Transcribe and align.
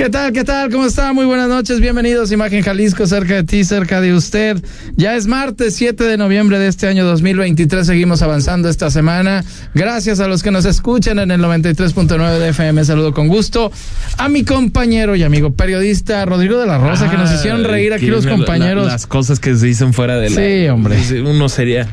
¿Qué 0.00 0.08
tal? 0.08 0.32
¿Qué 0.32 0.44
tal? 0.44 0.70
¿Cómo 0.70 0.86
está? 0.86 1.12
Muy 1.12 1.26
buenas 1.26 1.50
noches. 1.50 1.78
Bienvenidos 1.78 2.30
a 2.30 2.34
Imagen 2.34 2.62
Jalisco, 2.62 3.06
cerca 3.06 3.34
de 3.34 3.44
ti, 3.44 3.64
cerca 3.64 4.00
de 4.00 4.14
usted. 4.14 4.56
Ya 4.96 5.14
es 5.14 5.26
martes 5.26 5.74
7 5.74 6.04
de 6.04 6.16
noviembre 6.16 6.58
de 6.58 6.68
este 6.68 6.86
año 6.86 7.04
2023. 7.04 7.86
Seguimos 7.86 8.22
avanzando 8.22 8.70
esta 8.70 8.90
semana. 8.90 9.44
Gracias 9.74 10.20
a 10.20 10.26
los 10.26 10.42
que 10.42 10.50
nos 10.50 10.64
escuchan 10.64 11.18
en 11.18 11.30
el 11.30 11.42
93.9 11.42 12.38
de 12.38 12.48
FM. 12.48 12.82
Saludo 12.86 13.12
con 13.12 13.28
gusto 13.28 13.70
a 14.16 14.30
mi 14.30 14.42
compañero 14.42 15.16
y 15.16 15.22
amigo 15.22 15.52
periodista 15.52 16.24
Rodrigo 16.24 16.58
de 16.58 16.66
la 16.66 16.78
Rosa, 16.78 17.10
que 17.10 17.18
nos 17.18 17.30
hicieron 17.30 17.64
reír 17.64 17.92
aquí 17.92 18.06
los 18.06 18.26
compañeros. 18.26 18.86
las 18.86 19.06
cosas 19.06 19.38
que 19.38 19.54
se 19.54 19.66
dicen 19.66 19.92
fuera 19.92 20.16
de 20.16 20.30
la. 20.30 20.36
Sí, 20.36 20.68
hombre. 20.68 20.96
Uno 21.20 21.50
sería 21.50 21.86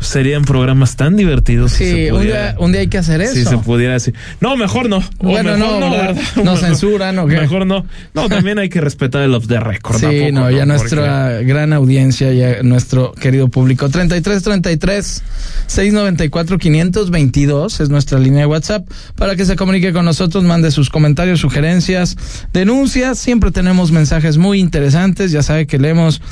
serían 0.00 0.44
programas 0.44 0.96
tan 0.96 1.16
divertidos. 1.16 1.72
Sí, 1.72 1.84
si 1.84 2.10
un, 2.10 2.22
día, 2.22 2.56
un, 2.58 2.72
día, 2.72 2.80
hay 2.80 2.88
que 2.88 2.98
hacer 2.98 3.20
eso. 3.20 3.34
Si 3.34 3.44
se 3.44 3.58
pudiera 3.58 3.94
así. 3.94 4.12
No, 4.40 4.56
mejor 4.56 4.88
no. 4.88 5.02
Bueno, 5.18 5.56
mejor 5.56 5.80
no, 5.80 6.14
no, 6.36 6.42
no 6.42 6.56
censuran 6.56 7.18
o 7.18 7.26
qué. 7.26 7.46
Mejor 7.50 7.66
no. 7.66 7.84
No, 8.14 8.28
también 8.28 8.58
hay 8.58 8.68
que 8.68 8.80
respetar 8.80 9.22
el 9.22 9.34
off 9.34 9.48
the 9.48 9.58
record. 9.58 9.98
Sí, 9.98 10.30
no, 10.32 10.50
ya 10.50 10.66
nuestra 10.66 11.40
gran 11.42 11.72
audiencia, 11.72 12.32
ya 12.32 12.62
nuestro 12.62 13.12
querido 13.12 13.48
público. 13.48 13.88
33 13.88 14.42
33 14.42 15.22
694 15.66 16.58
522 16.58 17.80
es 17.80 17.88
nuestra 17.90 18.18
línea 18.18 18.40
de 18.40 18.46
WhatsApp 18.46 18.88
para 19.16 19.34
que 19.34 19.44
se 19.44 19.56
comunique 19.56 19.92
con 19.92 20.04
nosotros, 20.04 20.44
mande 20.44 20.70
sus 20.70 20.90
comentarios, 20.90 21.40
sugerencias, 21.40 22.16
denuncias. 22.52 23.18
Siempre 23.18 23.50
tenemos 23.50 23.90
mensajes 23.90 24.38
muy 24.38 24.60
interesantes. 24.60 25.32
Ya 25.32 25.42
sabe 25.42 25.66
que 25.66 25.78
leemos. 25.78 26.22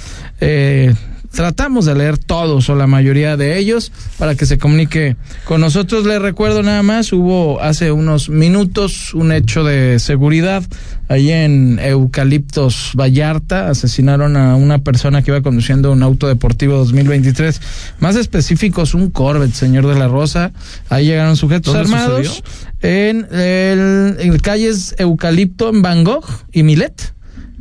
Eh, 0.41 0.95
tratamos 1.31 1.85
de 1.85 1.95
leer 1.95 2.19
todos 2.19 2.69
o 2.69 2.75
la 2.75 2.87
mayoría 2.87 3.37
de 3.37 3.59
ellos 3.59 3.93
para 4.19 4.35
que 4.35 4.47
se 4.47 4.59
comunique 4.59 5.17
con 5.45 5.61
nosotros. 5.61 6.07
Les 6.07 6.21
recuerdo 6.21 6.63
nada 6.63 6.83
más, 6.83 7.13
hubo 7.13 7.61
hace 7.61 7.93
unos 7.93 8.29
minutos 8.29 9.15
un 9.15 9.33
hecho 9.33 9.65
de 9.65 9.99
seguridad 9.99 10.63
allí 11.09 11.33
en 11.33 11.79
Eucaliptos 11.79 12.93
Vallarta. 12.95 13.69
Asesinaron 13.69 14.37
a 14.37 14.57
una 14.57 14.79
persona 14.79 15.23
que 15.23 15.31
iba 15.31 15.43
conduciendo 15.43 15.93
un 15.93 16.03
auto 16.03 16.29
deportivo 16.29 16.77
2023. 16.77 17.61
Más 18.01 18.17
específicos, 18.17 18.95
un 18.95 19.11
Corvette, 19.11 19.55
señor 19.55 19.87
de 19.87 19.99
la 19.99 20.09
Rosa. 20.09 20.53
Ahí 20.89 21.07
llegaron 21.07 21.37
sujetos 21.37 21.75
armados 21.75 22.43
en 22.81 23.27
el, 23.33 24.17
en 24.19 24.39
calles 24.39 24.95
Eucalipto 24.99 25.71
en 25.71 25.83
Van 25.83 26.05
Gogh 26.05 26.27
y 26.53 26.63
Milet 26.63 27.18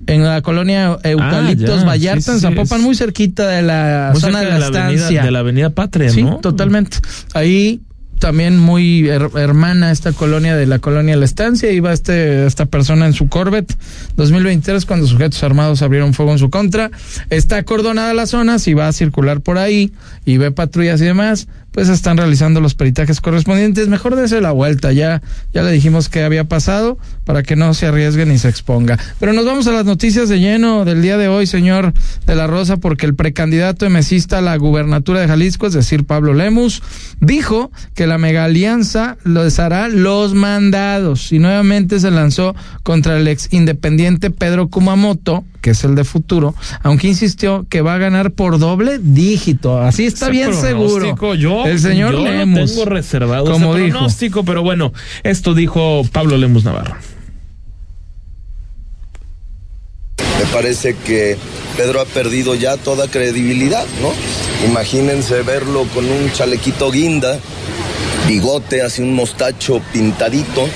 en 0.07 0.23
la 0.23 0.41
colonia 0.41 0.97
Eucaliptos 1.03 1.83
ah, 1.83 1.85
Vallarta, 1.85 2.33
en 2.33 2.39
Zapopan, 2.39 2.81
muy 2.81 2.95
cerquita 2.95 3.47
de 3.47 3.61
la 3.61 4.13
zona 4.15 4.41
de 4.41 4.59
la, 4.59 4.65
estancia. 4.65 5.23
de 5.23 5.31
la 5.31 5.39
avenida 5.39 5.69
Patria, 5.69 6.09
sí, 6.09 6.25
totalmente. 6.41 6.97
Ahí 7.33 7.81
también 8.19 8.57
muy 8.57 9.07
hermana 9.07 9.91
esta 9.91 10.11
colonia 10.11 10.55
de 10.55 10.65
la 10.65 10.79
colonia 10.79 11.15
La 11.15 11.25
Estancia. 11.25 11.71
Iba 11.71 11.93
este, 11.93 12.45
esta 12.45 12.65
persona 12.65 13.05
en 13.05 13.13
su 13.13 13.29
Corvette 13.29 13.75
2023 14.15 14.85
cuando 14.85 15.07
sujetos 15.07 15.43
armados 15.43 15.81
abrieron 15.81 16.13
fuego 16.13 16.31
en 16.31 16.39
su 16.39 16.49
contra. 16.49 16.91
Está 17.29 17.57
acordonada 17.57 18.13
la 18.13 18.25
zona, 18.25 18.59
si 18.59 18.73
va 18.73 18.87
a 18.87 18.93
circular 18.93 19.41
por 19.41 19.57
ahí 19.57 19.91
y 20.25 20.37
ve 20.37 20.51
patrullas 20.51 20.99
y 21.01 21.05
demás, 21.05 21.47
pues 21.77 21.89
están 21.89 22.17
realizando 22.17 22.59
los 22.59 22.73
peritajes 22.73 23.21
correspondientes. 23.21 23.87
Mejor 23.87 24.15
dése 24.15 24.41
la 24.41 24.49
vuelta, 24.49 24.93
ya, 24.93 25.21
ya 25.53 25.61
le 25.61 25.71
dijimos 25.71 26.09
que 26.09 26.23
había 26.23 26.45
pasado 26.45 26.97
para 27.23 27.43
que 27.43 27.55
no 27.55 27.71
se 27.75 27.85
arriesgue 27.85 28.25
ni 28.25 28.39
se 28.39 28.49
exponga. 28.49 28.97
Pero 29.19 29.31
nos 29.31 29.45
vamos 29.45 29.67
a 29.67 29.73
las 29.73 29.85
noticias 29.85 30.27
de 30.27 30.39
lleno 30.39 30.85
del 30.85 31.03
día 31.03 31.17
de 31.17 31.27
hoy, 31.27 31.45
señor 31.45 31.93
de 32.25 32.35
la 32.35 32.47
Rosa, 32.47 32.77
porque 32.77 33.05
el 33.05 33.13
precandidato 33.13 33.85
emesista 33.85 34.39
a 34.39 34.41
la 34.41 34.57
gubernatura 34.57 35.19
de 35.19 35.27
Jalisco, 35.27 35.67
es 35.67 35.73
decir, 35.73 36.03
Pablo 36.03 36.33
Lemus, 36.33 36.81
dijo 37.19 37.69
que 37.93 38.07
la 38.07 38.17
mega 38.17 38.45
alianza 38.45 39.17
les 39.23 39.59
hará 39.59 39.87
los 39.87 40.33
mandados 40.33 41.31
y 41.31 41.37
nuevamente 41.37 41.99
se 41.99 42.09
lanzó 42.09 42.55
contra 42.81 43.19
el 43.19 43.27
ex 43.27 43.53
independiente 43.53 44.31
Pedro 44.31 44.69
Kumamoto, 44.69 45.45
que 45.61 45.71
es 45.71 45.83
el 45.83 45.93
de 45.93 46.05
futuro, 46.05 46.55
aunque 46.81 47.07
insistió 47.07 47.67
que 47.69 47.81
va 47.81 47.95
a 47.95 47.97
ganar 47.99 48.31
por 48.31 48.57
doble 48.57 48.97
dígito. 48.99 49.79
Así 49.79 50.05
está 50.05 50.29
bien 50.29 50.55
seguro. 50.55 51.35
Yo, 51.35 51.66
el 51.67 51.79
señor 51.79 52.13
yo 52.13 52.23
Lemus. 52.23 52.71
tengo 52.71 52.85
reservado 52.85 53.51
como 53.51 53.75
ese 53.75 53.89
pronóstico, 53.91 54.43
pero 54.43 54.63
bueno, 54.63 54.93
esto 55.23 55.53
dijo 55.53 56.03
Pablo 56.11 56.37
Lemus 56.37 56.63
Navarro. 56.63 56.95
Me 60.17 60.45
parece 60.53 60.95
que 60.95 61.37
Pedro 61.75 62.01
ha 62.01 62.05
perdido 62.05 62.55
ya 62.55 62.77
toda 62.77 63.07
credibilidad, 63.07 63.85
¿no? 64.01 64.11
Imagínense 64.67 65.41
verlo 65.41 65.85
con 65.93 66.05
un 66.05 66.31
chalequito 66.31 66.91
guinda, 66.91 67.39
bigote, 68.27 68.81
así 68.81 69.01
un 69.01 69.13
mostacho 69.13 69.81
pintadito, 69.93 70.67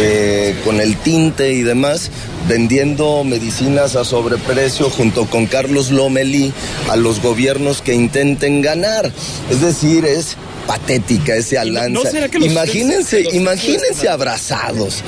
eh, 0.00 0.56
con 0.64 0.80
el 0.80 0.96
tinte 0.96 1.52
y 1.52 1.62
demás, 1.62 2.10
vendiendo 2.48 3.24
medicinas 3.24 3.96
a 3.96 4.04
sobreprecio 4.04 4.90
junto 4.90 5.26
con 5.26 5.46
Carlos 5.46 5.90
Lomelí 5.90 6.52
a 6.90 6.96
los 6.96 7.20
gobiernos 7.20 7.82
que 7.82 7.94
intenten 7.94 8.62
ganar. 8.62 9.10
Es 9.50 9.60
decir, 9.60 10.04
es 10.04 10.36
patética 10.66 11.36
ese 11.36 11.58
alanza. 11.58 12.10
imagínense, 12.40 13.24
imagínense 13.32 14.08
abrazados 14.08 15.02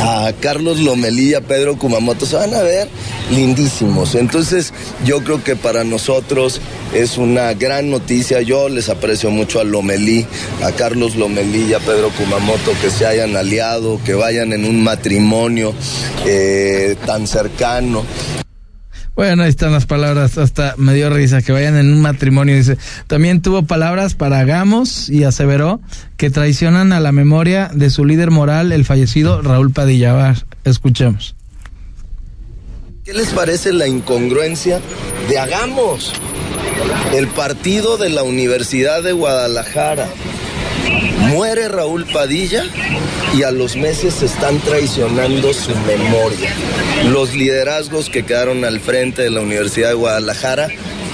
a 0.00 0.32
Carlos 0.40 0.78
Lomelí 0.80 1.30
y 1.30 1.34
a 1.34 1.40
Pedro 1.40 1.76
Kumamoto. 1.78 2.26
Se 2.26 2.36
van 2.36 2.54
a 2.54 2.62
ver 2.62 2.88
lindísimos. 3.30 4.14
Entonces, 4.14 4.72
yo 5.04 5.24
creo 5.24 5.42
que 5.42 5.56
para 5.56 5.84
nosotros 5.84 6.60
es 6.94 7.18
una 7.18 7.54
gran 7.54 7.90
noticia. 7.90 8.40
Yo 8.42 8.68
les 8.68 8.88
aprecio 8.88 9.30
mucho 9.30 9.60
a 9.60 9.64
Lomelí, 9.64 10.26
a 10.62 10.72
Carlos 10.72 11.16
Lomelí 11.16 11.70
y 11.70 11.74
a 11.74 11.80
Pedro 11.80 12.10
Kumamoto 12.10 12.72
que 12.80 12.90
se 12.90 13.06
hayan 13.06 13.36
aliado, 13.36 14.00
que 14.04 14.14
vayan 14.14 14.52
en 14.52 14.64
un 14.64 14.82
matrimonio 14.82 15.74
eh, 16.26 16.77
tan 17.04 17.26
cercano. 17.26 18.04
Bueno, 19.18 19.42
ahí 19.42 19.48
están 19.48 19.72
las 19.72 19.84
palabras, 19.84 20.38
hasta 20.38 20.74
me 20.76 20.94
dio 20.94 21.10
risa 21.10 21.42
que 21.42 21.50
vayan 21.50 21.76
en 21.76 21.92
un 21.92 22.00
matrimonio. 22.00 22.54
Dice, 22.54 22.78
también 23.08 23.42
tuvo 23.42 23.64
palabras 23.64 24.14
para 24.14 24.44
Gamos 24.44 25.08
y 25.08 25.24
aseveró 25.24 25.80
que 26.16 26.30
traicionan 26.30 26.92
a 26.92 27.00
la 27.00 27.10
memoria 27.10 27.68
de 27.74 27.90
su 27.90 28.04
líder 28.04 28.30
moral, 28.30 28.70
el 28.70 28.84
fallecido 28.84 29.42
Raúl 29.42 29.72
Padilla. 29.72 30.36
Escuchemos. 30.62 31.34
¿Qué 33.04 33.12
les 33.12 33.30
parece 33.30 33.72
la 33.72 33.88
incongruencia 33.88 34.80
de 35.28 35.38
Hagamos? 35.38 36.12
El 37.12 37.26
partido 37.26 37.96
de 37.96 38.10
la 38.10 38.22
Universidad 38.22 39.02
de 39.02 39.12
Guadalajara. 39.12 40.06
Muere 41.28 41.68
Raúl 41.68 42.06
Padilla 42.06 42.64
y 43.34 43.42
a 43.42 43.50
los 43.50 43.76
meses 43.76 44.14
se 44.14 44.26
están 44.26 44.58
traicionando 44.60 45.52
su 45.52 45.74
memoria. 45.86 46.50
Los 47.10 47.34
liderazgos 47.34 48.10
que 48.10 48.24
quedaron 48.24 48.64
al 48.64 48.80
frente 48.80 49.22
de 49.22 49.30
la 49.30 49.40
Universidad 49.40 49.88
de 49.88 49.94
Guadalajara 49.94 50.68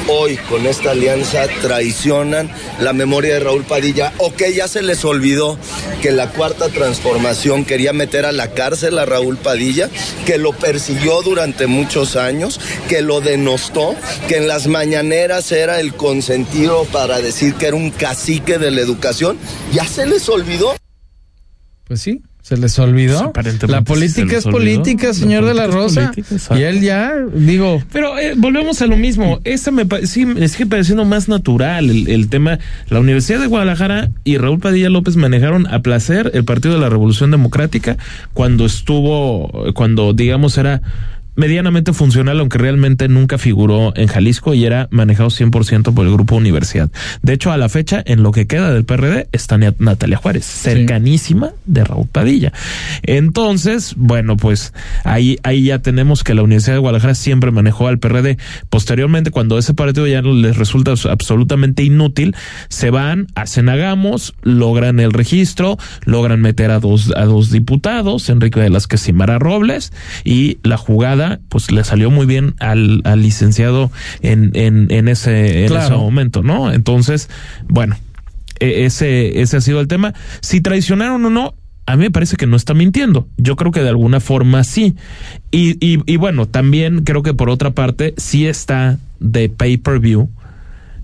hoy 0.08 0.36
con 0.48 0.66
esta 0.66 0.92
alianza 0.92 1.46
traicionan 1.62 2.50
la 2.80 2.92
memoria 2.92 3.34
de 3.34 3.40
Raúl 3.40 3.64
Padilla. 3.64 4.12
O 4.18 4.34
que 4.34 4.52
ya 4.54 4.68
se 4.68 4.82
les 4.82 5.04
olvidó 5.04 5.58
que 6.02 6.12
la 6.12 6.30
cuarta 6.30 6.68
transformación 6.68 7.64
quería 7.64 7.92
meter 7.92 8.26
a 8.26 8.32
la 8.32 8.52
cárcel 8.52 8.98
a 8.98 9.06
Raúl 9.06 9.36
Padilla, 9.36 9.88
que 10.26 10.38
lo 10.38 10.52
persiguió 10.52 11.22
durante 11.22 11.66
muchos 11.66 12.16
años, 12.16 12.60
que 12.88 13.02
lo 13.02 13.20
denostó, 13.20 13.94
que 14.28 14.36
en 14.36 14.48
las 14.48 14.66
mañaneras 14.66 15.50
era 15.52 15.80
el 15.80 15.94
consentido 15.94 16.84
para 16.86 17.20
decir 17.20 17.54
que 17.54 17.66
era 17.66 17.76
un 17.76 17.90
cacique 17.90 18.58
de 18.58 18.70
la 18.70 18.80
educación, 18.80 19.38
ya 19.72 19.86
se 19.86 20.06
les 20.06 20.28
olvidó. 20.28 20.74
Pues 21.84 22.00
sí, 22.00 22.22
¿Se 22.44 22.58
les 22.58 22.78
olvidó? 22.78 23.32
La 23.68 23.80
política 23.80 24.36
es 24.36 24.44
política, 24.44 25.14
señor 25.14 25.46
de 25.46 25.54
la 25.54 25.66
Rosa. 25.66 26.12
y 26.54 26.60
él 26.60 26.82
ya, 26.82 27.14
digo. 27.34 27.82
Pero 27.90 28.18
eh, 28.18 28.34
volvemos 28.36 28.82
a 28.82 28.86
lo 28.86 28.98
mismo. 28.98 29.40
Esta 29.44 29.70
me, 29.70 29.86
sí, 30.06 30.26
me 30.26 30.46
sigue 30.48 30.66
pareciendo 30.66 31.06
más 31.06 31.26
natural 31.26 31.88
el, 31.88 32.06
el, 32.06 32.28
tema. 32.28 32.58
La 32.90 33.00
Universidad 33.00 33.40
de 33.40 33.46
Guadalajara 33.46 34.10
y 34.24 34.36
Raúl 34.36 34.58
Padilla 34.58 34.90
López 34.90 35.16
manejaron 35.16 35.66
a 35.68 35.80
placer 35.80 36.32
el 36.34 36.44
Partido 36.44 36.74
de 36.74 36.80
la 36.82 36.90
Revolución 36.90 37.30
Democrática 37.30 37.96
cuando 38.34 38.66
estuvo, 38.66 39.72
cuando 39.72 40.12
digamos 40.12 40.58
era 40.58 40.82
medianamente 41.36 41.92
funcional, 41.92 42.40
aunque 42.40 42.58
realmente 42.58 43.08
nunca 43.08 43.38
figuró 43.38 43.92
en 43.96 44.08
Jalisco 44.08 44.54
y 44.54 44.64
era 44.64 44.88
manejado 44.90 45.30
100% 45.30 45.94
por 45.94 46.06
el 46.06 46.12
Grupo 46.12 46.36
Universidad. 46.36 46.90
De 47.22 47.32
hecho, 47.32 47.52
a 47.52 47.56
la 47.56 47.68
fecha, 47.68 48.02
en 48.04 48.22
lo 48.22 48.32
que 48.32 48.46
queda 48.46 48.72
del 48.72 48.84
PRD, 48.84 49.28
está 49.32 49.58
Natalia 49.58 50.16
Juárez, 50.16 50.44
cercanísima 50.44 51.52
de 51.66 51.84
Raúl 51.84 52.06
Padilla. 52.06 52.52
Entonces, 53.02 53.94
bueno, 53.96 54.36
pues 54.36 54.72
ahí, 55.04 55.38
ahí 55.42 55.64
ya 55.64 55.80
tenemos 55.80 56.24
que 56.24 56.34
la 56.34 56.42
Universidad 56.42 56.74
de 56.74 56.80
Guadalajara 56.80 57.14
siempre 57.14 57.50
manejó 57.50 57.88
al 57.88 57.98
PRD. 57.98 58.38
Posteriormente, 58.70 59.30
cuando 59.30 59.58
ese 59.58 59.74
partido 59.74 60.06
ya 60.06 60.22
les 60.22 60.56
resulta 60.56 60.94
absolutamente 61.10 61.82
inútil, 61.82 62.34
se 62.68 62.90
van, 62.90 63.26
hacen 63.34 63.68
hagamos, 63.68 64.34
logran 64.42 65.00
el 65.00 65.12
registro, 65.12 65.78
logran 66.04 66.40
meter 66.40 66.70
a 66.70 66.80
dos, 66.80 67.12
a 67.16 67.24
dos 67.24 67.50
diputados, 67.50 68.28
Enrique 68.28 68.60
de 68.60 68.70
las 68.70 68.88
y 69.06 69.12
Mara 69.12 69.38
Robles, 69.38 69.92
y 70.24 70.58
la 70.62 70.76
jugada 70.76 71.23
pues 71.48 71.70
le 71.70 71.84
salió 71.84 72.10
muy 72.10 72.26
bien 72.26 72.54
al, 72.60 73.00
al 73.04 73.22
licenciado 73.22 73.90
en, 74.22 74.50
en, 74.54 74.90
en 74.90 75.08
ese, 75.08 75.66
en 75.66 75.76
ese 75.76 75.90
momento, 75.92 76.42
¿no? 76.42 76.72
Entonces, 76.72 77.28
bueno, 77.68 77.96
e, 78.60 78.84
ese, 78.84 79.40
ese 79.40 79.56
ha 79.56 79.60
sido 79.60 79.80
el 79.80 79.88
tema. 79.88 80.14
Si 80.40 80.60
traicionaron 80.60 81.24
o 81.24 81.30
no, 81.30 81.54
a 81.86 81.96
mí 81.96 82.04
me 82.04 82.10
parece 82.10 82.36
que 82.36 82.46
no 82.46 82.56
está 82.56 82.74
mintiendo. 82.74 83.28
Yo 83.36 83.56
creo 83.56 83.72
que 83.72 83.80
de 83.82 83.90
alguna 83.90 84.20
forma 84.20 84.64
sí. 84.64 84.96
Y, 85.50 85.76
y, 85.84 86.00
y 86.06 86.16
bueno, 86.16 86.46
también 86.46 87.04
creo 87.04 87.22
que 87.22 87.34
por 87.34 87.50
otra 87.50 87.70
parte 87.72 88.14
sí 88.16 88.46
está 88.46 88.98
de 89.20 89.48
pay-per-view 89.48 90.30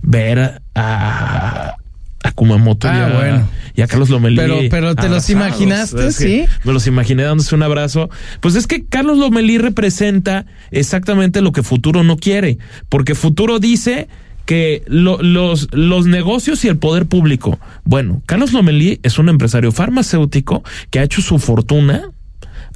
ver 0.03 0.63
a, 0.75 1.75
a 2.23 2.33
Kumamoto 2.33 2.89
ah, 2.89 2.95
y, 2.95 3.01
a, 3.01 3.17
bueno. 3.17 3.49
y, 3.75 3.83
a, 3.83 3.87
Carlos 3.87 4.11
Lomelí. 4.11 4.37
Pero, 4.37 4.59
pero 4.71 4.95
te 4.95 5.09
los 5.09 5.29
imaginaste, 5.31 6.13
sí. 6.13 6.45
Me 6.65 6.73
los 6.73 6.87
imaginé 6.87 7.23
dándose 7.23 7.55
un 7.55 7.63
abrazo. 7.63 8.11
Pues 8.41 8.55
es 8.55 8.67
que 8.67 8.85
Carlos 8.85 9.19
Lomelí 9.19 9.59
representa 9.59 10.47
exactamente 10.71 11.41
lo 11.41 11.53
que 11.53 11.63
Futuro 11.63 12.03
no 12.03 12.17
quiere, 12.17 12.59
porque 12.89 13.15
Futuro 13.15 13.59
dice 13.59 14.09
que 14.45 14.83
lo, 14.87 15.23
los, 15.23 15.69
los 15.73 16.07
negocios 16.07 16.65
y 16.65 16.69
el 16.69 16.77
poder 16.77 17.07
público. 17.07 17.59
Bueno, 17.85 18.23
Carlos 18.27 18.53
Lomelí 18.53 19.01
es 19.03 19.19
un 19.19 19.29
empresario 19.29 19.73
farmacéutico 19.73 20.63
que 20.91 20.99
ha 20.99 21.05
hecho 21.05 21.23
su 21.23 21.39
fortuna 21.39 22.11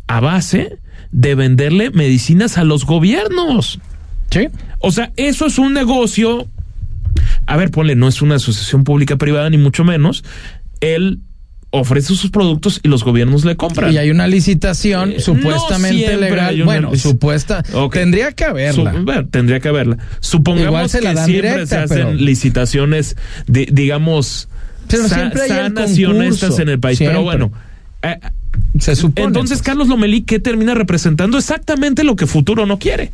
a 0.07 0.21
base 0.21 0.79
de 1.11 1.35
venderle 1.35 1.91
medicinas 1.91 2.59
a 2.59 2.65
los 2.65 2.87
gobiernos. 2.87 3.81
Sí. 4.31 4.49
O 4.79 4.91
sea, 4.91 5.13
eso 5.17 5.47
es 5.47 5.59
un 5.59 5.73
negocio 5.73 6.49
a 7.47 7.57
ver, 7.57 7.71
ponle, 7.71 7.95
no 7.95 8.09
es 8.09 8.23
una 8.23 8.37
asociación 8.37 8.85
pública 8.85 9.17
privada 9.17 9.51
ni 9.51 9.59
mucho 9.59 9.85
menos, 9.85 10.25
él 10.81 11.21
ofrece 11.71 12.15
sus 12.15 12.31
productos 12.31 12.81
y 12.83 12.89
los 12.89 13.03
gobiernos 13.05 13.45
le 13.45 13.57
compran. 13.57 13.93
Y 13.93 13.99
hay 13.99 14.11
una 14.11 14.29
licitación 14.29 15.13
eh, 15.13 15.21
supuestamente 15.21 16.15
no 16.15 16.21
legal. 16.21 16.63
Bueno, 16.63 16.95
supuesta. 16.97 17.65
Okay. 17.73 18.03
Tendría 18.03 18.33
que 18.33 18.45
haberla. 18.45 18.93
Bueno, 19.03 19.27
tendría 19.29 19.61
que 19.61 19.69
haberla. 19.69 19.99
Supongamos 20.21 20.93
que 20.93 21.01
siempre 21.01 21.27
directa, 21.27 21.67
se 21.67 21.77
hacen 21.77 21.99
pero... 21.99 22.13
licitaciones, 22.13 23.17
de, 23.47 23.69
digamos, 23.71 24.49
pero 24.89 25.09
siempre 25.09 25.43
hay 25.43 25.49
sanas 25.49 25.99
y 25.99 26.05
honestas 26.05 26.59
en 26.61 26.69
el 26.69 26.79
país. 26.79 26.99
Siempre. 26.99 27.19
Pero 27.19 27.25
bueno. 27.25 27.53
Eh, 28.03 28.21
se 28.79 28.95
supone, 28.95 29.27
entonces, 29.27 29.59
pues. 29.59 29.67
Carlos 29.67 29.89
Lomelí, 29.89 30.23
¿qué 30.23 30.39
termina 30.39 30.75
representando? 30.75 31.39
Exactamente 31.39 32.05
lo 32.05 32.15
que 32.15 32.27
Futuro 32.27 32.67
no 32.67 32.79
quiere. 32.79 33.11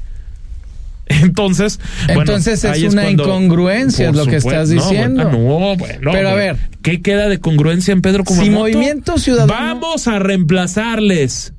Entonces, 1.10 1.80
entonces 2.08 2.62
bueno, 2.62 2.76
es 2.76 2.82
es 2.84 2.92
una 2.92 3.02
cuando, 3.02 3.24
incongruencia 3.24 4.10
es 4.10 4.16
lo 4.16 4.26
que 4.26 4.36
estás 4.36 4.68
diciendo. 4.68 5.24
No, 5.24 5.32
no, 5.32 5.76
bueno, 5.76 6.12
pero 6.12 6.28
a 6.30 6.34
ver, 6.34 6.56
¿qué 6.82 7.02
queda 7.02 7.28
de 7.28 7.40
congruencia 7.40 7.92
en 7.92 8.00
Pedro 8.00 8.24
Kumamoto? 8.24 8.46
Si 8.46 8.50
Movimiento 8.50 9.18
Ciudadano 9.18 9.52
Vamos 9.52 10.06
a 10.06 10.18
reemplazarles. 10.20 11.52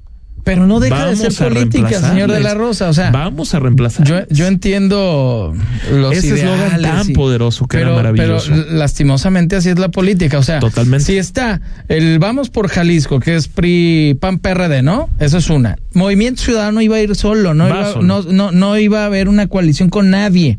Pero 0.43 0.65
no 0.65 0.79
deja 0.79 0.95
Vamos 0.95 1.19
de 1.19 1.29
ser 1.31 1.49
política, 1.53 2.01
señor 2.01 2.31
de 2.31 2.39
la 2.39 2.53
Rosa. 2.55 2.89
O 2.89 2.93
sea, 2.93 3.11
vamos 3.11 3.53
a 3.53 3.59
reemplazar. 3.59 4.05
Yo, 4.07 4.27
yo 4.29 4.47
entiendo 4.47 5.53
los 5.93 6.13
Ese 6.15 6.35
eslogan 6.35 6.81
tan 6.81 7.09
y- 7.09 7.13
poderoso 7.13 7.67
que 7.67 7.77
pero, 7.77 7.89
era 7.89 7.97
maravilloso. 7.97 8.51
Pero 8.51 8.71
lastimosamente 8.71 9.55
así 9.55 9.69
es 9.69 9.77
la 9.79 9.89
política. 9.89 10.39
O 10.39 10.43
sea, 10.43 10.59
Totalmente. 10.59 11.05
si 11.05 11.17
está 11.17 11.61
el 11.87 12.17
Vamos 12.19 12.49
por 12.49 12.69
Jalisco, 12.69 13.19
que 13.19 13.35
es 13.35 13.47
PRI, 13.47 14.17
PAN, 14.19 14.39
PRD, 14.39 14.81
¿no? 14.81 15.09
Eso 15.19 15.37
es 15.37 15.49
una. 15.49 15.77
Movimiento 15.93 16.41
Ciudadano 16.41 16.81
iba 16.81 16.95
a 16.95 17.01
ir 17.01 17.15
solo, 17.15 17.53
no, 17.53 17.67
iba, 17.67 17.93
solo. 17.93 18.03
No, 18.03 18.21
no, 18.23 18.51
no 18.51 18.77
iba 18.77 19.03
a 19.03 19.05
haber 19.05 19.29
una 19.29 19.47
coalición 19.47 19.89
con 19.89 20.09
nadie. 20.09 20.57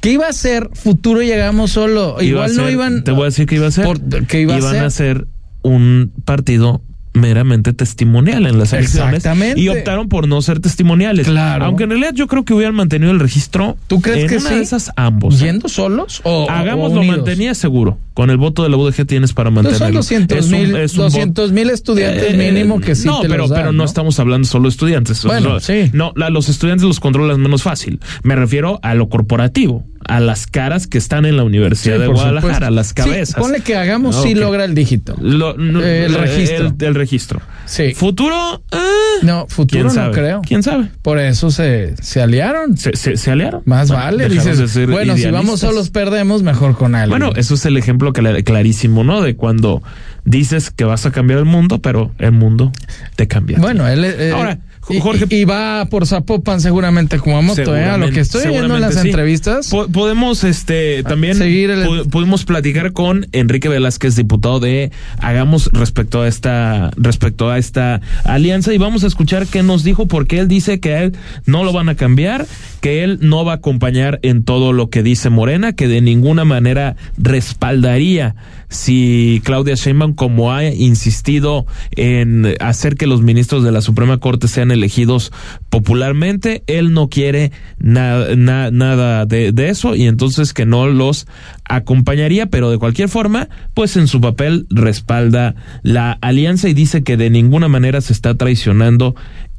¿Qué 0.00 0.10
iba 0.12 0.26
a 0.26 0.30
hacer? 0.30 0.68
Futuro 0.74 1.22
llegamos 1.22 1.70
solo. 1.72 2.16
Iba 2.20 2.24
Igual 2.24 2.56
no 2.56 2.62
ser- 2.64 2.72
iban. 2.72 3.04
Te 3.04 3.12
voy 3.12 3.22
a 3.22 3.24
decir 3.26 3.46
que 3.46 3.54
iba 3.54 3.66
a 3.66 3.70
ser. 3.70 3.84
por- 3.86 4.00
¿qué 4.26 4.40
iba 4.40 4.54
a 4.54 4.58
Iban 4.58 4.72
ser? 4.74 4.84
a 4.84 4.90
ser 4.90 5.26
un 5.62 6.12
partido 6.24 6.82
meramente 7.14 7.72
testimonial 7.72 8.46
en 8.46 8.58
las 8.58 8.72
elecciones 8.72 9.16
Exactamente. 9.16 9.60
y 9.60 9.68
optaron 9.68 10.08
por 10.08 10.26
no 10.28 10.40
ser 10.42 10.60
testimoniales. 10.60 11.26
Claro. 11.26 11.66
Aunque 11.66 11.84
en 11.84 11.90
realidad 11.90 12.12
yo 12.14 12.26
creo 12.26 12.44
que 12.44 12.54
hubieran 12.54 12.74
mantenido 12.74 13.12
el 13.12 13.20
registro. 13.20 13.76
¿Tú 13.86 14.00
crees 14.00 14.20
en 14.24 14.28
que 14.28 14.36
una 14.38 14.48
sí? 14.48 14.54
de 14.56 14.62
esas 14.62 14.90
ambos. 14.96 15.40
¿eh? 15.40 15.46
¿Yendo 15.46 15.68
solos 15.68 16.20
o 16.24 16.48
Hagamos 16.50 16.92
lo 16.92 17.02
mantenía 17.02 17.54
seguro. 17.54 17.98
Con 18.14 18.28
el 18.28 18.36
voto 18.36 18.62
de 18.62 18.68
la 18.68 18.76
UDG 18.76 19.06
tienes 19.06 19.32
para 19.32 19.50
mantenerlo. 19.50 19.86
son 19.86 19.94
200 19.94 20.38
Es 20.38 20.44
un- 20.46 20.50
mil 20.52 20.76
es 20.76 20.92
un 20.92 20.98
voto- 20.98 21.04
200 21.10 21.52
mil 21.52 21.70
estudiantes 21.70 22.34
Eh, 22.34 22.36
mínimo 22.36 22.78
que 22.80 22.94
sí 22.94 23.06
no, 23.06 23.20
te 23.22 23.28
pero, 23.28 23.42
los 23.44 23.50
dan, 23.50 23.60
pero 23.60 23.72
no, 23.72 23.84
estamos 23.84 24.18
hablando 24.20 24.46
solo 24.46 24.64
de 24.64 24.68
estudiantes. 24.70 25.24
Bueno, 25.24 25.54
No, 25.54 25.60
sí. 25.60 25.90
No, 25.94 26.12
la- 26.14 26.28
los 26.30 26.48
estudiantes 26.50 26.86
los 26.86 27.00
controlan 27.00 27.40
menos 27.40 27.62
fácil. 27.62 28.00
Me 28.22 28.36
refiero 28.36 28.80
a 28.82 28.94
lo 28.94 29.08
corporativo, 29.08 29.86
a 30.06 30.20
las 30.20 30.46
caras 30.46 30.86
que 30.86 30.98
están 30.98 31.24
en 31.24 31.38
la 31.38 31.44
Universidad 31.44 31.96
Sí, 31.96 32.00
de 32.02 32.06
Guadalajara, 32.08 32.54
supuesto. 32.54 32.70
las 32.74 32.86
Sí, 32.88 32.94
cabezas. 32.94 33.34
ponle 33.36 33.60
que 33.60 33.76
hagamos 33.76 34.16
Ok. 34.16 34.26
si 34.26 34.34
logra 34.34 34.66
el 34.66 34.74
dígito. 34.74 35.16
Lo- 35.18 35.56
no, 35.56 35.80
El 35.82 36.14
eh, 36.14 36.18
registro. 36.18 36.66
El, 36.66 36.84
el 36.86 36.94
registro. 37.02 37.40
Sí. 37.66 37.92
Futuro. 37.94 38.62
eh, 38.72 38.78
No, 39.22 39.46
futuro 39.48 39.88
¿Quién 39.90 40.04
no 40.04 40.10
creo. 40.12 40.42
¿Quién 40.46 40.62
sabe? 40.62 40.88
Por 41.02 41.18
eso 41.18 41.50
se, 41.50 41.94
se 42.00 42.22
aliaron. 42.22 42.76
Se, 42.76 42.96
se, 42.96 43.16
se 43.16 43.30
aliaron. 43.30 43.62
Más 43.64 43.88
Bueno, 43.88 44.02
vale, 44.04 44.28
dices. 44.28 44.74
de 44.74 44.86
Bueno, 44.86 45.16
si 45.16 45.30
vamos 45.30 45.60
solos 45.60 45.90
perdemos, 45.90 46.42
mejor 46.42 46.76
con 46.76 46.94
alguien. 46.94 47.10
Bueno, 47.18 47.32
eso 47.36 47.54
es 47.54 47.64
el 47.66 47.76
ejemplo 47.76 48.12
cla- 48.12 48.42
clarísimo, 48.44 49.04
¿no? 49.04 49.20
De 49.20 49.36
cuando 49.36 49.82
dices 50.24 50.70
que 50.70 50.84
vas 50.84 51.04
a 51.06 51.10
cambiar 51.12 51.38
el 51.40 51.44
mundo, 51.44 51.80
pero 51.80 52.12
el 52.18 52.32
mundo 52.32 52.72
te 53.16 53.26
cambia. 53.28 53.58
Bueno, 53.58 53.88
él 53.88 54.04
eh, 54.04 54.32
Ahora, 54.34 54.58
y- 54.96 55.00
Jorge- 55.00 55.26
y, 55.30 55.44
va 55.44 55.86
por 55.86 56.06
Zapopan 56.06 56.60
seguramente 56.60 57.18
como 57.18 57.38
a 57.38 57.42
moto, 57.42 57.76
¿eh? 57.76 57.84
A 57.84 57.96
lo 57.98 58.10
que 58.10 58.20
estoy 58.20 58.48
viendo 58.48 58.74
en 58.74 58.80
las 58.80 58.94
sí. 58.94 59.08
entrevistas. 59.08 59.68
Po- 59.68 59.88
podemos 59.88 60.44
este 60.44 61.02
también 61.02 61.34
seguir 61.36 61.70
el- 61.70 62.08
pudimos 62.10 62.44
platicar 62.44 62.92
con 62.92 63.26
Enrique 63.32 63.68
Velázquez, 63.68 64.16
diputado 64.16 64.60
de 64.60 64.90
Hagamos 65.18 65.70
respecto 65.72 66.22
a 66.22 66.28
esta 66.28 66.90
respecto 66.96 67.50
a 67.50 67.58
esta 67.58 68.00
alianza 68.24 68.72
y 68.72 68.78
vamos 68.78 69.04
a 69.04 69.06
escuchar 69.06 69.46
qué 69.46 69.62
nos 69.62 69.84
dijo 69.84 70.06
porque 70.06 70.38
él 70.38 70.48
dice 70.48 70.80
que 70.80 70.94
a 70.94 71.02
él 71.02 71.16
no 71.46 71.64
lo 71.64 71.72
van 71.72 71.88
a 71.88 71.94
cambiar, 71.94 72.46
que 72.80 73.04
él 73.04 73.18
no 73.20 73.44
va 73.44 73.52
a 73.52 73.56
acompañar 73.56 74.18
en 74.22 74.44
todo 74.44 74.72
lo 74.72 74.90
que 74.90 75.02
dice 75.02 75.30
Morena, 75.30 75.72
que 75.74 75.88
de 75.88 76.00
ninguna 76.00 76.44
manera 76.44 76.96
respaldaría 77.18 78.34
si 78.68 79.42
Claudia 79.44 79.74
Sheinbaum 79.74 80.14
como 80.14 80.52
ha 80.52 80.64
insistido 80.64 81.66
en 81.92 82.54
hacer 82.60 82.96
que 82.96 83.06
los 83.06 83.20
ministros 83.20 83.62
de 83.64 83.70
la 83.72 83.82
Suprema 83.82 84.16
Corte 84.18 84.48
sean 84.48 84.70
elegidos 84.82 85.30
popularmente, 85.70 86.64
él 86.66 86.92
no 86.92 87.08
quiere 87.08 87.52
na- 87.78 88.34
na- 88.34 88.70
nada 88.72 89.24
de, 89.26 89.52
eso 89.68 89.94
y 89.94 90.06
entonces 90.06 90.52
que 90.52 90.66
no 90.66 90.88
los 90.88 91.26
acompañaría, 91.64 92.46
pero 92.46 92.70
de 92.70 92.78
cualquier 92.78 93.08
forma, 93.08 93.48
pues 93.74 93.96
en 93.96 94.08
su 94.08 94.20
papel 94.20 94.66
respalda 94.70 95.54
la 95.82 96.18
alianza 96.20 96.68
y 96.68 96.74
dice 96.74 97.04
que 97.04 97.16
de 97.16 97.30
ninguna 97.30 97.68
manera 97.68 98.00
se 98.00 98.12
está 98.12 98.34
traicionando 98.34 99.14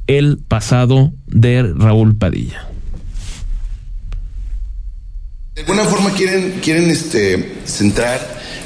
el 0.06 0.38
pasado 0.46 1.12
de 1.26 1.62
Raúl 1.74 2.16
Padilla. 2.16 2.68
De 5.54 5.62
alguna 5.62 5.84
forma 5.84 6.10
quieren, 6.12 6.60
quieren 6.62 6.90
este, 6.90 7.54
centrar 7.64 8.20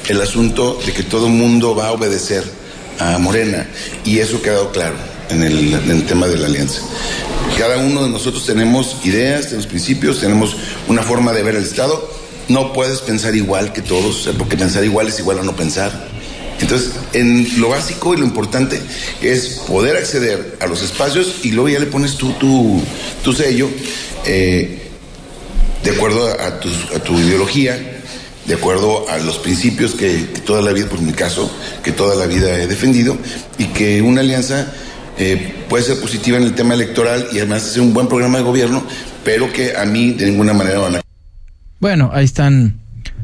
el 0.09 0.19
asunto 0.21 0.77
de 0.85 0.91
que 0.91 1.03
todo 1.03 1.29
mundo 1.29 1.75
va 1.75 1.87
a 1.87 1.91
obedecer 1.93 2.43
a 2.99 3.17
Morena 3.19 3.65
y 4.03 4.19
eso 4.19 4.41
quedado 4.41 4.71
claro 4.71 4.95
en 5.29 5.43
el, 5.43 5.73
en 5.73 5.91
el 5.91 6.05
tema 6.05 6.27
de 6.27 6.37
la 6.37 6.47
alianza. 6.47 6.81
Cada 7.57 7.77
uno 7.77 8.03
de 8.03 8.09
nosotros 8.09 8.45
tenemos 8.45 8.97
ideas, 9.03 9.45
tenemos 9.45 9.67
principios, 9.67 10.19
tenemos 10.19 10.55
una 10.87 11.03
forma 11.03 11.33
de 11.33 11.43
ver 11.43 11.55
el 11.55 11.63
Estado. 11.63 12.09
No 12.47 12.73
puedes 12.73 12.99
pensar 12.99 13.35
igual 13.35 13.73
que 13.73 13.81
todos, 13.81 14.29
porque 14.37 14.57
pensar 14.57 14.83
igual 14.83 15.07
es 15.07 15.19
igual 15.19 15.39
a 15.39 15.43
no 15.43 15.55
pensar. 15.55 16.07
Entonces, 16.59 16.91
en 17.13 17.61
lo 17.61 17.69
básico 17.69 18.13
y 18.13 18.17
lo 18.17 18.25
importante 18.25 18.81
es 19.21 19.61
poder 19.67 19.95
acceder 19.97 20.57
a 20.59 20.67
los 20.67 20.81
espacios 20.81 21.35
y 21.43 21.51
luego 21.51 21.69
ya 21.69 21.79
le 21.79 21.85
pones 21.85 22.15
tú 22.15 22.33
tu, 22.33 22.81
tu 23.23 23.33
sello. 23.33 23.69
eh, 24.25 24.79
de 25.83 25.91
acuerdo 25.91 26.27
a 26.27 26.59
tu, 26.59 26.69
a 26.95 26.99
tu 26.99 27.17
ideología, 27.17 28.01
de 28.45 28.53
acuerdo 28.53 29.07
a 29.09 29.17
los 29.19 29.37
principios 29.37 29.93
que, 29.93 30.27
que 30.33 30.41
toda 30.41 30.61
la 30.61 30.73
vida, 30.73 30.87
por 30.87 31.01
mi 31.01 31.13
caso, 31.13 31.49
que 31.83 31.91
toda 31.91 32.15
la 32.15 32.25
vida 32.25 32.61
he 32.61 32.67
defendido, 32.67 33.17
y 33.57 33.65
que 33.65 34.01
una 34.01 34.21
alianza 34.21 34.73
eh, 35.19 35.53
puede 35.69 35.83
ser 35.83 35.99
positiva 35.99 36.37
en 36.37 36.43
el 36.43 36.53
tema 36.55 36.73
electoral 36.73 37.27
y 37.31 37.37
además 37.39 37.63
hacer 37.65 37.81
un 37.81 37.93
buen 37.93 38.07
programa 38.07 38.37
de 38.39 38.43
gobierno, 38.43 38.83
pero 39.23 39.51
que 39.51 39.75
a 39.75 39.85
mí 39.85 40.13
de 40.13 40.25
ninguna 40.27 40.53
manera 40.53 40.79
van 40.79 40.95
a 40.95 41.01
Bueno, 41.79 42.09
ahí 42.13 42.25
están 42.25 42.75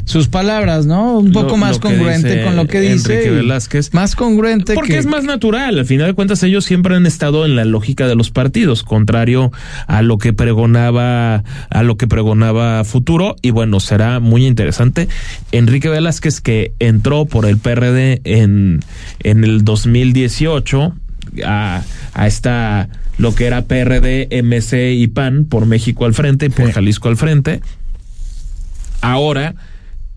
sus 0.03 0.27
palabras, 0.27 0.85
¿no? 0.85 1.17
Un 1.17 1.31
poco 1.31 1.51
Lo- 1.51 1.57
más 1.57 1.77
lo 1.77 1.79
congruente 1.81 2.43
con 2.43 2.55
lo 2.55 2.67
que 2.67 2.79
dice. 2.79 3.13
Enrique 3.13 3.31
Velázquez. 3.31 3.91
Más 3.91 4.15
congruente 4.15 4.75
Porque 4.75 4.91
que- 4.93 4.97
es 4.99 5.07
más 5.07 5.23
natural. 5.23 5.79
Al 5.79 5.85
final 5.87 6.05
de 6.07 6.13
cuentas, 6.13 6.43
ellos 6.43 6.63
siempre 6.63 6.95
han 6.95 7.07
estado 7.07 7.43
en 7.43 7.55
la 7.55 7.65
lógica 7.65 8.07
de 8.07 8.13
los 8.13 8.29
partidos, 8.29 8.83
contrario 8.83 9.51
a 9.87 10.03
lo 10.03 10.19
que 10.19 10.31
pregonaba, 10.31 11.43
a 11.71 11.81
lo 11.83 11.97
que 11.97 12.05
pregonaba 12.07 12.83
Futuro. 12.83 13.35
Y 13.41 13.49
bueno, 13.49 13.79
será 13.79 14.19
muy 14.19 14.45
interesante. 14.45 15.07
Enrique 15.51 15.89
Velázquez, 15.89 16.39
que 16.39 16.73
entró 16.77 17.25
por 17.25 17.47
el 17.47 17.57
PRD 17.57 18.21
en, 18.25 18.81
en 19.23 19.43
el 19.43 19.63
2018 19.65 20.93
a, 21.43 21.83
a 22.13 22.27
esta 22.27 22.89
lo 23.17 23.33
que 23.33 23.45
era 23.45 23.63
PRD, 23.63 24.27
MC 24.43 24.93
y 24.93 25.07
PAN 25.07 25.45
por 25.45 25.65
México 25.65 26.05
al 26.05 26.13
frente 26.13 26.47
y 26.47 26.49
por 26.49 26.67
Sí. 26.67 26.73
Jalisco 26.73 27.09
al 27.09 27.17
frente. 27.17 27.61
Ahora 29.01 29.55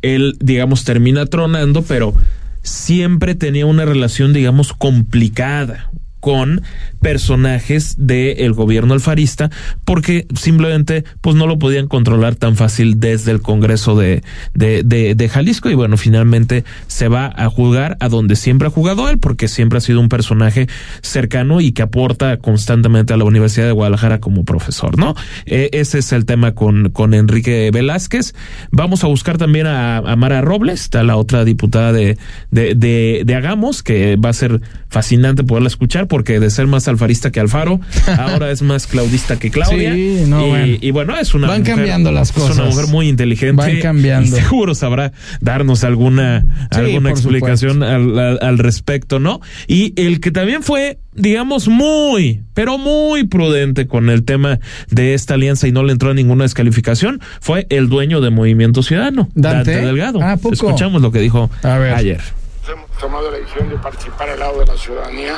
él, 0.03 0.37
digamos, 0.41 0.85
termina 0.85 1.27
tronando, 1.27 1.83
pero 1.83 2.15
siempre 2.63 3.35
tenía 3.35 3.67
una 3.67 3.85
relación, 3.85 4.33
digamos, 4.33 4.73
complicada 4.73 5.91
con 6.21 6.63
personajes 7.01 7.95
del 7.99 8.53
gobierno 8.53 8.95
alfarista 8.95 9.51
porque 9.85 10.27
simplemente 10.35 11.05
pues 11.21 11.37
no 11.37 11.47
lo 11.47 11.59
podían 11.59 11.87
controlar 11.87 12.35
tan 12.35 12.57
fácil 12.57 13.01
desde 13.01 13.31
el 13.31 13.41
Congreso 13.41 13.97
de, 13.97 14.23
de, 14.55 14.83
de, 14.83 15.29
Jalisco 15.29 15.71
y 15.71 15.75
bueno 15.75 15.97
finalmente 15.97 16.65
se 16.87 17.09
va 17.09 17.33
a 17.37 17.49
jugar 17.49 17.97
a 18.01 18.09
donde 18.09 18.37
siempre 18.37 18.69
ha 18.69 18.71
jugado 18.71 19.09
él 19.09 19.19
porque 19.19 19.49
siempre 19.49 19.79
ha 19.79 19.81
sido 19.81 20.01
un 20.01 20.09
personaje 20.09 20.69
cercano 21.03 21.61
y 21.61 21.73
que 21.73 21.83
aporta 21.83 22.39
constantemente 22.39 23.13
a 23.13 23.17
la 23.17 23.25
Universidad 23.25 23.67
de 23.67 23.73
Guadalajara 23.73 24.21
como 24.21 24.45
profesor, 24.45 24.99
¿no? 24.99 25.15
Eh, 25.47 25.71
ese 25.73 25.99
es 25.99 26.13
el 26.13 26.25
tema 26.25 26.55
con, 26.55 26.91
con 26.91 27.15
Enrique 27.15 27.71
Velázquez. 27.73 28.35
Vamos 28.71 29.05
a 29.05 29.07
buscar 29.07 29.39
también 29.39 29.67
a, 29.67 29.99
a 29.99 30.17
Mara 30.17 30.41
Robles, 30.41 30.81
está 30.83 31.03
la 31.03 31.17
otra 31.17 31.45
diputada 31.45 31.93
de, 31.93 32.19
de, 32.51 32.75
de, 32.75 33.23
de 33.25 33.35
Hagamos, 33.35 33.83
que 33.83 34.17
va 34.17 34.31
a 34.31 34.33
ser 34.33 34.61
fascinante 34.89 35.45
poderla 35.45 35.69
escuchar 35.69 36.08
porque 36.09 36.41
de 36.41 36.51
ser 36.51 36.67
más 36.67 36.89
alfarista 36.89 37.31
que 37.31 37.39
Alfaro, 37.41 37.81
ahora 38.19 38.51
es 38.51 38.63
más 38.63 38.87
claudista 38.87 39.39
que 39.39 39.51
Claudia. 39.51 39.95
Sí, 39.95 40.25
no, 40.27 40.45
y, 40.47 40.49
bueno. 40.49 40.77
y 40.81 40.91
bueno, 40.91 41.17
es 41.19 41.35
una 41.35 41.47
Van 41.49 41.61
mujer, 41.61 41.77
cambiando 41.77 42.11
las 42.13 42.31
Es 42.31 42.37
una 42.37 42.49
cosas. 42.49 42.67
mujer 42.75 42.87
muy 42.89 43.09
inteligente. 43.09 43.57
Van 43.63 43.81
cambiando. 43.81 44.37
Y 44.37 44.41
seguro 44.41 44.75
sabrá 44.75 45.13
darnos 45.41 45.85
alguna, 45.85 46.45
Sí, 46.73 46.79
alguna 46.81 47.11
explicación 47.11 47.83
al, 47.83 48.19
al- 48.19 48.39
al 48.43 48.59
respecto, 48.59 49.21
¿no? 49.21 49.41
Y 49.67 49.93
el 50.01 50.21
que 50.21 50.31
también 50.31 50.63
fue, 50.63 50.99
digamos, 51.15 51.69
muy, 51.69 52.43
pero 52.55 52.79
muy 52.79 53.25
prudente 53.25 53.87
con 53.87 54.09
el 54.11 54.25
tema 54.25 54.59
de 54.91 55.15
esta 55.15 55.35
alianza 55.35 55.69
y 55.69 55.73
no 55.73 55.83
le 55.85 55.93
entró 55.93 56.11
a 56.11 56.15
ninguna 56.15 56.45
descalificación, 56.45 57.21
fue 57.41 57.67
el 57.71 57.89
dueño 57.89 58.21
de 58.21 58.31
Movimiento 58.31 58.83
Ciudadano, 58.83 59.29
¿Dante? 59.35 59.77
Delgado. 59.77 60.23
¿A 60.23 60.37
poco? 60.37 60.55
Escuchamos 60.55 61.03
lo 61.03 61.13
que 61.13 61.21
dijo 61.21 61.51
A 61.63 61.79
ver. 61.79 61.95
ayer. 61.95 62.21
Hemos 62.71 62.91
tomado 62.99 63.31
la 63.31 63.39
decisión 63.39 63.69
de 63.71 63.77
participar 63.77 64.29
al 64.31 64.39
lado 64.41 64.61
de 64.61 64.67
la 64.67 64.77
ciudadanía 64.77 65.37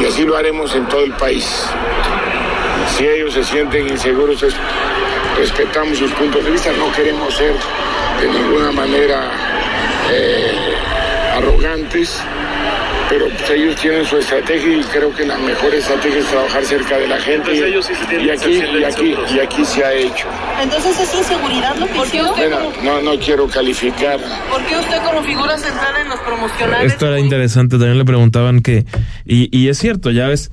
y 0.00 0.04
así 0.04 0.24
lo 0.24 0.36
haremos 0.36 0.74
en 0.74 0.86
todo 0.88 1.04
el 1.04 1.12
país. 1.12 1.46
Si 2.96 3.06
ellos 3.06 3.34
se 3.34 3.44
sienten 3.44 3.86
inseguros, 3.88 4.42
es- 4.42 4.54
respetamos 5.36 5.98
sus 5.98 6.10
puntos 6.12 6.44
de 6.44 6.50
vista, 6.50 6.70
no 6.72 6.92
queremos 6.92 7.32
ser 7.34 7.54
de 8.20 8.28
ninguna 8.28 8.72
manera 8.72 9.30
eh, 10.10 10.74
arrogantes, 11.36 12.20
pero 13.08 13.26
pues, 13.28 13.50
ellos 13.50 13.76
tienen 13.80 14.04
su 14.04 14.16
estrategia 14.16 14.76
y 14.78 14.82
creo 14.84 15.14
que 15.14 15.26
la 15.26 15.36
mejor 15.38 15.74
estrategia 15.74 16.18
es 16.18 16.26
trabajar 16.26 16.64
cerca 16.64 16.98
de 16.98 17.08
la 17.08 17.18
gente 17.20 17.54
y, 17.54 17.58
y 17.58 18.30
aquí, 18.30 18.50
y, 18.78 18.84
aquí, 18.84 19.14
y 19.34 19.38
aquí 19.40 19.64
se 19.64 19.84
ha 19.84 19.92
hecho. 19.92 20.26
Entonces 20.62 21.00
es 21.00 21.14
inseguridad 21.14 21.76
lo 21.76 21.86
que 21.86 21.94
¿Por 21.94 22.10
qué 22.10 22.16
hizo? 22.18 22.30
usted, 22.30 22.50
Bueno, 22.50 22.70
como, 22.74 22.82
no, 22.82 23.02
no 23.02 23.18
quiero 23.18 23.46
calificar. 23.48 24.18
¿Por 24.50 24.64
qué 24.66 24.76
usted 24.76 24.98
como 25.04 25.22
figura 25.22 25.58
central 25.58 25.94
en 26.02 26.08
los 26.08 26.20
promocionales? 26.20 26.92
Esto 26.92 27.06
era 27.06 27.20
interesante, 27.20 27.76
también 27.76 27.98
le 27.98 28.04
preguntaban 28.04 28.60
que, 28.62 28.84
y, 29.24 29.56
y 29.56 29.68
es 29.68 29.78
cierto, 29.78 30.10
ya 30.10 30.28
ves, 30.28 30.50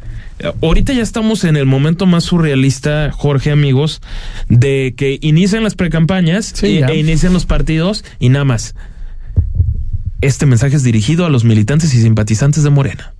ahorita 0.61 0.93
ya 0.93 1.01
estamos 1.03 1.43
en 1.43 1.55
el 1.55 1.65
momento 1.65 2.05
más 2.05 2.23
surrealista, 2.23 3.11
Jorge, 3.11 3.51
amigos, 3.51 4.01
de 4.49 4.93
que 4.97 5.19
inician 5.21 5.63
las 5.63 5.75
precampañas 5.75 6.51
Sí, 6.53 6.81
e 6.87 6.95
inician 6.95 7.33
los 7.33 7.45
partidos 7.45 8.03
y 8.19 8.29
nada 8.29 8.45
más. 8.45 8.75
Este 10.21 10.45
mensaje 10.45 10.75
es 10.75 10.83
dirigido 10.83 11.25
a 11.25 11.29
los 11.29 11.43
militantes 11.43 11.95
y 11.95 12.01
simpatizantes 12.01 12.61
de 12.63 12.69
Morena. 12.69 13.15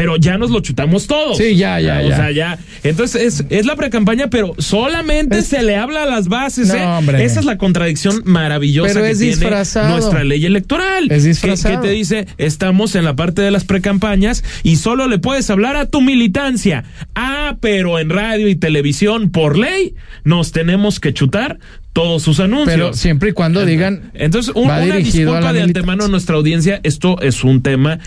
Pero 0.00 0.16
ya 0.16 0.38
nos 0.38 0.50
lo 0.50 0.60
chutamos 0.60 1.06
todos. 1.08 1.36
Sí, 1.38 1.56
ya, 1.56 1.80
ya, 1.80 2.00
O 2.04 2.08
ya. 2.08 2.16
sea, 2.16 2.30
ya. 2.30 2.58
Entonces 2.84 3.20
es, 3.40 3.44
es 3.50 3.66
la 3.66 3.74
precampaña, 3.74 4.30
pero 4.30 4.54
solamente 4.58 5.38
Es- 5.38 5.46
se 5.48 5.62
le 5.62 5.76
habla 5.76 6.04
a 6.04 6.06
las 6.06 6.28
bases. 6.28 6.68
No, 6.68 6.74
¿eh? 6.76 6.84
hombre. 6.86 7.24
Esa 7.24 7.40
es 7.40 7.46
la 7.46 7.58
contradicción 7.58 8.22
maravillosa 8.24 8.92
Pero 8.94 9.04
que 9.06 9.10
es 9.10 9.18
tiene 9.18 9.34
disfrazado. 9.34 9.88
nuestra 9.88 10.22
ley 10.24 10.44
electoral. 10.46 11.10
Es 11.10 11.22
Que- 11.22 11.28
disfrazado. 11.28 11.80
Que, 11.80 11.88
te 11.88 11.92
dice, 11.94 12.26
estamos 12.38 12.94
en 12.94 13.04
la 13.04 13.16
parte 13.16 13.42
de 13.42 13.50
las 13.50 13.64
precampañas 13.64 14.44
y 14.62 14.76
solo 14.76 15.08
le 15.08 15.18
puedes 15.18 15.50
hablar 15.50 15.76
a 15.76 15.86
tu 15.86 16.00
militancia. 16.00 16.84
Ah, 17.14 17.56
pero 17.60 17.98
en 17.98 18.10
radio 18.10 18.48
y 18.48 18.54
televisión, 18.54 19.30
por 19.30 19.58
ley, 19.58 19.94
nos 20.24 20.52
tenemos 20.52 21.00
que 21.00 21.12
chutar 21.12 21.58
todos 21.92 22.22
sus 22.22 22.38
anuncios. 22.38 22.76
Pero 22.76 22.92
siempre 22.94 23.30
y 23.30 23.32
cuando 23.32 23.64
digan. 23.66 24.12
Entonces, 24.14 24.54
un- 24.54 24.66
una 24.66 24.78
disculpa 24.96 25.52
de 25.52 25.62
antemano 25.62 26.04
a 26.04 26.08
nuestra 26.08 26.36
audiencia, 26.36 26.78
esto 26.84 27.20
es 27.22 27.42
un 27.42 27.62
tema 27.62 27.98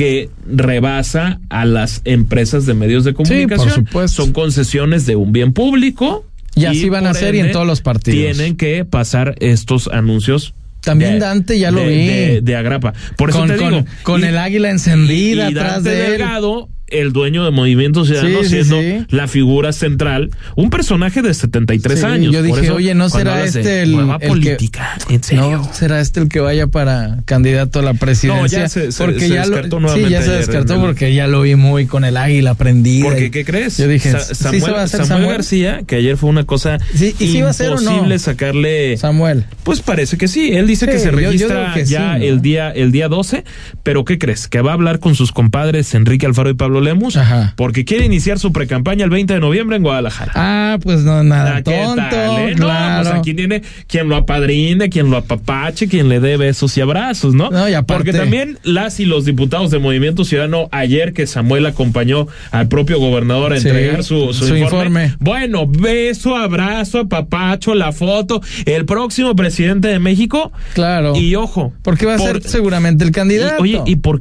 que 0.00 0.30
rebasa 0.50 1.40
a 1.50 1.66
las 1.66 2.00
empresas 2.06 2.64
de 2.64 2.72
medios 2.72 3.04
de 3.04 3.12
comunicación. 3.12 3.68
supuesto. 3.70 4.22
Son 4.22 4.32
concesiones 4.32 5.04
de 5.04 5.14
un 5.14 5.30
bien 5.30 5.52
público. 5.52 6.24
Y 6.54 6.64
así 6.64 6.88
van 6.88 7.04
a 7.06 7.10
por 7.10 7.18
ser 7.18 7.34
y 7.34 7.40
en 7.40 7.52
todos 7.52 7.66
los 7.66 7.82
partidos. 7.82 8.34
Tienen 8.38 8.56
que 8.56 8.86
pasar 8.86 9.34
estos 9.40 9.88
anuncios. 9.88 10.54
También 10.80 11.18
Dante, 11.18 11.58
ya 11.58 11.70
lo 11.70 11.80
de- 11.80 11.88
vi. 11.88 12.06
De, 12.06 12.40
de 12.40 12.56
agrapa. 12.56 12.94
Por 13.18 13.28
eso 13.28 13.40
con, 13.40 13.48
te 13.48 13.56
con- 13.58 13.72
digo. 13.74 13.84
con 14.02 14.22
y- 14.22 14.24
el 14.24 14.38
águila 14.38 14.70
encendida 14.70 15.50
y 15.50 15.52
atrás 15.52 15.74
Dante 15.84 15.90
de 15.90 16.06
él. 16.06 16.10
Delgado, 16.12 16.68
el 16.90 17.12
dueño 17.12 17.44
de 17.44 17.50
Movimiento 17.50 18.04
Ciudadano, 18.04 18.42
Sí, 18.42 18.48
siendo 18.48 18.80
sí. 18.80 19.06
la 19.10 19.28
figura 19.28 19.72
central, 19.72 20.30
un 20.56 20.70
personaje 20.70 21.22
de 21.22 21.32
73 21.34 22.00
Sí, 22.00 22.04
años. 22.06 22.32
yo 22.32 22.40
Por 22.40 22.46
dije, 22.48 22.66
eso, 22.66 22.74
oye, 22.76 22.94
¿no 22.94 23.08
será 23.08 23.44
este 23.44 23.82
el- 23.82 23.92
nueva 23.92 24.14
el 24.14 24.20
que- 24.20 24.28
política? 24.28 24.98
¿En 25.08 25.22
serio? 25.22 25.50
No, 25.58 25.72
será 25.72 26.00
este 26.00 26.20
el 26.20 26.28
que 26.28 26.40
vaya 26.40 26.66
para 26.66 27.18
candidato 27.24 27.78
a 27.78 27.82
la 27.82 27.94
presidencia. 27.94 28.40
No, 28.58 28.64
ya 28.64 28.68
se- 28.68 28.92
se- 28.92 29.04
porque 29.04 29.20
se 29.20 29.28
ya 29.30 29.40
descartó 29.42 29.76
lo, 29.76 29.80
nuevamente 29.82 30.08
Sí, 30.08 30.12
ya 30.12 30.22
se 30.22 30.32
descartó 30.38 30.80
porque 30.80 31.14
ya 31.14 31.26
lo 31.26 31.42
vi 31.42 31.54
muy 31.54 31.86
con 31.86 32.04
el 32.04 32.16
águila 32.16 32.54
prendida. 32.54 33.04
Porque, 33.06 33.26
y- 33.26 33.30
¿qué 33.30 33.44
crees? 33.44 33.76
Yo 33.78 33.88
dije, 33.88 34.10
Sa- 34.12 34.20
¿sí 34.20 34.34
Samuel, 34.34 34.62
se 34.62 34.70
va 34.70 34.80
a 34.80 34.84
hacer 34.84 35.00
Samuel 35.06 35.08
Samuel? 35.22 35.36
García, 35.36 35.80
que 35.86 35.96
ayer 35.96 36.16
fue 36.16 36.28
una 36.30 36.44
cosa 36.44 36.78
Sí, 36.94 37.14
¿y 37.18 37.40
o 37.42 37.44
no? 37.44 37.50
imposible 37.80 38.18
sacarle... 38.18 38.96
Samuel. 38.96 39.44
Pues 39.62 39.80
parece 39.80 40.16
que 40.18 40.28
sí. 40.28 40.50
Él 40.52 40.66
dice 40.66 40.86
que 40.86 40.98
se 40.98 41.06
yo- 41.06 41.10
yo 41.12 41.16
registra 41.30 41.72
que 41.74 41.84
ya 41.84 42.16
el 42.16 42.40
día 42.42 42.70
el 42.70 42.92
día 42.92 43.08
12, 43.08 43.44
pero 43.82 44.04
¿qué 44.04 44.18
crees? 44.18 44.48
Que 44.48 44.60
va 44.60 44.70
a 44.72 44.74
hablar 44.74 44.98
con 45.00 45.14
sus 45.14 45.32
compadres 45.32 45.94
Enrique 45.94 46.26
Alfaro 46.26 46.50
y 46.50 46.54
Pablo 46.54 46.79
Lemus 46.80 47.16
Ajá. 47.16 47.54
porque 47.56 47.84
quiere 47.84 48.04
iniciar 48.04 48.38
su 48.38 48.52
precampaña 48.52 49.04
el 49.04 49.10
20 49.10 49.34
de 49.34 49.40
noviembre 49.40 49.76
en 49.76 49.82
Guadalajara. 49.82 50.32
Ah, 50.34 50.78
pues 50.82 51.00
no, 51.00 51.22
nada 51.22 51.56
Ah, 51.56 51.62
¿qué 51.62 51.70
tonto, 51.84 52.02
tal, 52.10 52.38
eh? 52.38 52.54
No, 52.56 52.66
pues 52.66 53.08
aquí 53.08 53.34
tiene 53.34 53.62
quien 53.86 54.08
lo 54.08 54.16
apadrine, 54.16 54.88
quien 54.90 55.10
lo 55.10 55.16
apapache, 55.16 55.88
quien 55.88 56.08
le 56.08 56.20
dé 56.20 56.36
besos 56.36 56.76
y 56.76 56.80
abrazos, 56.80 57.34
¿no? 57.34 57.50
No, 57.50 57.68
y 57.68 57.74
aparte- 57.74 58.04
Porque 58.04 58.18
también 58.18 58.58
las 58.62 59.00
y 59.00 59.04
los 59.04 59.24
diputados 59.24 59.70
de 59.70 59.78
Movimiento 59.78 60.24
Ciudadano, 60.24 60.68
ayer 60.72 61.12
que 61.12 61.26
Samuel 61.26 61.66
acompañó 61.66 62.26
al 62.50 62.68
propio 62.68 62.98
gobernador 62.98 63.52
a 63.52 63.60
Sí, 63.60 63.68
entregar 63.68 64.04
su, 64.04 64.32
su 64.32 64.46
su 64.46 64.56
informe, 64.56 65.04
informe. 65.04 65.16
Bueno, 65.20 65.66
beso, 65.66 66.36
abrazo, 66.36 67.00
apapacho, 67.00 67.74
la 67.74 67.92
foto, 67.92 68.40
el 68.66 68.84
próximo 68.84 69.34
presidente 69.36 69.88
de 69.88 69.98
México. 69.98 70.52
Claro. 70.74 71.14
Y 71.16 71.34
ojo. 71.34 71.72
Porque 71.82 72.06
va 72.06 72.14
a 72.14 72.18
por- 72.18 72.26
ser 72.26 72.42
seguramente 72.42 73.04
el 73.04 73.10
y- 73.10 73.12
candidato. 73.12 73.62
oye, 73.62 73.80
y 73.86 73.96
por 73.96 74.20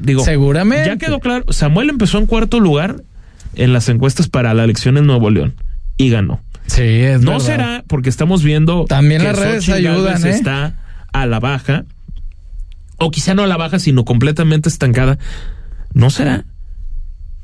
digo, 0.00 0.24
Seguramente. 0.24 0.86
Ya 0.88 0.96
quedó 0.96 1.20
claro, 1.20 1.44
Samuel 1.52 1.90
empezó 1.90 2.18
en 2.18 2.26
cuarto 2.26 2.60
lugar 2.60 3.02
en 3.54 3.72
las 3.72 3.88
encuestas 3.88 4.28
para 4.28 4.52
la 4.54 4.64
elección 4.64 4.96
en 4.98 5.06
Nuevo 5.06 5.30
León 5.30 5.54
y 5.96 6.10
ganó. 6.10 6.40
Sí, 6.66 6.82
es 6.82 7.20
No 7.20 7.32
verdad. 7.32 7.46
será 7.46 7.84
porque 7.86 8.08
estamos 8.08 8.42
viendo 8.42 8.84
También 8.86 9.20
que 9.20 9.28
las 9.28 9.38
redes 9.38 9.64
Xochitl 9.64 9.86
ayudan, 9.88 10.26
¿eh? 10.26 10.30
está 10.30 10.74
a 11.12 11.26
la 11.26 11.38
baja 11.40 11.84
o 12.98 13.10
quizá 13.10 13.34
no 13.34 13.44
a 13.44 13.46
la 13.46 13.56
baja 13.56 13.78
sino 13.78 14.04
completamente 14.04 14.68
estancada. 14.68 15.18
¿No 15.94 16.10
será 16.10 16.44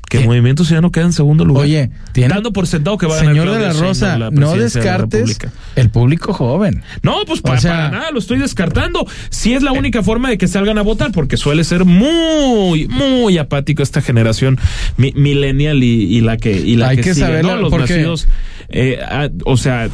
que 0.09 0.19
¿Qué? 0.19 0.25
Movimiento 0.25 0.63
Ciudadano 0.63 0.91
queda 0.91 1.05
en 1.05 1.13
segundo 1.13 1.43
lugar? 1.43 1.63
Oye, 1.63 1.89
tiene- 2.11 2.33
dando 2.33 2.53
por 2.53 2.67
sentado 2.67 2.97
que 2.99 3.07
va 3.07 3.13
a 3.15 3.17
ganar 3.17 3.33
Señor 3.33 3.51
de 3.51 3.59
la 3.67 3.73
Rosa, 3.73 4.17
la 4.19 4.29
no 4.29 4.51
presidencia 4.51 4.81
de 4.81 4.87
la 4.87 4.97
descartes 4.97 5.39
el 5.75 5.89
público 5.89 6.33
joven. 6.33 6.83
No, 7.01 7.15
pues 7.25 7.41
para, 7.41 7.59
sea- 7.59 7.71
para 7.71 7.89
nada, 7.89 8.11
lo 8.11 8.19
estoy 8.19 8.37
descartando. 8.37 9.07
Si 9.31 9.53
es 9.53 9.63
la 9.63 9.71
única 9.71 10.03
forma 10.03 10.29
de 10.29 10.37
que 10.37 10.47
salgan 10.47 10.77
a 10.77 10.81
votar, 10.83 11.11
porque 11.11 11.35
suele 11.37 11.63
ser 11.63 11.85
muy, 11.85 12.87
muy 12.89 13.37
apático 13.39 13.81
esta 13.81 14.01
generación 14.01 14.59
mi- 14.97 15.13
millennial 15.15 15.81
y, 15.83 16.03
y 16.17 16.21
la 16.21 16.37
que 16.37 16.51
y 16.51 16.75
la 16.75 16.89
Hay 16.89 16.97
que, 16.97 17.03
que 17.03 17.13
sigue, 17.15 17.25
saberlo, 17.25 17.55
¿no? 17.55 17.61
Los 17.61 17.69
porque- 17.71 17.93
nacidos, 17.95 18.27
eh, 18.69 18.99
a- 19.03 19.29
o 19.45 19.57
sea, 19.57 19.89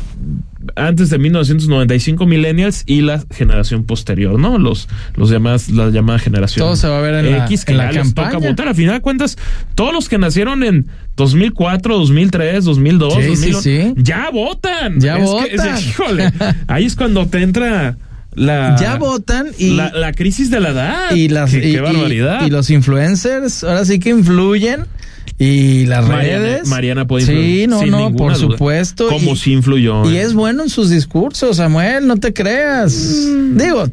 antes 0.75 1.09
de 1.09 1.17
1995 1.17 2.25
millennials 2.25 2.83
y 2.85 3.01
la 3.01 3.23
generación 3.31 3.83
posterior, 3.85 4.39
¿no? 4.39 4.57
Los, 4.57 4.87
los 5.15 5.29
llamadas, 5.29 5.69
la 5.69 5.89
llamada 5.89 6.19
generación 6.19 6.65
Todo 6.65 6.75
se 6.75 6.87
va 6.87 6.99
a 6.99 7.01
ver 7.01 7.13
en 7.25 7.31
la- 7.37 7.45
X 7.45 7.65
que 7.65 7.71
en 7.73 7.77
la 7.77 7.91
les 7.91 8.13
toca 8.13 8.29
campaña. 8.29 8.49
votar. 8.51 8.67
A 8.69 8.73
final 8.73 8.95
de 8.95 9.01
cuentas, 9.01 9.37
todos 9.75 9.93
los 9.93 10.09
que 10.09 10.17
nacieron 10.17 10.63
en 10.63 10.87
2004, 11.15 11.97
2003, 11.97 12.63
2002, 12.65 13.13
Sí, 13.13 13.19
sí, 13.21 13.51
2001, 13.51 13.61
sí. 13.61 13.93
ya 13.97 14.29
votan. 14.31 14.99
Ya 14.99 15.17
Es 15.17 15.19
que- 15.19 15.25
votan. 15.57 15.75
es- 15.75 15.87
híjole, 15.89 16.31
ahí 16.67 16.85
es 16.85 16.95
cuando 16.95 17.27
te 17.27 17.41
entra 17.41 17.97
la, 18.35 18.75
ya 18.79 18.95
votan 18.95 19.47
y 19.57 19.71
la, 19.71 19.91
la 19.91 20.13
crisis 20.13 20.49
de 20.49 20.59
la 20.59 20.69
edad. 20.69 21.11
y 21.15 21.27
las 21.29 21.51
qué, 21.51 21.67
y, 21.67 21.71
qué 21.73 21.81
barbaridad. 21.81 22.41
y- 22.43 22.45
y 22.45 22.49
los 22.49 22.69
influencers 22.69 23.63
ahora 23.63 23.83
sí 23.85 23.99
que 23.99 24.09
influyen 24.11 24.85
y 25.39 25.85
las 25.85 26.05
Mariana, 26.07 26.43
redes 26.43 26.67
Mariana 26.67 27.07
puede 27.07 27.25
sí 27.25 27.31
influir, 27.31 27.69
no 27.69 27.79
sin 27.79 27.91
no 27.91 28.11
por 28.15 28.33
duda. 28.37 28.51
supuesto 28.51 29.07
Como 29.07 29.31
y, 29.33 29.35
si 29.37 29.53
influyó. 29.53 30.03
y 30.11 30.17
¿eh? 30.17 30.21
es 30.23 30.33
bueno 30.33 30.63
en 30.63 30.69
sus 30.69 30.89
discursos 30.89 31.57
Samuel 31.57 32.05
no 32.07 32.17
te 32.17 32.33
creas 32.33 32.93
digo 33.53 33.85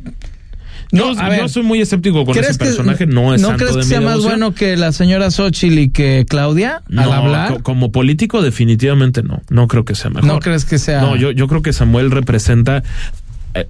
yo, 0.92 1.14
no, 1.14 1.36
yo 1.36 1.48
soy 1.48 1.64
muy 1.64 1.80
escéptico 1.80 2.24
con 2.24 2.38
ese 2.38 2.54
personaje. 2.54 3.06
no 3.06 3.34
es 3.34 3.40
santo 3.42 3.56
crees 3.58 3.74
de 3.74 3.80
que 3.80 3.84
mi 3.86 3.90
sea 3.90 4.00
más 4.00 4.22
bueno 4.22 4.54
que 4.54 4.76
la 4.76 4.92
señora 4.92 5.30
Xochitl 5.32 5.78
y 5.80 5.90
que 5.90 6.24
Claudia 6.28 6.76
al 6.76 6.82
No, 6.94 7.12
hablar 7.12 7.54
co- 7.54 7.62
como 7.64 7.90
político 7.90 8.40
definitivamente 8.40 9.22
no. 9.24 9.42
No 9.50 9.66
creo 9.66 9.84
que 9.84 9.96
sea 9.96 10.10
mejor. 10.10 10.24
no 10.28 10.38
crees 10.38 10.64
que 10.64 10.78
sea 10.78 11.00
No, 11.00 11.16
yo, 11.16 11.32
yo 11.32 11.48
creo 11.48 11.60
que 11.60 11.72
Samuel 11.72 12.12
representa 12.12 12.84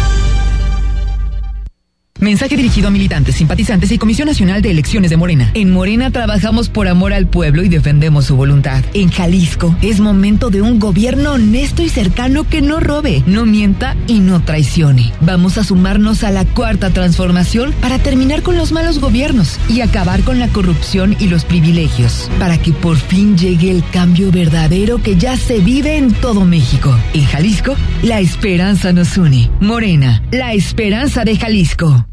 Mensaje 2.19 2.57
dirigido 2.57 2.89
a 2.89 2.91
militantes, 2.91 3.35
simpatizantes 3.35 3.91
y 3.91 3.97
Comisión 3.97 4.27
Nacional 4.27 4.61
de 4.61 4.71
Elecciones 4.71 5.09
de 5.09 5.17
Morena. 5.17 5.51
En 5.53 5.71
Morena 5.71 6.11
trabajamos 6.11 6.67
por 6.67 6.89
amor 6.89 7.13
al 7.13 7.27
pueblo 7.27 7.63
y 7.63 7.69
defendemos 7.69 8.25
su 8.25 8.35
voluntad. 8.35 8.83
En 8.93 9.09
Jalisco 9.09 9.75
es 9.81 10.01
momento 10.01 10.49
de 10.49 10.61
un 10.61 10.79
gobierno 10.79 11.33
honesto 11.33 11.81
y 11.81 11.89
cercano 11.89 12.43
que 12.43 12.61
no 12.61 12.81
robe, 12.81 13.23
no 13.25 13.45
mienta 13.45 13.95
y 14.07 14.19
no 14.19 14.41
traicione. 14.41 15.13
Vamos 15.21 15.57
a 15.57 15.63
sumarnos 15.63 16.25
a 16.25 16.31
la 16.31 16.43
cuarta 16.43 16.89
transformación 16.89 17.73
para 17.81 17.99
terminar 17.99 18.41
con 18.41 18.57
los 18.57 18.73
malos 18.73 18.99
gobiernos 18.99 19.57
y 19.69 19.79
acabar 19.79 20.21
con 20.23 20.39
la 20.39 20.49
corrupción 20.49 21.15
y 21.19 21.29
los 21.29 21.45
privilegios, 21.45 22.29
para 22.37 22.57
que 22.57 22.73
por 22.73 22.97
fin 22.97 23.37
llegue 23.37 23.71
el 23.71 23.83
cambio 23.91 24.31
verdadero 24.31 25.01
que 25.01 25.15
ya 25.15 25.37
se 25.37 25.59
vive 25.59 25.97
en 25.97 26.11
todo 26.11 26.43
México. 26.43 26.93
En 27.13 27.23
Jalisco, 27.23 27.75
la 28.03 28.19
esperanza 28.19 28.91
nos 28.91 29.17
une. 29.17 29.49
Morena, 29.61 30.21
la 30.31 30.53
esperanza 30.53 31.23
de 31.23 31.37
Jalisco. 31.37 32.08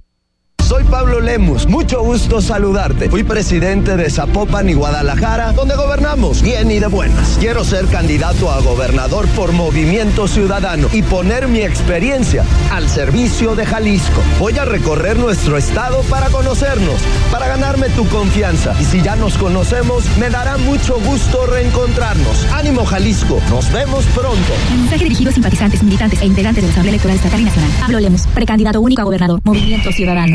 Soy 0.66 0.82
Pablo 0.82 1.20
Lemus, 1.20 1.68
mucho 1.68 2.02
gusto 2.02 2.42
saludarte. 2.42 3.08
Fui 3.08 3.22
presidente 3.22 3.96
de 3.96 4.10
Zapopan 4.10 4.68
y 4.68 4.74
Guadalajara, 4.74 5.52
donde 5.52 5.76
gobernamos 5.76 6.42
bien 6.42 6.72
y 6.72 6.80
de 6.80 6.88
buenas. 6.88 7.36
Quiero 7.38 7.62
ser 7.62 7.86
candidato 7.86 8.50
a 8.50 8.60
gobernador 8.60 9.28
por 9.28 9.52
Movimiento 9.52 10.26
Ciudadano 10.26 10.88
y 10.92 11.02
poner 11.02 11.46
mi 11.46 11.60
experiencia 11.60 12.44
al 12.72 12.88
servicio 12.88 13.54
de 13.54 13.64
Jalisco. 13.64 14.20
Voy 14.40 14.58
a 14.58 14.64
recorrer 14.64 15.20
nuestro 15.20 15.56
estado 15.56 16.02
para 16.10 16.30
conocernos, 16.30 17.00
para 17.30 17.46
ganarme 17.46 17.88
tu 17.90 18.04
confianza. 18.08 18.74
Y 18.80 18.84
si 18.86 19.00
ya 19.00 19.14
nos 19.14 19.38
conocemos, 19.38 20.04
me 20.18 20.30
dará 20.30 20.58
mucho 20.58 20.98
gusto 20.98 21.46
reencontrarnos. 21.46 22.44
Ánimo 22.52 22.84
Jalisco, 22.84 23.40
nos 23.50 23.70
vemos 23.70 24.04
pronto. 24.06 24.52
Mensaje 24.76 25.04
dirigido 25.04 25.30
a 25.30 25.32
simpatizantes, 25.32 25.80
militantes 25.84 26.20
e 26.22 26.26
integrantes 26.26 26.60
de 26.60 26.66
la 26.66 26.72
Asamblea 26.72 26.94
Electoral 26.94 27.16
Estatal 27.18 27.40
y 27.40 27.44
Nacional. 27.44 27.70
Pablo 27.78 28.00
Lemos, 28.00 28.26
precandidato 28.34 28.80
único 28.80 29.02
a 29.02 29.04
gobernador, 29.04 29.40
Movimiento 29.44 29.92
Ciudadano. 29.92 30.34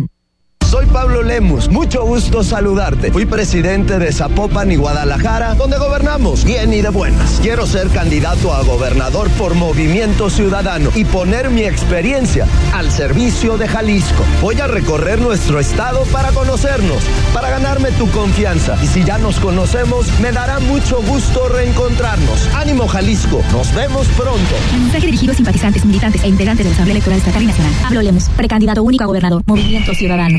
Soy 0.71 0.85
Pablo 0.85 1.21
Lemus, 1.21 1.67
mucho 1.67 2.05
gusto 2.05 2.45
saludarte. 2.45 3.11
Fui 3.11 3.25
presidente 3.25 3.99
de 3.99 4.09
Zapopan 4.13 4.71
y 4.71 4.77
Guadalajara, 4.77 5.53
donde 5.55 5.77
gobernamos 5.77 6.45
bien 6.45 6.71
y 6.71 6.79
de 6.79 6.87
buenas. 6.87 7.41
Quiero 7.41 7.67
ser 7.67 7.89
candidato 7.89 8.53
a 8.53 8.63
gobernador 8.63 9.29
por 9.31 9.53
Movimiento 9.53 10.29
Ciudadano 10.29 10.89
y 10.95 11.03
poner 11.03 11.49
mi 11.49 11.63
experiencia 11.63 12.47
al 12.73 12.89
servicio 12.89 13.57
de 13.57 13.67
Jalisco. 13.67 14.23
Voy 14.41 14.61
a 14.61 14.67
recorrer 14.67 15.19
nuestro 15.19 15.59
estado 15.59 16.05
para 16.05 16.31
conocernos, 16.31 17.03
para 17.33 17.49
ganarme 17.49 17.91
tu 17.91 18.09
confianza. 18.11 18.81
Y 18.81 18.87
si 18.87 19.03
ya 19.03 19.17
nos 19.17 19.41
conocemos, 19.41 20.07
me 20.21 20.31
dará 20.31 20.61
mucho 20.61 21.01
gusto 21.01 21.49
reencontrarnos. 21.49 22.47
Ánimo 22.55 22.87
Jalisco, 22.87 23.43
nos 23.51 23.75
vemos 23.75 24.07
pronto. 24.15 24.55
Mensaje 24.71 25.05
dirigido 25.05 25.33
a 25.33 25.35
simpatizantes, 25.35 25.83
militantes 25.83 26.23
e 26.23 26.29
integrantes 26.29 26.63
de 26.63 26.69
la 26.69 26.75
Asamblea 26.75 26.93
Electoral 26.93 27.19
Estatal 27.19 27.43
y 27.43 27.47
Nacional. 27.47 27.73
Pablo 27.81 28.01
Lemos, 28.01 28.29
precandidato 28.37 28.81
único 28.83 29.03
a 29.03 29.07
gobernador, 29.07 29.43
Movimiento 29.45 29.93
Ciudadano. 29.93 30.37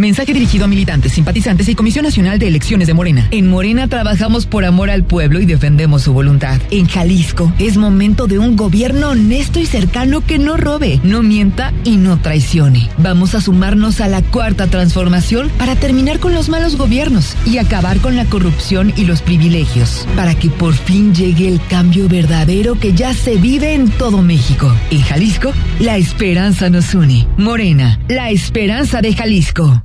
Mensaje 0.00 0.32
dirigido 0.32 0.64
a 0.64 0.68
militantes, 0.68 1.12
simpatizantes 1.12 1.68
y 1.68 1.74
Comisión 1.74 2.06
Nacional 2.06 2.38
de 2.38 2.48
Elecciones 2.48 2.86
de 2.86 2.94
Morena. 2.94 3.28
En 3.32 3.48
Morena 3.48 3.86
trabajamos 3.86 4.46
por 4.46 4.64
amor 4.64 4.88
al 4.88 5.04
pueblo 5.04 5.40
y 5.40 5.44
defendemos 5.44 6.00
su 6.00 6.14
voluntad. 6.14 6.58
En 6.70 6.86
Jalisco 6.86 7.52
es 7.58 7.76
momento 7.76 8.26
de 8.26 8.38
un 8.38 8.56
gobierno 8.56 9.10
honesto 9.10 9.60
y 9.60 9.66
cercano 9.66 10.22
que 10.22 10.38
no 10.38 10.56
robe, 10.56 11.00
no 11.02 11.22
mienta 11.22 11.74
y 11.84 11.98
no 11.98 12.18
traicione. 12.18 12.88
Vamos 12.96 13.34
a 13.34 13.42
sumarnos 13.42 14.00
a 14.00 14.08
la 14.08 14.22
cuarta 14.22 14.68
transformación 14.68 15.50
para 15.58 15.76
terminar 15.76 16.18
con 16.18 16.32
los 16.32 16.48
malos 16.48 16.76
gobiernos 16.76 17.36
y 17.44 17.58
acabar 17.58 17.98
con 17.98 18.16
la 18.16 18.24
corrupción 18.24 18.94
y 18.96 19.04
los 19.04 19.20
privilegios, 19.20 20.08
para 20.16 20.34
que 20.34 20.48
por 20.48 20.72
fin 20.72 21.14
llegue 21.14 21.46
el 21.46 21.60
cambio 21.68 22.08
verdadero 22.08 22.80
que 22.80 22.94
ya 22.94 23.12
se 23.12 23.36
vive 23.36 23.74
en 23.74 23.90
todo 23.90 24.22
México. 24.22 24.74
En 24.90 25.02
Jalisco, 25.02 25.52
la 25.78 25.98
esperanza 25.98 26.70
nos 26.70 26.94
une. 26.94 27.28
Morena, 27.36 28.00
la 28.08 28.30
esperanza 28.30 29.02
de 29.02 29.12
Jalisco. 29.12 29.82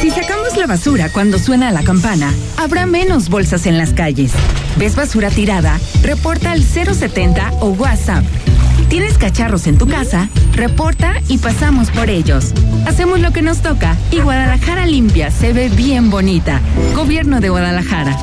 Si 0.00 0.10
sacamos 0.10 0.56
la 0.56 0.66
basura 0.66 1.10
cuando 1.10 1.38
suena 1.38 1.72
la 1.72 1.82
campana, 1.82 2.32
habrá 2.56 2.86
menos 2.86 3.28
bolsas 3.28 3.66
en 3.66 3.78
las 3.78 3.92
calles. 3.92 4.32
¿Ves 4.76 4.94
basura 4.94 5.28
tirada? 5.28 5.78
Reporta 6.02 6.52
al 6.52 6.62
070 6.62 7.54
o 7.60 7.70
WhatsApp. 7.70 8.24
¿Tienes 8.88 9.18
cacharros 9.18 9.66
en 9.66 9.76
tu 9.76 9.88
casa? 9.88 10.28
Reporta 10.52 11.14
y 11.28 11.38
pasamos 11.38 11.90
por 11.90 12.10
ellos. 12.10 12.54
Hacemos 12.86 13.20
lo 13.20 13.32
que 13.32 13.42
nos 13.42 13.60
toca 13.60 13.96
y 14.12 14.20
Guadalajara 14.20 14.86
limpia 14.86 15.30
se 15.30 15.52
ve 15.52 15.68
bien 15.68 16.10
bonita. 16.10 16.60
Gobierno 16.94 17.40
de 17.40 17.48
Guadalajara. 17.48 18.16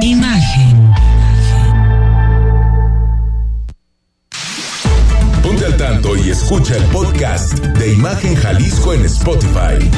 Imagen. 0.00 0.75
Y 6.18 6.30
escucha 6.30 6.76
el 6.76 6.84
podcast 6.84 7.54
de 7.78 7.92
Imagen 7.92 8.34
Jalisco 8.36 8.92
en 8.94 9.04
Spotify. 9.04 9.90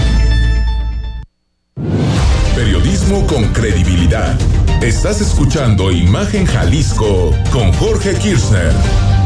Periodismo 2.54 3.26
con 3.26 3.44
credibilidad. 3.52 4.38
Estás 4.82 5.20
escuchando 5.20 5.90
Imagen 5.92 6.46
Jalisco 6.46 7.34
con 7.52 7.72
Jorge 7.74 8.14
Kirchner. 8.14 9.17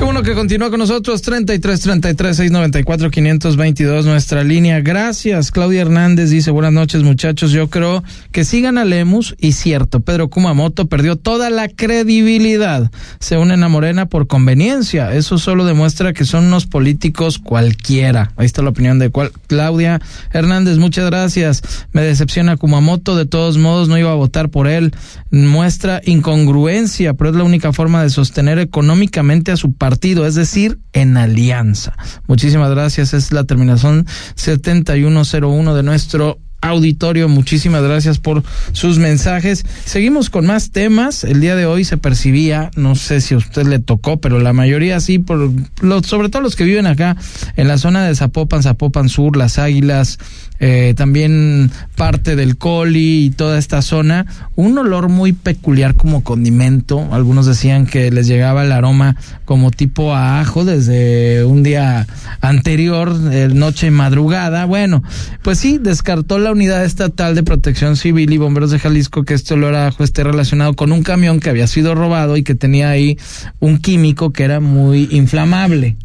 Qué 0.00 0.04
bueno 0.06 0.22
que 0.22 0.32
continúa 0.32 0.70
con 0.70 0.78
nosotros. 0.78 1.20
33 1.20 1.78
33 1.78 2.34
694 2.34 3.10
522, 3.10 4.06
nuestra 4.06 4.42
línea. 4.42 4.80
Gracias. 4.80 5.50
Claudia 5.50 5.82
Hernández 5.82 6.30
dice: 6.30 6.50
Buenas 6.50 6.72
noches, 6.72 7.02
muchachos. 7.02 7.50
Yo 7.50 7.68
creo 7.68 8.02
que 8.32 8.46
sigan 8.46 8.78
a 8.78 8.86
Lemus. 8.86 9.36
Y 9.38 9.52
cierto, 9.52 10.00
Pedro 10.00 10.30
Kumamoto 10.30 10.86
perdió 10.86 11.16
toda 11.16 11.50
la 11.50 11.68
credibilidad. 11.68 12.90
Se 13.18 13.36
unen 13.36 13.62
a 13.62 13.68
Morena 13.68 14.06
por 14.06 14.26
conveniencia. 14.26 15.12
Eso 15.12 15.36
solo 15.36 15.66
demuestra 15.66 16.14
que 16.14 16.24
son 16.24 16.46
unos 16.46 16.64
políticos 16.64 17.38
cualquiera. 17.38 18.32
Ahí 18.38 18.46
está 18.46 18.62
la 18.62 18.70
opinión 18.70 18.98
de 18.98 19.10
cual, 19.10 19.32
Claudia 19.48 20.00
Hernández. 20.32 20.78
Muchas 20.78 21.04
gracias. 21.10 21.62
Me 21.92 22.00
decepciona 22.00 22.56
Kumamoto. 22.56 23.16
De 23.16 23.26
todos 23.26 23.58
modos, 23.58 23.90
no 23.90 23.98
iba 23.98 24.12
a 24.12 24.14
votar 24.14 24.48
por 24.48 24.66
él. 24.66 24.94
Muestra 25.30 26.00
incongruencia, 26.06 27.12
pero 27.12 27.28
es 27.28 27.36
la 27.36 27.44
única 27.44 27.74
forma 27.74 28.02
de 28.02 28.08
sostener 28.08 28.58
económicamente 28.58 29.52
a 29.52 29.58
su 29.58 29.74
partido 29.74 29.89
partido, 29.90 30.24
es 30.24 30.36
decir, 30.36 30.78
en 30.92 31.16
alianza. 31.16 31.96
Muchísimas 32.28 32.70
gracias. 32.70 33.12
Es 33.12 33.32
la 33.32 33.42
terminación 33.42 34.06
7101 34.36 35.74
de 35.74 35.82
nuestro 35.82 36.38
auditorio. 36.60 37.28
Muchísimas 37.28 37.82
gracias 37.82 38.18
por 38.20 38.44
sus 38.70 38.98
mensajes. 38.98 39.66
Seguimos 39.84 40.30
con 40.30 40.46
más 40.46 40.70
temas. 40.70 41.24
El 41.24 41.40
día 41.40 41.56
de 41.56 41.66
hoy 41.66 41.84
se 41.84 41.96
percibía, 41.96 42.70
no 42.76 42.94
sé 42.94 43.20
si 43.20 43.34
a 43.34 43.38
usted 43.38 43.66
le 43.66 43.80
tocó, 43.80 44.20
pero 44.20 44.38
la 44.38 44.52
mayoría 44.52 45.00
sí, 45.00 45.18
por 45.18 45.50
los, 45.80 46.06
sobre 46.06 46.28
todo 46.28 46.42
los 46.42 46.54
que 46.54 46.62
viven 46.62 46.86
acá 46.86 47.16
en 47.56 47.66
la 47.66 47.76
zona 47.76 48.04
de 48.04 48.14
Zapopan, 48.14 48.62
Zapopan 48.62 49.08
Sur, 49.08 49.36
Las 49.36 49.58
Águilas, 49.58 50.18
eh, 50.60 50.92
también 50.94 51.70
parte 51.96 52.36
del 52.36 52.58
Coli 52.58 53.24
y 53.24 53.30
toda 53.30 53.58
esta 53.58 53.80
zona, 53.80 54.26
un 54.56 54.76
olor 54.76 55.08
muy 55.08 55.32
peculiar 55.32 55.94
como 55.94 56.22
condimento. 56.22 57.08
Algunos 57.12 57.46
decían 57.46 57.86
que 57.86 58.10
les 58.10 58.26
llegaba 58.26 58.62
el 58.62 58.72
aroma 58.72 59.16
como 59.46 59.70
tipo 59.70 60.14
a 60.14 60.40
ajo 60.40 60.66
desde 60.66 61.44
un 61.44 61.62
día 61.62 62.06
anterior, 62.42 63.18
eh, 63.32 63.48
noche 63.52 63.90
madrugada. 63.90 64.66
Bueno, 64.66 65.02
pues 65.42 65.58
sí, 65.58 65.78
descartó 65.78 66.38
la 66.38 66.52
Unidad 66.52 66.84
Estatal 66.84 67.34
de 67.34 67.42
Protección 67.42 67.96
Civil 67.96 68.32
y 68.32 68.38
Bomberos 68.38 68.70
de 68.70 68.78
Jalisco 68.78 69.24
que 69.24 69.34
este 69.34 69.54
olor 69.54 69.74
a 69.74 69.86
ajo 69.86 70.04
esté 70.04 70.24
relacionado 70.24 70.74
con 70.74 70.92
un 70.92 71.02
camión 71.02 71.40
que 71.40 71.50
había 71.50 71.66
sido 71.66 71.94
robado 71.94 72.36
y 72.36 72.42
que 72.42 72.54
tenía 72.54 72.90
ahí 72.90 73.18
un 73.60 73.78
químico 73.78 74.32
que 74.32 74.44
era 74.44 74.60
muy 74.60 75.08
inflamable. 75.10 75.96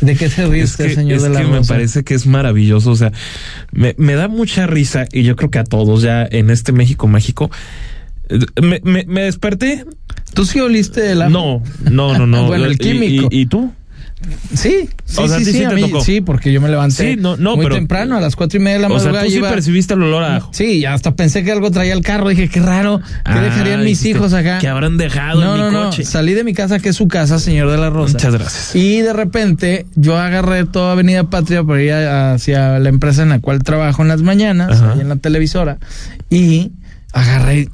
¿De 0.00 0.16
qué 0.16 0.28
se 0.28 0.46
ríe 0.46 0.64
usted, 0.64 0.94
señor 0.94 1.20
de 1.20 1.28
la 1.28 1.40
que 1.40 1.46
me 1.46 1.62
parece 1.62 2.04
que 2.04 2.14
es 2.14 2.26
maravilloso. 2.26 2.90
O 2.90 2.96
sea, 2.96 3.12
me, 3.72 3.94
me, 3.98 4.14
da 4.14 4.28
mucha 4.28 4.66
risa 4.66 5.06
y 5.12 5.22
yo 5.22 5.36
creo 5.36 5.50
que 5.50 5.58
a 5.58 5.64
todos 5.64 6.02
ya 6.02 6.26
en 6.30 6.50
este 6.50 6.72
México 6.72 7.06
mágico. 7.06 7.50
Me, 8.60 8.80
me, 8.84 9.04
me 9.06 9.22
desperté. 9.22 9.84
¿Tú 10.34 10.44
sí 10.44 10.60
oliste 10.60 11.12
el 11.12 11.22
ajo? 11.22 11.30
No, 11.30 11.62
no, 11.90 12.18
no, 12.18 12.26
no. 12.26 12.46
bueno, 12.46 12.66
el 12.66 12.78
químico. 12.78 13.28
¿Y, 13.30 13.42
y, 13.42 13.46
tú? 13.46 13.72
Sí, 14.54 14.88
sí, 15.04 15.18
O 15.22 15.28
sea, 15.28 15.28
sí, 15.28 15.34
¿a 15.34 15.38
ti 15.38 15.44
sí, 15.44 15.52
sí 15.52 15.64
a 15.64 15.68
te 15.68 15.74
mí- 15.74 15.82
tocó? 15.82 16.00
sí, 16.02 16.20
porque 16.22 16.50
yo 16.50 16.60
me 16.60 16.68
levanté 16.70 17.12
Sí, 17.14 17.20
no, 17.20 17.36
no, 17.36 17.54
muy 17.54 17.66
pero- 17.66 17.76
temprano, 17.76 18.16
a 18.16 18.20
las 18.20 18.34
cuatro 18.34 18.58
y 18.58 18.62
media 18.62 18.78
de 18.78 18.82
la 18.82 18.86
O 18.88 18.90
sea, 18.98 18.98
madrugada. 19.12 19.24
tú 19.26 19.30
sí 19.30 19.36
iba- 19.38 19.50
percibiste 19.50 19.94
el 19.94 20.02
olor 20.02 20.24
a 20.24 20.36
ajo. 20.36 20.50
Sí, 20.54 20.84
hasta 20.86 21.14
pensé 21.14 21.44
que 21.44 21.52
algo 21.52 21.70
traía 21.70 21.92
el 21.92 22.00
carro. 22.02 22.28
Dije, 22.30 22.48
qué 22.48 22.60
raro, 22.60 22.98
¿qué 23.00 23.04
Ah, 23.24 23.40
dejarían 23.40 23.84
mis 23.84 24.04
hijos 24.06 24.32
acá? 24.32 24.58
¿qué 24.58 24.68
habrán 24.68 24.96
dejado 24.96 25.40
no, 25.42 25.54
en 25.54 25.60
no, 25.60 25.66
mi 25.68 25.72
no. 25.74 25.84
coche? 25.90 26.04
Salí 26.04 26.32
de 26.32 26.44
mi 26.44 26.54
casa, 26.54 26.78
que 26.78 26.88
es 26.88 26.96
su 26.96 27.08
casa, 27.08 27.38
señor 27.38 27.70
de 27.70 27.76
la 27.76 27.90
Rosa. 27.90 28.14
Muchas 28.14 28.32
gracias. 28.34 28.74
Y 28.74 29.02
de 29.02 29.12
repente 29.12 29.86
yo 29.94 30.16
agarré 30.18 30.64
toda 30.64 30.92
Avenida 30.92 31.24
Patria 31.24 31.62
para 31.62 31.82
ir 31.82 31.92
hacia 31.92 32.78
la 32.78 32.88
empresa 32.88 33.22
en 33.22 33.28
la 33.28 33.40
cual 33.40 33.62
trabajo 33.62 34.00
en 34.02 34.08
las 34.08 34.22
mañanas, 34.22 34.80
ahí 34.80 35.00
en 35.00 35.08
la 35.10 35.16
televisora, 35.16 35.76
y 36.30 36.72
agarré 37.12 37.68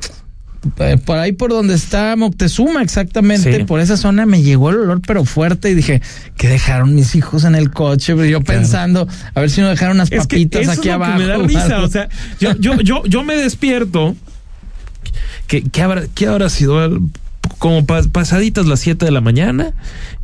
por 1.05 1.18
ahí 1.18 1.33
por 1.33 1.51
donde 1.51 1.75
está 1.75 2.14
Moctezuma 2.16 2.83
exactamente, 2.83 3.57
Sí. 3.59 3.64
por 3.64 3.81
esa 3.81 3.96
zona 3.96 4.27
me 4.27 4.42
llegó 4.42 4.70
el 4.70 4.77
olor 4.77 5.01
pero 5.07 5.25
fuerte 5.25 5.70
y 5.70 5.75
dije, 5.75 6.01
¿qué 6.37 6.48
dejaron 6.48 6.94
mis 6.94 7.14
hijos 7.16 7.44
en 7.44 7.55
el 7.57 7.70
coche? 7.70 8.14
Pero 8.14 8.27
yo 8.29 8.40
pensando, 8.42 9.09
a 9.35 9.40
ver 9.40 9.51
si 9.51 9.61
no 9.61 9.68
dejaron 9.68 9.96
unas 9.96 10.12
Es 10.12 10.27
que 10.27 10.37
papitas 10.37 10.68
aquí 10.79 10.88
es 10.88 10.94
abajo. 10.94 11.12
que 11.18 11.18
me 11.18 11.27
da 11.29 11.38
risa. 11.38 11.83
O 11.83 11.88
sea, 11.88 12.09
yo, 12.38 12.55
yo, 12.59 12.81
yo, 12.81 13.03
yo 13.07 13.25
me 13.25 13.35
despierto. 13.37 14.14
¿Qué, 15.46 15.62
qué 15.64 15.83
habrá, 15.83 16.05
qué 16.14 16.27
habrá 16.27 16.48
sido? 16.48 16.85
El- 16.85 17.01
Como 17.59 17.85
pas- 17.87 18.09
pasaditas 18.11 18.66
las 18.66 18.81
7 18.81 19.05
de 19.05 19.11
la 19.11 19.20
mañana 19.20 19.72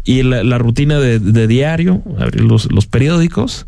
y 0.04 0.22
la, 0.22 0.44
la 0.44 0.58
rutina 0.58 0.98
de, 1.00 1.18
de 1.18 1.46
diario, 1.48 2.00
abrir 2.18 2.42
los, 2.44 2.70
los 2.72 2.86
periódicos. 2.86 3.66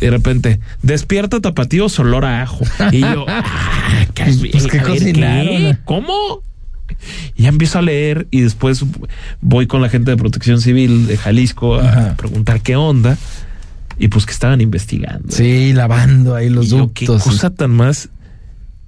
Y 0.00 0.06
de 0.06 0.10
repente, 0.10 0.60
despierta 0.82 1.40
tapatío 1.40 1.86
olor 1.98 2.24
a 2.24 2.42
ajo. 2.42 2.64
Y 2.92 3.00
yo, 3.00 3.24
ah, 3.28 4.06
¿qué, 4.14 4.24
Pues, 4.24 4.66
¿qué 4.66 4.78
ver? 4.78 5.12
¿qué? 5.14 5.76
¿Cómo? 5.84 6.42
Y 7.36 7.44
ya 7.44 7.48
empiezo 7.48 7.78
a 7.78 7.82
leer 7.82 8.26
y 8.30 8.40
después 8.42 8.84
voy 9.40 9.66
con 9.66 9.82
la 9.82 9.88
gente 9.88 10.10
de 10.10 10.16
protección 10.16 10.60
civil 10.60 11.06
de 11.06 11.16
Jalisco 11.16 11.76
a 11.76 12.14
preguntar 12.16 12.60
qué 12.60 12.76
onda. 12.76 13.16
Y 13.98 14.08
pues 14.08 14.26
que 14.26 14.32
estaban 14.32 14.60
investigando. 14.60 15.30
Sí, 15.30 15.72
lavando 15.72 16.34
ahí 16.34 16.50
los 16.50 16.66
Y 16.66 16.70
yo, 16.70 16.90
qué 16.92 17.06
ductos. 17.06 17.22
cosa 17.32 17.50
tan 17.50 17.70
más. 17.70 18.08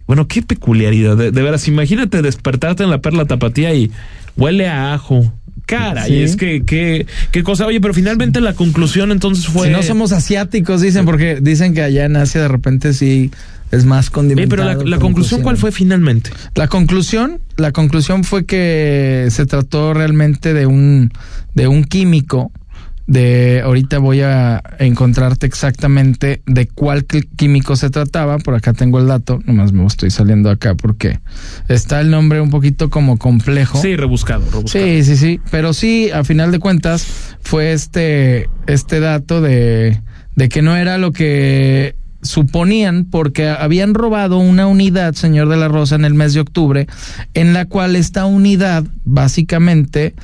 Bueno, 0.07 0.27
qué 0.27 0.43
peculiaridad. 0.43 1.17
De, 1.17 1.31
de 1.31 1.43
veras, 1.43 1.69
imagínate 1.69 2.23
despertarte 2.23 2.83
en 2.83 2.91
la 2.91 2.99
perla 3.01 3.25
tapatía 3.25 3.73
y 3.75 3.91
huele 4.37 4.69
a 4.69 4.95
ajo. 4.95 5.33
Caray, 5.67 6.09
Sí. 6.11 6.23
es 6.23 6.37
que, 6.37 6.63
qué, 6.65 7.07
qué 7.33 7.43
cosa. 7.43 7.67
Oye, 7.67 7.81
pero 7.81 7.93
finalmente 7.93 8.41
la 8.41 8.55
conclusión 8.55 9.11
entonces 9.13 9.47
fue. 9.47 9.67
Si 9.67 9.73
no 9.73 9.83
somos 9.83 10.13
asiáticos, 10.13 10.81
dicen, 10.81 11.05
porque 11.05 11.41
dicen 11.43 11.75
que 11.75 11.83
allá 11.83 12.05
en 12.05 12.17
Asia 12.17 12.41
de 12.43 12.49
repente 12.49 12.93
sí 12.93 13.31
es 13.73 13.85
más 13.85 14.11
condimentado. 14.11 14.49
pero 14.49 14.65
la, 14.65 14.75
la 14.89 14.97
como 14.97 15.09
conclusión, 15.09 15.43
¿cuál 15.43 15.57
fue 15.57 15.73
finalmente? 15.73 16.31
La 16.55 16.69
conclusión, 16.69 17.41
la 17.57 17.73
conclusión 17.73 18.23
fue 18.23 18.47
que 18.47 19.27
se 19.31 19.45
trató 19.45 19.93
realmente 19.93 20.55
de 20.55 20.67
un, 20.67 21.11
de 21.55 21.67
un 21.67 21.83
químico. 21.85 22.53
De 23.07 23.61
ahorita 23.65 23.99
voy 23.99 24.23
a 24.23 24.63
encontrarte 24.79 25.47
exactamente 25.47 26.43
de 26.47 26.67
cuál 26.67 27.05
químico 27.05 27.77
se 27.77 27.91
trataba. 27.91 28.39
Por 28.39 28.55
acá 28.55 28.73
tengo 28.73 28.99
el 28.99 29.07
dato. 29.07 29.41
Nomás 29.47 29.73
me 29.73 29.87
estoy 29.87 30.11
saliendo 30.11 30.51
acá 30.51 30.75
porque 30.75 31.21
está 31.69 32.01
el 32.01 32.11
nombre 32.11 32.41
un 32.41 32.51
poquito 32.51 32.91
como 32.91 33.17
complejo. 33.17 33.81
Sí, 33.81 33.95
rebuscado, 33.95 34.45
rebuscado. 34.51 34.85
Sí, 34.85 35.05
sí, 35.05 35.17
sí. 35.17 35.41
Pero 35.51 35.73
sí, 35.73 36.11
a 36.11 36.25
final 36.25 36.51
de 36.51 36.59
cuentas, 36.59 37.07
fue 37.41 37.73
este, 37.73 38.49
este 38.67 38.99
dato 38.99 39.41
de, 39.41 40.01
de 40.35 40.49
que 40.49 40.63
no 40.63 40.77
era 40.77 40.99
lo 40.99 41.13
que 41.13 41.95
suponían 42.23 43.05
porque 43.05 43.49
habían 43.49 43.95
robado 43.95 44.39
una 44.39 44.67
unidad, 44.67 45.15
señor 45.15 45.49
de 45.49 45.57
la 45.57 45.69
Rosa, 45.69 45.95
en 45.95 46.05
el 46.05 46.15
mes 46.15 46.35
de 46.35 46.41
octubre, 46.41 46.87
en 47.35 47.53
la 47.53 47.67
cual 47.67 47.97
esta 47.97 48.27
unidad 48.27 48.85
básicamente 49.05 50.15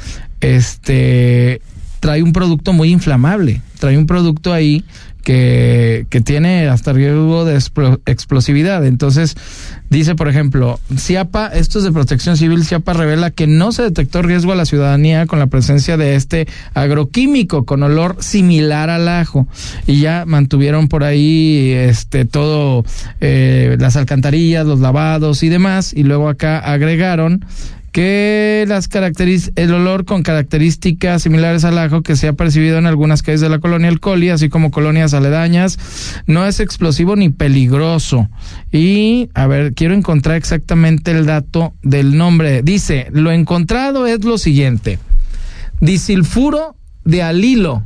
este 0.40 1.62
trae 2.02 2.20
un 2.20 2.32
producto 2.32 2.72
muy 2.72 2.90
inflamable, 2.90 3.62
trae 3.78 3.96
un 3.96 4.06
producto 4.06 4.52
ahí 4.52 4.84
que, 5.22 6.04
que 6.10 6.20
tiene 6.20 6.66
hasta 6.66 6.92
riesgo 6.92 7.44
de 7.44 7.54
explo- 7.56 8.00
explosividad. 8.06 8.84
Entonces, 8.84 9.36
dice, 9.88 10.16
por 10.16 10.28
ejemplo, 10.28 10.80
CIAPA, 10.96 11.46
esto 11.46 11.78
es 11.78 11.84
de 11.84 11.92
protección 11.92 12.36
civil, 12.36 12.64
CIAPA 12.64 12.92
revela 12.94 13.30
que 13.30 13.46
no 13.46 13.70
se 13.70 13.84
detectó 13.84 14.20
riesgo 14.20 14.50
a 14.50 14.56
la 14.56 14.66
ciudadanía 14.66 15.26
con 15.26 15.38
la 15.38 15.46
presencia 15.46 15.96
de 15.96 16.16
este 16.16 16.48
agroquímico 16.74 17.64
con 17.66 17.84
olor 17.84 18.16
similar 18.18 18.90
al 18.90 19.06
ajo. 19.06 19.46
Y 19.86 20.00
ya 20.00 20.24
mantuvieron 20.26 20.88
por 20.88 21.04
ahí 21.04 21.70
este 21.70 22.24
todo, 22.24 22.84
eh, 23.20 23.76
las 23.78 23.94
alcantarillas, 23.94 24.66
los 24.66 24.80
lavados 24.80 25.44
y 25.44 25.48
demás. 25.48 25.92
Y 25.94 26.02
luego 26.02 26.28
acá 26.28 26.58
agregaron 26.58 27.44
que 27.92 28.64
las 28.66 28.88
el 29.56 29.74
olor 29.74 30.06
con 30.06 30.22
características 30.22 31.22
similares 31.22 31.64
al 31.64 31.76
ajo 31.76 32.02
que 32.02 32.16
se 32.16 32.26
ha 32.26 32.32
percibido 32.32 32.78
en 32.78 32.86
algunas 32.86 33.22
calles 33.22 33.42
de 33.42 33.50
la 33.50 33.58
colonia 33.58 33.88
El 33.88 34.00
Coli, 34.00 34.30
así 34.30 34.48
como 34.48 34.70
colonias 34.70 35.12
aledañas, 35.12 35.78
no 36.26 36.46
es 36.46 36.58
explosivo 36.58 37.16
ni 37.16 37.28
peligroso. 37.28 38.28
Y, 38.72 39.28
a 39.34 39.46
ver, 39.46 39.74
quiero 39.74 39.94
encontrar 39.94 40.36
exactamente 40.36 41.10
el 41.10 41.26
dato 41.26 41.74
del 41.82 42.16
nombre. 42.16 42.62
Dice, 42.62 43.08
lo 43.12 43.30
encontrado 43.30 44.06
es 44.06 44.24
lo 44.24 44.38
siguiente. 44.38 44.98
Disilfuro 45.80 46.74
de 47.04 47.22
alilo. 47.22 47.82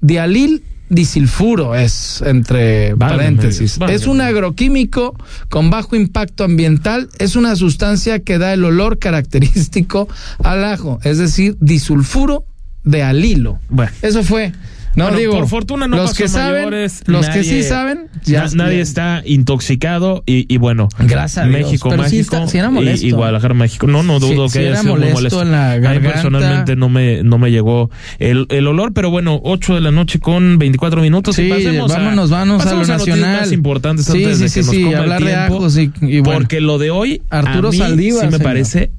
Dialil 0.00 0.64
disilfuro 0.88 1.74
es 1.74 2.22
entre 2.24 2.96
paréntesis. 2.96 3.78
Es 3.88 4.06
un 4.06 4.20
agroquímico 4.20 5.16
con 5.48 5.70
bajo 5.70 5.96
impacto 5.96 6.44
ambiental. 6.44 7.08
Es 7.18 7.36
una 7.36 7.56
sustancia 7.56 8.20
que 8.20 8.38
da 8.38 8.52
el 8.52 8.64
olor 8.64 8.98
característico 8.98 10.08
al 10.42 10.64
ajo, 10.64 11.00
es 11.02 11.18
decir, 11.18 11.56
disulfuro 11.60 12.44
de 12.84 13.02
alilo. 13.02 13.58
Bueno. 13.68 13.92
Eso 14.02 14.22
fue 14.22 14.52
No, 14.96 15.04
Bueno, 15.04 15.18
digo, 15.18 15.32
por 15.34 15.48
fortuna 15.48 15.88
no 15.88 15.96
los 15.96 16.14
que 16.14 16.28
saben, 16.28 16.66
mayores, 16.66 17.02
los 17.06 17.26
que 17.26 17.32
nadie- 17.40 17.42
sí 17.44 17.62
saben, 17.64 18.08
ya- 18.24 18.44
na- 18.44 18.50
nadie 18.64 18.80
está 18.80 19.22
intoxicado 19.24 20.22
y, 20.24 20.52
y 20.52 20.56
bueno, 20.58 20.88
Gracias. 21.00 21.46
México 21.48 21.88
Pero 21.90 22.08
sí 22.08 22.20
está- 22.20 22.46
sí 22.46 22.58
era 22.58 22.68
y- 22.68 22.72
molesto. 22.72 23.06
y, 23.06 23.10
Guadalajara 23.10 23.54
mágico. 23.54 23.86
No, 23.88 24.02
no 24.04 24.20
dudo 24.20 24.48
Sí, 24.48 24.58
que 24.60 24.68
haya 24.68 24.76
sido 24.80 24.92
muy 24.96 25.00
molesto 25.10 25.18
molesto. 25.38 25.42
en 25.42 25.50
la 25.50 25.72
A 25.72 25.94
mí 25.94 25.98
personalmente 26.00 26.76
no 26.76 26.88
me 26.88 27.22
no 27.24 27.38
me 27.38 27.50
llegó 27.50 27.90
el, 28.18 28.46
el 28.50 28.66
olor, 28.68 28.92
pero 28.92 29.10
bueno, 29.10 29.40
8 29.42 29.74
de 29.74 29.80
la 29.80 29.90
noche 29.90 30.20
con 30.20 30.58
24 30.58 31.02
minutos 31.02 31.34
Sí, 31.36 31.42
y 31.42 31.50
pasemos 31.50 31.90
a- 31.90 31.98
vámonos, 31.98 32.30
vámonos 32.30 32.64
a 32.66 32.74
lo 32.74 32.84
nacional. 32.86 33.40
más 33.40 33.52
importantes 33.52 34.06
Sí, 34.06 34.24
antes 34.24 34.36
sí, 34.38 34.42
de 34.44 34.48
sí, 34.48 34.60
que 34.60 34.66
nos 34.66 34.74
coma 34.76 34.88
el 34.90 34.96
hablar 34.96 35.20
de 35.24 35.26
tiempo, 35.32 35.56
ajos 35.56 35.76
y- 35.78 35.90
y 36.02 36.20
bueno. 36.20 36.38
porque 36.40 36.60
lo 36.60 36.78
de 36.78 36.90
hoy 36.90 37.22
Arturo 37.30 37.68
a 37.68 37.72
mí 37.72 37.78
Saldívar, 37.78 38.20
sí 38.20 38.26
me 38.26 38.30
señor. 38.32 38.42
parece 38.44 38.90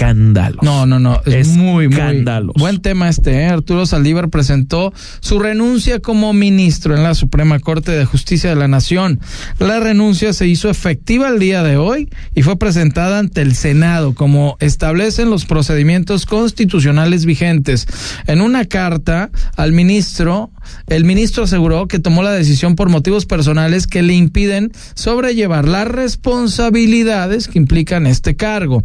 escándalo. 0.00 0.58
No, 0.62 0.86
no, 0.86 0.98
no, 0.98 1.20
es 1.26 1.48
muy, 1.48 1.88
muy 1.88 1.94
Escándalos. 1.94 2.54
buen 2.56 2.80
tema 2.80 3.08
este. 3.08 3.42
¿eh? 3.42 3.46
Arturo 3.46 3.84
Saldívar 3.84 4.30
presentó 4.30 4.92
su 5.20 5.38
renuncia 5.38 6.00
como 6.00 6.32
ministro 6.32 6.96
en 6.96 7.02
la 7.02 7.14
Suprema 7.14 7.58
Corte 7.60 7.92
de 7.92 8.04
Justicia 8.06 8.50
de 8.50 8.56
la 8.56 8.68
Nación. 8.68 9.20
La 9.58 9.78
renuncia 9.78 10.32
se 10.32 10.46
hizo 10.46 10.70
efectiva 10.70 11.28
el 11.28 11.38
día 11.38 11.62
de 11.62 11.76
hoy 11.76 12.08
y 12.34 12.42
fue 12.42 12.58
presentada 12.58 13.18
ante 13.18 13.42
el 13.42 13.54
Senado, 13.54 14.14
como 14.14 14.56
establecen 14.60 15.28
los 15.28 15.44
procedimientos 15.44 16.24
constitucionales 16.24 17.26
vigentes. 17.26 17.86
En 18.26 18.40
una 18.40 18.64
carta 18.64 19.30
al 19.56 19.72
ministro, 19.72 20.50
el 20.86 21.04
ministro 21.04 21.44
aseguró 21.44 21.88
que 21.88 21.98
tomó 21.98 22.22
la 22.22 22.32
decisión 22.32 22.74
por 22.74 22.88
motivos 22.88 23.26
personales 23.26 23.86
que 23.86 24.02
le 24.02 24.14
impiden 24.14 24.72
sobrellevar 24.94 25.68
las 25.68 25.86
responsabilidades 25.88 27.48
que 27.48 27.58
implican 27.58 28.06
este 28.06 28.36
cargo. 28.36 28.82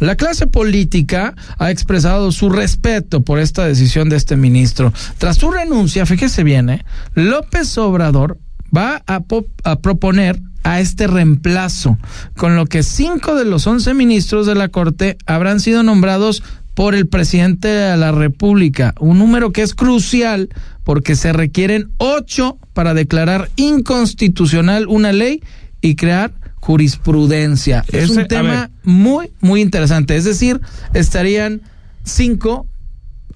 La 0.00 0.16
clase 0.16 0.46
política 0.58 1.36
ha 1.58 1.70
expresado 1.70 2.32
su 2.32 2.50
respeto 2.50 3.22
por 3.22 3.38
esta 3.38 3.64
decisión 3.64 4.08
de 4.08 4.16
este 4.16 4.36
ministro. 4.36 4.92
Tras 5.18 5.36
su 5.36 5.52
renuncia, 5.52 6.04
fíjese 6.04 6.42
bien, 6.42 6.68
¿eh? 6.68 6.84
López 7.14 7.78
Obrador 7.78 8.38
va 8.76 9.00
a, 9.06 9.20
a 9.62 9.76
proponer 9.78 10.40
a 10.64 10.80
este 10.80 11.06
reemplazo, 11.06 11.96
con 12.36 12.56
lo 12.56 12.66
que 12.66 12.82
cinco 12.82 13.36
de 13.36 13.44
los 13.44 13.68
once 13.68 13.94
ministros 13.94 14.46
de 14.46 14.56
la 14.56 14.66
Corte 14.66 15.16
habrán 15.26 15.60
sido 15.60 15.84
nombrados 15.84 16.42
por 16.74 16.96
el 16.96 17.06
presidente 17.06 17.68
de 17.68 17.96
la 17.96 18.10
República, 18.10 18.96
un 18.98 19.20
número 19.20 19.52
que 19.52 19.62
es 19.62 19.76
crucial 19.76 20.48
porque 20.82 21.14
se 21.14 21.32
requieren 21.32 21.92
ocho 21.98 22.58
para 22.72 22.94
declarar 22.94 23.48
inconstitucional 23.54 24.88
una 24.88 25.12
ley 25.12 25.40
y 25.80 25.94
crear 25.94 26.32
jurisprudencia. 26.68 27.82
Es 27.92 28.10
un 28.10 28.26
tema 28.28 28.70
muy, 28.84 29.30
muy 29.40 29.62
interesante. 29.62 30.16
Es 30.16 30.24
decir, 30.24 30.60
estarían 30.92 31.62
cinco 32.04 32.66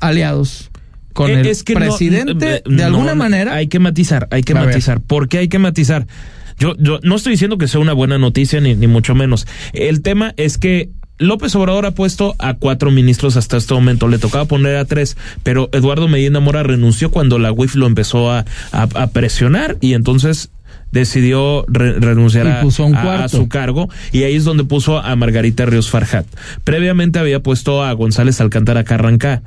aliados 0.00 0.70
con 1.14 1.30
Eh, 1.30 1.40
el 1.40 1.46
es 1.46 1.62
que 1.62 1.74
presidente 1.74 2.56
eh, 2.56 2.62
de 2.66 2.84
alguna 2.84 3.12
no, 3.14 3.16
manera. 3.16 3.54
Hay 3.54 3.68
que 3.68 3.78
matizar, 3.78 4.28
hay 4.30 4.42
que 4.42 4.52
A 4.52 4.60
ver. 4.60 4.66
matizar. 4.68 5.00
¿Por 5.00 5.28
qué 5.28 5.38
hay 5.38 5.48
que 5.48 5.58
matizar? 5.58 6.06
Yo, 6.58 6.74
yo 6.78 7.00
no 7.02 7.16
estoy 7.16 7.32
diciendo 7.32 7.56
que 7.56 7.68
sea 7.68 7.80
una 7.80 7.94
buena 7.94 8.18
noticia, 8.18 8.60
ni, 8.60 8.74
ni 8.74 8.86
mucho 8.86 9.14
menos. 9.14 9.46
El 9.72 10.02
tema 10.02 10.34
es 10.36 10.58
que 10.58 10.90
López 11.18 11.54
Obrador 11.56 11.86
ha 11.86 11.92
puesto 11.92 12.34
a 12.38 12.54
cuatro 12.54 12.90
ministros 12.90 13.36
hasta 13.38 13.56
este 13.56 13.72
momento. 13.72 14.08
Le 14.08 14.18
tocaba 14.18 14.44
poner 14.44 14.76
a 14.76 14.84
tres, 14.84 15.16
pero 15.42 15.70
Eduardo 15.72 16.06
Medina 16.06 16.40
Mora 16.40 16.62
renunció 16.62 17.10
cuando 17.10 17.38
la 17.38 17.50
UIF 17.52 17.76
lo 17.76 17.86
empezó 17.86 18.30
a, 18.30 18.44
a- 18.72 18.88
a 18.94 19.06
presionar 19.08 19.78
y 19.80 19.94
entonces 19.94 20.50
decidió 20.92 21.64
re- 21.68 21.94
renunciar 21.98 22.46
a, 22.94 23.28
su 23.28 23.48
cargo 23.48 23.88
y 24.12 24.22
ahí 24.22 24.36
es 24.36 24.44
donde 24.44 24.64
puso 24.64 24.98
a 24.98 25.16
Margarita 25.16 25.66
Ríos 25.66 25.90
Farjat. 25.90 26.26
Previamente 26.64 27.18
había 27.18 27.40
puesto 27.40 27.82
a 27.82 27.92
González 27.92 28.40
Alcántara 28.40 28.84
Carrancá. 28.84 29.42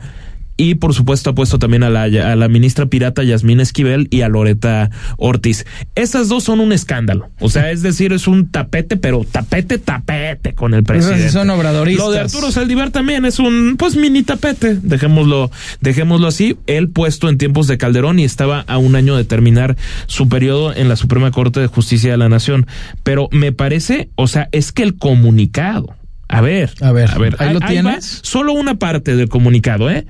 Y 0.57 0.75
por 0.75 0.93
supuesto 0.93 1.31
ha 1.31 1.35
puesto 1.35 1.59
también 1.59 1.83
a 1.83 1.89
la, 1.89 2.03
a 2.03 2.35
la 2.35 2.47
ministra 2.47 2.85
pirata 2.85 3.23
Yasmín 3.23 3.59
Esquivel 3.59 4.07
y 4.09 4.21
a 4.21 4.29
Loreta 4.29 4.89
Ortiz. 5.17 5.65
Estas 5.95 6.29
dos 6.29 6.45
son 6.45 6.61
un 6.61 6.71
escándalo. 6.71 7.29
O 7.39 7.49
sea, 7.49 7.71
es 7.71 7.81
decir, 7.81 8.13
es 8.13 8.27
un 8.27 8.49
tapete, 8.49 8.95
pero 8.95 9.25
tapete, 9.29 9.77
tapete 9.79 10.53
con 10.53 10.73
el 10.73 10.79
Esas 10.81 10.87
presidente. 10.87 11.29
son 11.29 11.49
obradoristas. 11.49 12.05
Lo 12.05 12.11
de 12.11 12.19
Arturo 12.19 12.51
Saldívar 12.51 12.91
también 12.91 13.25
es 13.25 13.39
un, 13.39 13.75
pues, 13.77 13.97
mini 13.97 14.23
tapete. 14.23 14.77
Dejémoslo, 14.81 15.51
dejémoslo 15.81 16.27
así. 16.27 16.55
Él 16.67 16.89
puesto 16.89 17.27
en 17.27 17.37
tiempos 17.37 17.67
de 17.67 17.77
Calderón 17.77 18.19
y 18.19 18.23
estaba 18.23 18.61
a 18.61 18.77
un 18.77 18.95
año 18.95 19.17
de 19.17 19.25
terminar 19.25 19.75
su 20.07 20.29
periodo 20.29 20.73
en 20.73 20.87
la 20.87 20.95
Suprema 20.95 21.31
Corte 21.31 21.59
de 21.59 21.67
Justicia 21.67 22.11
de 22.11 22.17
la 22.17 22.29
Nación. 22.29 22.65
Pero 23.03 23.27
me 23.31 23.51
parece, 23.51 24.09
o 24.15 24.27
sea, 24.27 24.47
es 24.53 24.71
que 24.71 24.83
el 24.83 24.95
comunicado. 24.97 25.95
A 26.27 26.41
ver, 26.41 26.71
A 26.81 26.91
ver, 26.91 27.11
a 27.11 27.17
ver, 27.19 27.35
¿ahí 27.39 27.53
lo 27.53 27.59
tienes? 27.59 28.19
solo 28.23 28.53
una 28.53 28.75
parte 28.79 29.15
del 29.15 29.29
comunicado, 29.29 29.91
¿eh? 29.91 30.07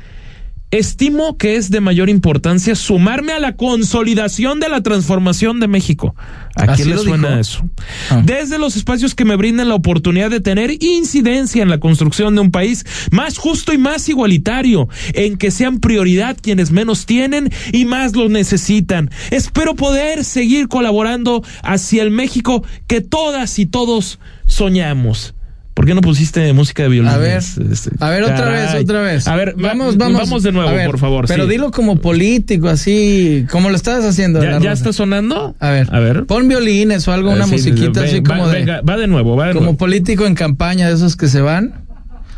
Estimo 0.76 1.38
que 1.38 1.56
es 1.56 1.70
de 1.70 1.80
mayor 1.80 2.10
importancia 2.10 2.76
sumarme 2.76 3.32
a 3.32 3.40
la 3.40 3.56
consolidación 3.56 4.60
de 4.60 4.68
la 4.68 4.84
transformación 4.84 5.62
de 5.62 5.70
México. 5.70 6.16
¿A 6.58 6.76
quién 6.76 6.90
le 6.90 6.98
suena 6.98 7.30
dijo. 7.30 7.40
eso? 7.40 7.70
Ah. 8.10 8.22
Desde 8.26 8.58
los 8.58 8.76
espacios 8.76 9.16
que 9.16 9.24
me 9.24 9.38
brindan 9.38 9.70
la 9.70 9.76
oportunidad 9.76 10.30
de 10.30 10.42
tener 10.42 10.84
incidencia 10.84 11.64
en 11.64 11.70
la 11.70 11.80
construcción 11.80 12.36
de 12.36 12.42
un 12.42 12.52
país 12.52 12.86
más 13.10 13.38
justo 13.38 13.72
y 13.72 13.78
más 13.78 14.10
igualitario, 14.10 14.90
en 15.14 15.38
que 15.38 15.50
sean 15.50 15.80
prioridad 15.80 16.36
quienes 16.42 16.72
menos 16.72 17.06
tienen 17.06 17.54
y 17.72 17.86
más 17.86 18.14
lo 18.14 18.28
necesitan. 18.28 19.10
Espero 19.32 19.76
poder 19.76 20.26
seguir 20.26 20.68
colaborando 20.68 21.42
hacia 21.64 22.04
el 22.04 22.12
México 22.12 22.66
que 22.86 23.00
todas 23.00 23.60
y 23.60 23.66
todos 23.66 24.20
soñamos. 24.46 25.35
¿Por 25.76 25.86
qué 25.86 25.94
no 25.94 26.02
pusiste 26.02 26.52
música 26.54 26.84
de 26.84 26.90
violín? 26.90 27.12
A 27.12 27.18
ver, 27.18 27.38
Este, 27.38 27.92
a 28.00 28.10
ver, 28.10 28.24
otra 28.24 28.36
caray. 28.38 28.74
vez, 28.74 28.84
otra 28.84 29.02
vez. 29.02 29.28
A 29.28 29.36
ver, 29.36 29.54
vamos, 29.58 29.96
va- 29.96 30.06
vamos. 30.06 30.22
Vamos 30.22 30.42
de 30.44 30.52
nuevo, 30.54 30.72
ver, 30.72 30.86
por 30.88 30.98
favor. 31.00 31.26
Pero 31.28 31.44
sí. 31.44 31.50
dilo 31.52 31.70
como 31.72 31.98
político, 32.00 32.70
así, 32.70 33.46
como 33.52 33.70
lo 33.70 33.76
estabas 33.76 34.06
haciendo. 34.06 34.42
¿Ya, 34.42 34.58
ya 34.60 34.72
está 34.72 34.94
sonando? 34.94 35.54
A 35.60 35.70
ver, 35.72 35.88
A 35.94 36.00
ver. 36.00 36.26
pon 36.26 36.48
violines 36.48 37.08
o 37.08 37.12
algo, 37.12 37.30
una 37.32 37.44
Eh, 37.44 37.48
sí, 37.48 37.52
musiquita 37.52 38.04
así 38.04 38.22
va- 38.22 38.24
como 38.36 38.48
de. 38.48 38.60
venga, 38.60 38.82
va 38.82 38.96
de 38.98 39.08
nuevo, 39.08 39.36
va 39.36 39.48
de 39.48 39.52
como 39.54 39.66
nuevo. 39.66 39.78
político 39.78 40.26
en 40.26 40.34
campaña 40.36 40.88
de 40.88 40.96
esos 40.96 41.16
que 41.18 41.28
se 41.28 41.42
van. 41.42 41.84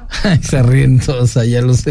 Se 0.41 0.63
ríen 0.63 1.00
todos 1.00 1.36
allá, 1.38 1.62
los, 1.62 1.84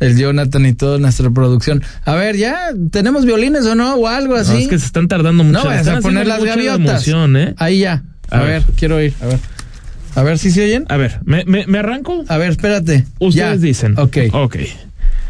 el 0.00 0.16
Jonathan 0.16 0.64
y 0.66 0.72
toda 0.72 0.98
nuestra 0.98 1.28
producción. 1.30 1.82
A 2.04 2.14
ver, 2.14 2.36
ya, 2.36 2.70
¿tenemos 2.92 3.24
violines 3.26 3.66
o 3.66 3.74
no? 3.74 3.96
O 3.96 4.06
algo 4.08 4.36
así. 4.36 4.52
No, 4.52 4.58
es 4.60 4.68
que 4.68 4.78
se 4.78 4.86
están 4.86 5.08
tardando 5.08 5.42
mucho. 5.44 5.64
No 5.64 5.72
están 5.72 5.96
a 5.96 6.00
poner 6.00 6.26
las 6.28 6.42
gaviotas. 6.44 6.78
emoción, 7.06 7.36
¿eh? 7.36 7.54
Ahí 7.58 7.80
ya. 7.80 8.02
A, 8.30 8.38
A 8.38 8.40
ver, 8.42 8.48
ver. 8.48 8.62
quiero 8.76 8.96
oír. 8.96 9.12
A 9.20 9.26
ver. 9.26 9.38
A 10.16 10.22
ver 10.24 10.38
si 10.38 10.50
se 10.50 10.64
oyen. 10.64 10.84
A 10.88 10.96
ver, 10.96 11.20
¿me, 11.24 11.44
me, 11.44 11.66
me 11.66 11.78
arranco? 11.78 12.24
A 12.28 12.36
ver, 12.38 12.50
espérate. 12.50 13.04
Ustedes 13.20 13.60
Ya. 13.60 13.66
dicen. 13.66 13.98
Ok. 13.98 14.16
Ok. 14.32 14.56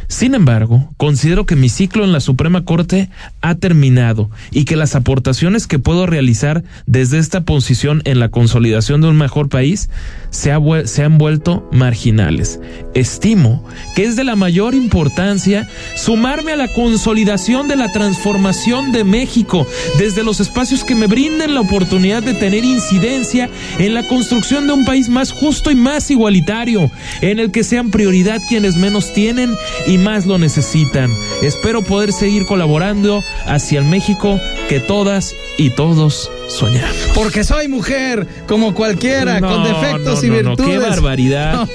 Sin 0.08 0.36
embargo, 0.36 0.88
considero 0.98 1.46
que 1.46 1.56
mi 1.56 1.68
ciclo 1.68 2.04
en 2.04 2.12
la 2.12 2.20
Suprema 2.20 2.64
Corte 2.64 3.10
ha 3.40 3.56
terminado 3.56 4.30
y 4.52 4.64
que 4.64 4.76
las 4.76 4.94
aportaciones 4.94 5.66
que 5.66 5.80
puedo 5.80 6.06
realizar 6.06 6.62
desde 6.86 7.18
esta 7.18 7.40
posición 7.40 8.02
en 8.04 8.20
la 8.20 8.28
consolidación 8.28 9.00
de 9.00 9.08
un 9.08 9.16
mejor 9.18 9.48
país 9.48 9.90
se, 10.36 11.02
han 11.02 11.18
vuelto 11.18 11.68
marginales. 11.72 12.60
Estimo 12.94 13.64
que 13.94 14.04
es 14.04 14.16
de 14.16 14.24
la 14.24 14.36
mayor 14.36 14.74
importancia 14.74 15.68
sumarme 15.96 16.52
a 16.52 16.56
la 16.56 16.68
consolidación 16.68 17.68
de 17.68 17.76
la 17.76 17.90
transformación 17.92 18.92
de 18.92 19.04
México 19.04 19.66
desde 19.98 20.22
los 20.22 20.40
espacios 20.40 20.84
que 20.84 20.94
me 20.94 21.06
brinden 21.06 21.54
la 21.54 21.60
oportunidad 21.60 22.22
de 22.22 22.34
tener 22.34 22.64
incidencia 22.64 23.48
en 23.78 23.94
la 23.94 24.06
construcción 24.06 24.66
de 24.66 24.74
un 24.74 24.84
país 24.84 25.08
más 25.08 25.32
justo 25.32 25.70
y 25.70 25.74
más 25.74 26.10
igualitario, 26.10 26.90
en 27.22 27.38
el 27.38 27.50
que 27.50 27.64
sean 27.64 27.90
prioridad 27.90 28.40
quienes 28.48 28.76
menos 28.76 29.12
tienen 29.12 29.54
y 29.86 29.98
más 29.98 30.26
lo 30.26 30.38
necesitan. 30.38 31.10
Espero 31.42 31.82
poder 31.82 32.12
seguir 32.12 32.44
colaborando 32.44 33.24
hacia 33.46 33.78
el 33.78 33.86
México 33.86 34.38
que 34.68 34.80
todas 34.80 35.34
y 35.58 35.70
todos 35.70 36.30
soñamos. 36.48 36.96
Porque 37.14 37.44
soy 37.44 37.68
mujer, 37.68 38.26
como 38.46 38.74
cualquiera, 38.74 39.40
No, 39.40 39.48
con 39.48 39.64
defectos 39.64 40.22
no, 40.22 40.26
y 40.26 40.30
no, 40.30 40.42
no, 40.42 40.48
virtudes. 40.56 40.70
qué 40.70 40.78
barbaridad. 40.78 41.68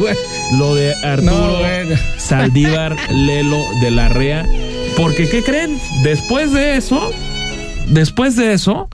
Lo 0.58 0.76
de 0.76 0.94
Arturo 1.04 1.32
No, 1.32 1.60
bueno. 1.60 1.96
Saldívar 2.18 2.96
Lelo 3.12 3.58
de 3.82 3.92
la 3.92 4.10
Rea. 4.10 4.46
Porque, 4.98 5.28
¿qué 5.30 5.44
creen? 5.44 5.80
Después 6.04 6.52
de 6.54 6.76
eso, 6.78 7.12
después 7.88 8.36
de 8.36 8.54
eso, 8.54 8.90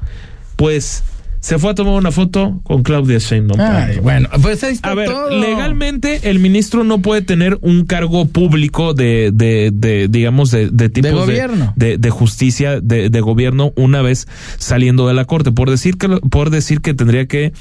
pues 0.55 1.03
se 1.47 1.57
fue 1.59 1.71
a 1.71 1.75
tomar 1.75 1.93
una 1.93 2.11
foto 2.11 2.59
con 2.63 2.83
Claudia 2.83 3.19
Sheinbaum. 3.19 3.61
Ay, 3.61 3.99
bueno, 3.99 4.27
pues 4.41 4.61
ahí 4.65 4.73
está 4.73 4.91
A 4.91 4.95
ver, 4.95 5.07
todo. 5.07 5.29
legalmente 5.29 6.29
el 6.29 6.39
ministro 6.39 6.83
no 6.83 7.01
puede 7.01 7.21
tener 7.21 7.57
un 7.61 7.85
cargo 7.85 8.25
público 8.25 8.93
de, 8.93 9.31
de, 9.33 9.71
de 9.73 10.09
digamos, 10.09 10.51
de, 10.51 10.69
de 10.69 10.89
tipos 10.89 11.11
de, 11.11 11.17
gobierno. 11.17 11.71
de, 11.77 11.97
de 11.97 12.09
justicia, 12.09 12.81
de, 12.81 13.09
de 13.09 13.21
gobierno 13.21 13.71
una 13.77 14.01
vez 14.01 14.27
saliendo 14.57 15.07
de 15.07 15.13
la 15.13 15.23
corte. 15.23 15.53
Por 15.53 15.69
decir 15.69 15.97
que, 15.97 16.09
por 16.09 16.49
decir 16.49 16.81
que 16.81 16.93
tendría 16.93 17.27
que 17.27 17.53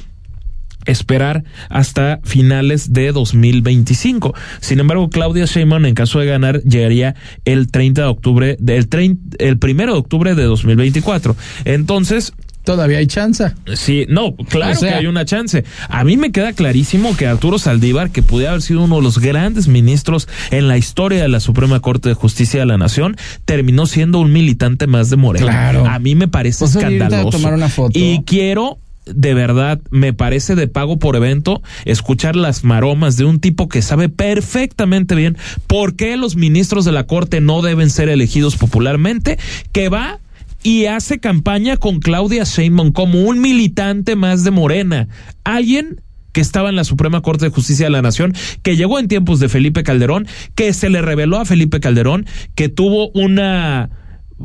esperar 0.87 1.45
hasta 1.69 2.19
finales 2.25 2.93
de 2.93 3.13
2025. 3.13 4.35
Sin 4.61 4.81
embargo, 4.81 5.11
Claudia 5.11 5.45
Sheinbaum, 5.45 5.85
en 5.85 5.95
caso 5.95 6.19
de 6.19 6.27
ganar, 6.27 6.61
llegaría 6.63 7.15
el 7.45 7.71
30 7.71 8.03
de 8.03 8.09
octubre, 8.09 8.57
del 8.59 8.89
30, 8.89 9.37
el 9.39 9.59
primero 9.59 9.93
de 9.93 9.99
octubre 10.01 10.35
de 10.35 10.43
2024. 10.43 11.37
Entonces, 11.65 12.33
Todavía 12.67 12.99
hay 12.99 13.07
chance. 13.07 13.53
Sí, 13.75 14.07
no, 14.09 14.35
claro 14.35 14.79
que 14.81 14.89
hay 14.89 15.07
una 15.07 15.25
chance. 15.25 15.65
A 15.89 16.03
mí 16.03 16.17
me 16.17 16.33
queda 16.33 16.53
clarísimo 16.53 17.17
que 17.17 17.29
Arturo 17.29 17.61
Saldívar, 17.61 18.11
que 18.11 18.23
pudiera 18.23 18.51
haber 18.51 18.63
sido 18.63 18.83
uno 18.83 18.97
de 18.97 19.03
los 19.03 19.21
grandes 19.21 19.69
ministros 19.69 20.27
en 20.51 20.67
la 20.67 20.77
historia 20.77 21.23
de 21.23 21.29
la 21.29 21.39
Suprema 21.39 21.79
Corte 21.79 22.09
de 22.09 22.17
Justicia 22.17 22.59
de 22.59 22.67
la 22.67 22.77
Nación, 22.77 23.17
terminó 23.45 23.87
siendo 23.87 24.19
un 24.19 24.33
militante 24.33 24.89
más 24.89 25.11
de 25.11 25.17
Morena. 25.17 25.47
Claro. 25.47 25.87
A 25.87 26.01
mí 26.01 26.17
me 26.17 26.27
parece 26.27 26.65
Pues 26.65 26.75
escandaloso. 26.75 27.31
tomar 27.31 27.55
una 27.55 27.69
foto. 27.69 27.97
Y 27.97 28.25
quiero 28.27 28.79
de 29.07 29.35
verdad, 29.35 29.81
me 29.91 30.13
parece 30.13 30.57
de 30.57 30.67
pago 30.67 30.99
por 30.99 31.15
evento 31.15 31.63
escuchar 31.85 32.35
las 32.35 32.65
maromas 32.65 33.17
de 33.17 33.25
un 33.25 33.39
tipo 33.39 33.69
que 33.69 33.81
sabe 33.81 34.09
perfectamente 34.09 35.15
bien 35.15 35.39
por 35.69 35.95
qué 35.95 36.17
los 36.17 36.35
ministros 36.35 36.85
de 36.85 36.91
la 36.91 37.07
Corte 37.07 37.41
no 37.41 37.63
deben 37.63 37.91
ser 37.91 38.09
elegidos 38.09 38.57
popularmente, 38.57 39.39
que 39.71 39.89
va 39.89 40.19
y 40.67 40.87
hace 40.87 41.21
campaña 41.21 41.77
con 41.77 42.01
Claudia 42.01 42.43
Sheinbaum 42.43 42.91
como 42.91 43.21
un 43.21 43.41
militante 43.41 44.17
más 44.17 44.43
de 44.43 44.51
Morena. 44.51 45.07
Alguien 45.45 46.03
que 46.33 46.41
estaba 46.41 46.71
en 46.71 46.75
la 46.75 46.83
Suprema 46.83 47.23
Corte 47.23 47.45
de 47.45 47.53
Justicia 47.53 47.87
de 47.87 47.91
la 47.91 48.03
Nación, 48.03 48.35
que 48.65 48.75
llegó 48.75 48.99
en 48.99 49.07
tiempos 49.07 49.39
de 49.39 49.49
Felipe 49.49 49.85
Calderón, 49.85 50.27
que 50.57 50.73
se 50.73 50.91
le 50.91 51.03
reveló 51.03 51.39
a 51.39 51.45
Felipe 51.45 51.79
Calderón, 51.79 52.27
que 52.57 52.69
tuvo 52.69 53.11
una 53.11 53.91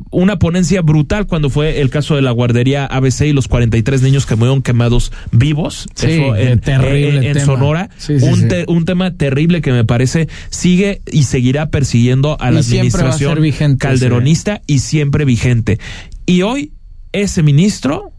una 0.09 0.39
ponencia 0.39 0.81
brutal 0.81 1.27
cuando 1.27 1.49
fue 1.49 1.81
el 1.81 1.89
caso 1.89 2.15
de 2.15 2.21
la 2.21 2.31
guardería 2.31 2.85
ABC 2.85 3.21
y 3.27 3.33
los 3.33 3.47
43 3.49 4.01
niños 4.01 4.25
que 4.25 4.35
murieron 4.35 4.61
quemados 4.61 5.11
vivos. 5.33 5.87
Sí, 5.95 6.07
Eso 6.11 6.35
eh, 6.35 6.51
en, 6.51 6.59
terrible 6.59 7.17
en- 7.17 7.23
en 7.25 7.33
tema. 7.33 7.45
Sonora. 7.45 7.89
Sí, 7.97 8.17
sí, 8.19 8.25
un, 8.25 8.39
sí. 8.39 8.47
te- 8.47 8.65
un 8.69 8.85
tema 8.85 9.11
terrible 9.15 9.61
que 9.61 9.71
me 9.73 9.83
parece 9.83 10.29
sigue 10.49 11.01
y 11.11 11.23
seguirá 11.23 11.69
persiguiendo 11.69 12.39
a 12.39 12.51
la 12.51 12.61
Y 12.61 12.63
administración 12.63 13.41
vigente, 13.41 13.79
calderonista 13.85 14.61
y 14.65 14.79
siempre 14.79 15.25
vigente. 15.25 15.77
Y 16.25 16.43
hoy 16.43 16.71
ese 17.11 17.43
ministro 17.43 18.11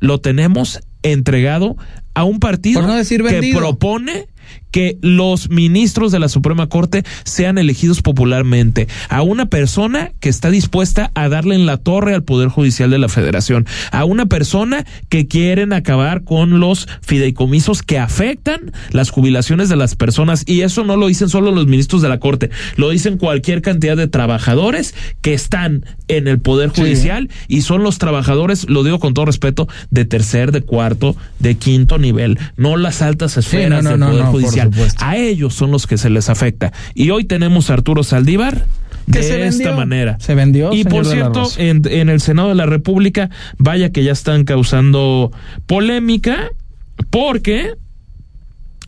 lo 0.00 0.20
tenemos 0.20 0.80
entregado 1.02 1.76
a 2.14 2.24
un 2.24 2.40
partido 2.40 2.82
no 2.82 2.94
que 3.28 3.52
propone 3.54 4.26
que 4.70 4.98
los 5.00 5.50
ministros 5.50 6.12
de 6.12 6.20
la 6.20 6.28
Suprema 6.28 6.68
Corte 6.68 7.04
sean 7.24 7.58
elegidos 7.58 8.02
popularmente, 8.02 8.88
a 9.08 9.22
una 9.22 9.46
persona 9.46 10.12
que 10.20 10.28
está 10.28 10.50
dispuesta 10.50 11.10
a 11.14 11.28
darle 11.28 11.54
en 11.54 11.66
la 11.66 11.76
torre 11.76 12.14
al 12.14 12.22
Poder 12.22 12.48
Judicial 12.48 12.90
de 12.90 12.98
la 12.98 13.08
Federación, 13.08 13.66
a 13.90 14.04
una 14.04 14.26
persona 14.26 14.86
que 15.08 15.26
quieren 15.26 15.72
acabar 15.72 16.22
con 16.22 16.60
los 16.60 16.88
fideicomisos 17.02 17.82
que 17.82 17.98
afectan 17.98 18.72
las 18.90 19.10
jubilaciones 19.10 19.68
de 19.68 19.76
las 19.76 19.96
personas 19.96 20.44
y 20.46 20.60
eso 20.60 20.84
no 20.84 20.96
lo 20.96 21.08
dicen 21.08 21.28
solo 21.28 21.50
los 21.50 21.66
ministros 21.66 22.02
de 22.02 22.08
la 22.08 22.20
Corte, 22.20 22.50
lo 22.76 22.90
dicen 22.90 23.18
cualquier 23.18 23.62
cantidad 23.62 23.96
de 23.96 24.08
trabajadores 24.08 24.94
que 25.20 25.34
están 25.34 25.84
en 26.08 26.28
el 26.28 26.38
Poder 26.38 26.70
Sí. 26.74 26.82
Judicial 26.82 27.28
y 27.48 27.62
son 27.62 27.82
los 27.82 27.98
trabajadores, 27.98 28.68
lo 28.68 28.82
digo 28.84 29.00
con 29.00 29.14
todo 29.14 29.24
respeto, 29.24 29.68
de 29.90 30.04
tercer, 30.04 30.52
de 30.52 30.62
cuarto, 30.62 31.16
de 31.38 31.56
quinto 31.56 31.98
nivel, 31.98 32.38
no 32.56 32.76
las 32.76 33.02
altas 33.02 33.36
esferas 33.36 33.82
no, 33.82 33.90
del 33.90 34.00
no, 34.00 34.10
Poder 34.10 34.24
por 34.26 34.39
Judicial. 34.42 34.70
A 34.98 35.16
ellos 35.16 35.54
son 35.54 35.70
los 35.70 35.86
que 35.86 35.98
se 35.98 36.10
les 36.10 36.28
afecta. 36.28 36.72
Y 36.94 37.10
hoy 37.10 37.24
tenemos 37.24 37.70
a 37.70 37.74
Arturo 37.74 38.02
Saldívar 38.02 38.66
de 39.06 39.22
se 39.22 39.46
esta 39.46 39.64
vendió. 39.64 39.76
manera. 39.76 40.16
Se 40.20 40.34
vendió, 40.34 40.72
Y 40.72 40.84
por 40.84 41.06
cierto, 41.06 41.48
en, 41.56 41.82
en 41.86 42.08
el 42.08 42.20
Senado 42.20 42.48
de 42.50 42.54
la 42.54 42.66
República, 42.66 43.30
vaya 43.58 43.90
que 43.90 44.04
ya 44.04 44.12
están 44.12 44.44
causando 44.44 45.32
polémica 45.66 46.50
porque 47.10 47.74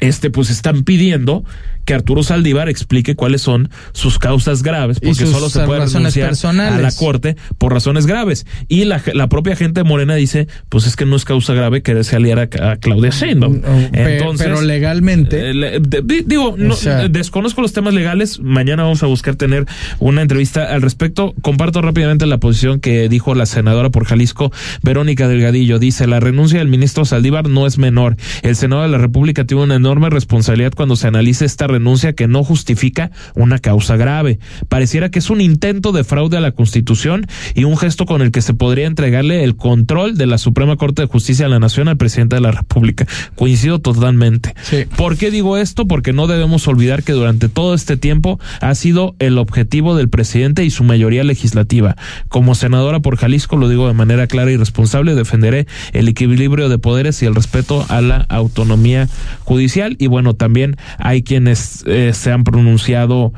este 0.01 0.31
pues 0.31 0.51
están 0.51 0.83
pidiendo 0.85 1.45
que 1.85 1.95
Arturo 1.95 2.23
Saldívar 2.23 2.69
explique 2.69 3.15
cuáles 3.15 3.43
son 3.43 3.69
sus 3.93 4.19
causas 4.19 4.63
graves, 4.63 5.01
porque 5.01 5.27
solo 5.27 5.49
se 5.51 5.61
puede 5.67 5.81
renunciar 5.87 6.29
personales. 6.29 6.75
a 6.75 6.81
la 6.81 6.93
corte 6.93 7.37
por 7.59 7.73
razones 7.73 8.07
graves. 8.07 8.47
Y 8.69 8.85
la, 8.85 9.03
la 9.15 9.29
propia 9.29 9.57
gente 9.57 9.81
de 9.81 9.85
Morena 9.85 10.15
dice, 10.15 10.47
pues 10.69 10.87
es 10.87 10.97
que 10.97 11.07
no 11.07 11.17
es 11.17 11.25
causa 11.25 11.55
grave 11.55 11.83
quererse 11.83 12.17
aliar 12.17 12.39
a, 12.39 12.71
a 12.73 12.77
Claudia 12.77 13.11
Sheinbaum. 13.11 13.61
Entonces, 13.93 14.47
pero 14.47 14.63
legalmente. 14.63 15.51
eh, 15.51 15.55
le- 15.55 15.81
de- 15.81 16.03
di- 16.03 16.23
digo, 16.27 16.55
no, 16.57 16.75
sea- 16.75 17.09
desconozco 17.09 17.61
los 17.63 17.73
temas 17.73 17.95
legales. 17.95 18.41
Mañana 18.41 18.83
vamos 18.85 19.03
a 19.03 19.07
buscar 19.07 19.37
tener 19.37 19.67
una 19.99 20.23
entrevista 20.23 20.73
al 20.73 20.83
respecto. 20.83 21.35
Comparto 21.43 21.83
rápidamente 21.83 22.27
la 22.27 22.39
posición 22.39 22.81
que 22.81 23.09
dijo 23.09 23.35
la 23.35 23.47
senadora 23.47 23.91
por 23.91 24.05
Jalisco, 24.05 24.53
Verónica 24.83 25.29
Delgadillo. 25.29 25.79
Dice, 25.79 26.07
la 26.07 26.21
renuncia 26.21 26.59
del 26.59 26.69
ministro 26.69 27.05
Saldívar 27.05 27.49
no 27.49 27.67
es 27.67 27.79
menor. 27.79 28.17
El 28.43 28.57
Senado 28.57 28.83
de 28.83 28.89
la 28.89 28.99
República 28.99 29.45
tiene 29.45 29.63
una 29.65 29.75
enorme 29.77 30.11
responsabilidad 30.11 30.73
cuando 30.75 30.97
se 30.97 31.09
analice 31.09 31.45
esta 31.45 31.67
renuncia 31.73 32.13
que 32.13 32.29
no 32.29 32.45
justifica 32.45 33.11
una 33.35 33.59
causa 33.59 33.97
grave. 33.97 34.39
Pareciera 34.69 35.11
que 35.11 35.19
es 35.19 35.31
un 35.31 35.41
intento 35.41 35.93
de 35.93 36.05
fraude 36.05 36.37
a 36.37 36.41
la 36.41 36.53
Constitución 36.53 37.27
y 37.55 37.65
un 37.65 37.77
gesto 37.77 38.07
con 38.07 38.23
el 38.23 38.31
que 38.31 38.43
se 38.43 38.55
podría 38.55 38.87
entregarle 38.87 39.45
el 39.45 39.57
control 39.57 40.17
de 40.17 40.27
la 40.27 40.39
Suprema 40.39 40.77
Corte 40.77 41.03
de 41.03 41.09
Justicia 41.09 41.47
de 41.47 41.51
la 41.51 41.59
Nación 41.59 41.89
al 41.89 41.97
presidente 41.97 42.37
de 42.37 42.43
la 42.43 42.53
República. 42.53 43.07
Coincido 43.35 43.81
totalmente. 43.81 44.55
¿Por 44.97 45.17
qué 45.17 45.31
digo 45.31 45.57
esto? 45.57 45.87
Porque 45.87 46.13
no 46.13 46.27
debemos 46.27 46.69
olvidar 46.69 47.03
que 47.03 47.13
durante 47.13 47.49
todo 47.49 47.75
este 47.75 47.97
tiempo 47.97 48.39
ha 48.61 48.75
sido 48.75 49.17
el 49.19 49.39
objetivo 49.39 49.97
del 49.97 50.09
presidente 50.09 50.65
y 50.65 50.71
su 50.71 50.85
mayoría 50.85 51.25
legislativa. 51.25 51.97
Como 52.29 52.55
senadora 52.55 53.01
por 53.01 53.17
Jalisco, 53.17 53.57
lo 53.57 53.69
digo 53.69 53.89
de 53.89 53.95
manera 53.95 54.27
clara 54.27 54.51
y 54.51 54.57
responsable, 54.57 55.15
defenderé 55.15 55.67
el 55.93 56.09
equilibrio 56.09 56.69
de 56.69 56.79
poderes 56.79 57.23
y 57.23 57.27
el 57.27 57.35
respeto 57.35 57.85
a 57.89 58.01
la 58.01 58.27
autonomía 58.29 59.09
judicial. 59.45 59.97
Y 59.99 60.07
bueno, 60.07 60.35
también 60.35 60.77
hay 60.99 61.23
quienes 61.23 61.62
eh, 61.87 62.13
se 62.15 62.33
han 62.33 62.45
pronunciado 62.45 63.33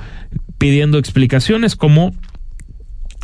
pidiendo 0.59 0.99
explicaciones 0.99 1.77
como 1.77 2.13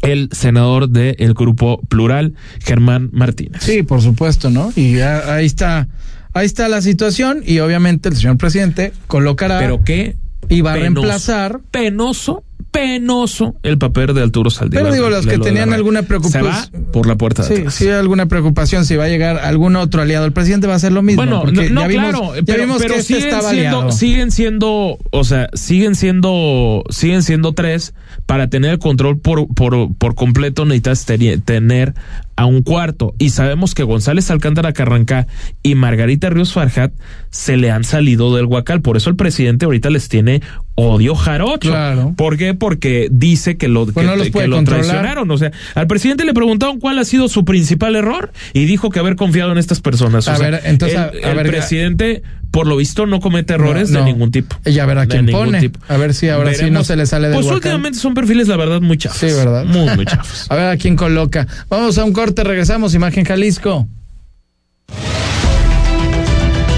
el 0.02 0.30
senador 0.32 0.88
del 0.88 1.34
grupo 1.34 1.80
plural, 1.88 2.34
Germán 2.60 3.10
Martínez. 3.12 3.62
Sí, 3.62 3.82
por 3.82 4.00
supuesto, 4.00 4.50
¿no? 4.50 4.72
Y 4.74 4.94
ya 4.94 5.34
ahí 5.34 5.46
está, 5.46 5.88
ahí 6.32 6.46
está 6.46 6.68
la 6.68 6.80
situación 6.80 7.42
y 7.44 7.58
obviamente 7.60 8.08
el 8.08 8.16
señor 8.16 8.38
presidente 8.38 8.92
colocará 9.06 9.58
Pero 9.58 9.82
qué 9.84 10.16
y 10.48 10.62
va 10.62 10.72
a 10.72 10.76
reemplazar. 10.76 11.60
penoso, 11.70 12.44
penoso 12.70 13.54
el 13.62 13.78
papel 13.78 14.14
de 14.14 14.22
Arturo 14.22 14.50
Saldívar. 14.50 14.84
Pero 14.84 14.94
digo, 14.94 15.10
los 15.10 15.26
que 15.26 15.38
tenían 15.38 15.72
alguna 15.72 16.02
preocupación. 16.02 16.44
Se 16.44 16.78
va 16.78 16.92
por 16.92 17.06
la 17.06 17.16
puerta 17.16 17.42
de 17.42 17.48
Sí, 17.48 17.54
atrás. 17.60 17.74
sí, 17.74 17.88
alguna 17.88 18.26
preocupación 18.26 18.84
si 18.84 18.96
va 18.96 19.04
a 19.04 19.08
llegar 19.08 19.38
algún 19.38 19.76
otro 19.76 20.02
aliado. 20.02 20.24
El 20.24 20.32
presidente 20.32 20.66
va 20.66 20.74
a 20.74 20.76
hacer 20.76 20.92
lo 20.92 21.02
mismo. 21.02 21.22
Bueno, 21.22 21.44
no, 21.44 21.62
no, 21.70 21.80
ya 21.82 21.86
vimos, 21.88 22.10
claro, 22.10 22.34
ya 22.36 22.42
pero, 22.44 22.62
vimos 22.64 22.78
pero 22.82 22.94
que 22.94 23.00
este 23.00 23.14
siguen, 23.14 23.28
estaba 23.28 23.50
siendo, 23.50 23.76
aliado. 23.78 23.92
siguen 23.92 24.30
siendo, 24.30 24.98
o 25.10 25.24
sea, 25.24 25.48
siguen 25.54 25.94
siendo, 25.94 26.84
siguen 26.90 27.22
siendo 27.22 27.52
tres. 27.52 27.94
Para 28.26 28.48
tener 28.48 28.72
el 28.72 28.78
control 28.78 29.18
por, 29.18 29.48
por, 29.54 29.92
por 29.96 30.14
completo 30.14 30.64
necesitas 30.64 31.06
tener 31.44 31.94
a 32.36 32.46
un 32.46 32.62
cuarto. 32.62 33.14
Y 33.18 33.30
sabemos 33.30 33.74
que 33.74 33.82
González 33.82 34.30
Alcántara 34.30 34.72
Carrancá 34.72 35.26
y 35.62 35.74
Margarita 35.74 36.30
Ríos 36.30 36.52
Farjat 36.52 36.92
se 37.30 37.56
le 37.56 37.70
han 37.70 37.84
salido 37.84 38.34
del 38.36 38.46
huacal. 38.46 38.82
Por 38.82 38.96
eso 38.96 39.10
el 39.10 39.16
presidente 39.16 39.64
ahorita 39.64 39.90
les 39.90 40.08
tiene 40.08 40.42
odio 40.80 41.14
jarocho. 41.14 41.70
Claro. 41.70 42.14
¿Por 42.16 42.36
qué? 42.36 42.54
Porque 42.54 43.08
dice 43.10 43.56
que 43.56 43.68
lo, 43.68 43.84
Pues 43.86 43.94
que, 43.96 44.02
no 44.10 44.16
los 44.16 44.26
que 44.26 44.32
puede 44.32 44.48
lo 44.48 44.62
traicionaron. 44.64 45.30
O 45.30 45.38
sea, 45.38 45.52
al 45.74 45.86
presidente 45.86 46.24
le 46.24 46.34
preguntaron 46.34 46.80
cuál 46.80 46.98
ha 46.98 47.04
sido 47.04 47.28
su 47.28 47.44
principal 47.44 47.96
error 47.96 48.32
y 48.52 48.64
dijo 48.64 48.90
que 48.90 48.98
haber 48.98 49.16
confiado 49.16 49.52
en 49.52 49.58
estas 49.58 49.80
personas. 49.80 50.26
O 50.28 50.30
A 50.32 50.36
sea, 50.36 50.50
ver, 50.50 50.60
entonces, 50.64 50.98
el, 50.98 51.24
a- 51.24 51.28
a 51.28 51.30
el 51.30 51.36
ver, 51.36 51.46
presidente, 51.48 52.22
por 52.50 52.66
lo 52.66 52.76
visto, 52.76 53.06
no 53.06 53.20
comete 53.20 53.54
errores 53.54 53.90
No, 53.90 54.00
no. 54.00 54.04
de 54.06 54.12
ningún 54.12 54.30
tipo. 54.30 54.56
Y 54.64 54.72
ya 54.72 54.86
verá 54.86 55.02
De 55.02 55.08
quién 55.08 55.26
pone. 55.26 55.60
tipo. 55.60 55.78
A 55.88 55.96
ver 55.96 56.14
si 56.14 56.28
ahora 56.28 56.50
sí 56.52 56.56
no 56.58 56.64
Veremos. 56.66 56.86
se 56.86 56.96
le 56.96 57.06
sale 57.06 57.28
del 57.28 57.36
Pues 57.36 57.46
últimamente 57.46 57.98
son 57.98 58.14
perfiles, 58.14 58.48
la 58.48 58.56
verdad, 58.56 58.80
muy 58.80 58.96
chafos. 58.98 59.18
Sí, 59.18 59.26
¿verdad? 59.26 59.64
Muy, 59.64 59.94
muy 59.94 60.04
chafos. 60.06 60.46
A 60.50 60.56
ver 60.56 60.66
a 60.66 60.76
quién 60.76 60.96
coloca. 60.96 61.46
Vamos 61.68 61.96
a 61.98 62.04
un 62.04 62.12
corte, 62.12 62.42
regresamos. 62.44 62.94
Imagen 62.94 63.24
Jalisco. 63.24 63.86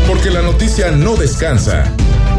Porque 0.06 0.30
la 0.30 0.42
noticia 0.42 0.90
no 0.90 1.16
descansa. 1.16 1.90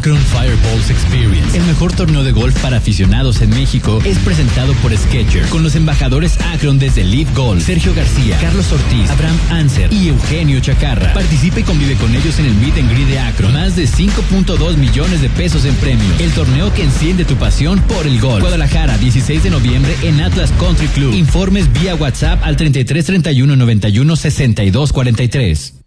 Akron 0.00 0.16
Fireballs 0.16 0.88
Experience, 0.88 1.58
el 1.58 1.62
mejor 1.64 1.92
torneo 1.92 2.24
de 2.24 2.32
golf 2.32 2.58
para 2.62 2.78
aficionados 2.78 3.42
en 3.42 3.50
México, 3.50 4.00
es 4.06 4.16
presentado 4.20 4.72
por 4.76 4.96
Sketcher, 4.96 5.46
con 5.50 5.62
los 5.62 5.74
embajadores 5.74 6.38
Akron 6.54 6.78
desde 6.78 7.04
Live 7.04 7.30
Golf, 7.34 7.62
Sergio 7.62 7.92
García, 7.92 8.38
Carlos 8.40 8.72
Ortiz, 8.72 9.10
Abraham 9.10 9.38
Anser 9.50 9.92
y 9.92 10.08
Eugenio 10.08 10.58
Chacarra. 10.60 11.12
Participa 11.12 11.60
y 11.60 11.64
convive 11.64 11.96
con 11.96 12.14
ellos 12.14 12.38
en 12.38 12.46
el 12.46 12.54
Meet 12.54 12.78
and 12.78 12.90
Greet 12.90 13.08
de 13.08 13.18
Akron. 13.18 13.52
Más 13.52 13.76
de 13.76 13.86
5.2 13.86 14.78
millones 14.78 15.20
de 15.20 15.28
pesos 15.28 15.66
en 15.66 15.74
premios. 15.74 16.18
El 16.18 16.30
torneo 16.30 16.72
que 16.72 16.84
enciende 16.84 17.26
tu 17.26 17.36
pasión 17.36 17.78
por 17.80 18.06
el 18.06 18.18
golf. 18.20 18.40
Guadalajara, 18.40 18.96
16 18.96 19.42
de 19.42 19.50
noviembre 19.50 19.94
en 20.00 20.22
Atlas 20.22 20.50
Country 20.58 20.86
Club. 20.88 21.12
Informes 21.12 21.70
vía 21.74 21.94
WhatsApp 21.94 22.40
al 22.42 22.56
33 22.56 23.04
31 23.04 23.54
91 23.54 24.16
62 24.16 24.92
43. 24.94 25.79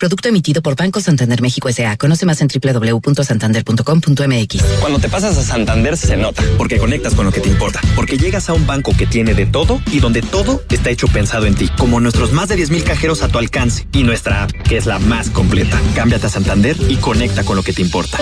Producto 0.00 0.28
emitido 0.30 0.62
por 0.62 0.74
Banco 0.76 1.02
Santander 1.02 1.42
México 1.42 1.68
S.A. 1.68 1.98
Conoce 1.98 2.24
más 2.24 2.40
en 2.40 2.48
www.santander.com.mx. 2.48 4.62
Cuando 4.80 4.98
te 4.98 5.10
pasas 5.10 5.36
a 5.36 5.42
Santander 5.42 5.98
se 5.98 6.16
nota, 6.16 6.42
porque 6.56 6.78
conectas 6.78 7.14
con 7.14 7.26
lo 7.26 7.32
que 7.32 7.40
te 7.40 7.50
importa, 7.50 7.82
porque 7.94 8.16
llegas 8.16 8.48
a 8.48 8.54
un 8.54 8.66
banco 8.66 8.96
que 8.96 9.06
tiene 9.06 9.34
de 9.34 9.44
todo 9.44 9.78
y 9.92 10.00
donde 10.00 10.22
todo 10.22 10.62
está 10.70 10.88
hecho 10.88 11.06
pensado 11.06 11.44
en 11.44 11.54
ti, 11.54 11.68
como 11.76 12.00
nuestros 12.00 12.32
más 12.32 12.48
de 12.48 12.56
10.000 12.56 12.82
cajeros 12.82 13.22
a 13.22 13.28
tu 13.28 13.36
alcance 13.36 13.86
y 13.92 14.02
nuestra 14.02 14.44
app, 14.44 14.52
que 14.52 14.78
es 14.78 14.86
la 14.86 14.98
más 14.98 15.28
completa. 15.28 15.78
Cámbiate 15.94 16.28
a 16.28 16.30
Santander 16.30 16.78
y 16.88 16.96
conecta 16.96 17.44
con 17.44 17.56
lo 17.56 17.62
que 17.62 17.74
te 17.74 17.82
importa. 17.82 18.16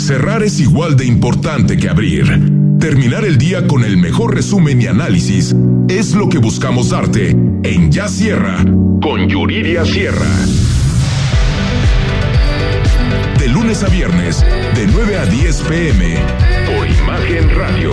Cerrar 0.00 0.42
es 0.42 0.60
igual 0.60 0.96
de 0.96 1.04
importante 1.04 1.76
que 1.76 1.90
abrir. 1.90 2.61
Terminar 2.82 3.24
el 3.24 3.38
día 3.38 3.64
con 3.68 3.84
el 3.84 3.96
mejor 3.96 4.34
resumen 4.34 4.82
y 4.82 4.88
análisis 4.88 5.54
es 5.88 6.16
lo 6.16 6.28
que 6.28 6.38
buscamos 6.38 6.90
darte 6.90 7.30
en 7.30 7.92
Ya 7.92 8.08
Sierra 8.08 8.56
con 9.00 9.28
Yuridia 9.28 9.84
Sierra. 9.84 10.26
De 13.38 13.46
lunes 13.46 13.84
a 13.84 13.88
viernes, 13.88 14.44
de 14.74 14.88
9 14.88 15.16
a 15.16 15.26
10 15.26 15.62
pm, 15.62 16.16
por 16.66 16.88
Imagen 16.88 17.54
Radio. 17.54 17.92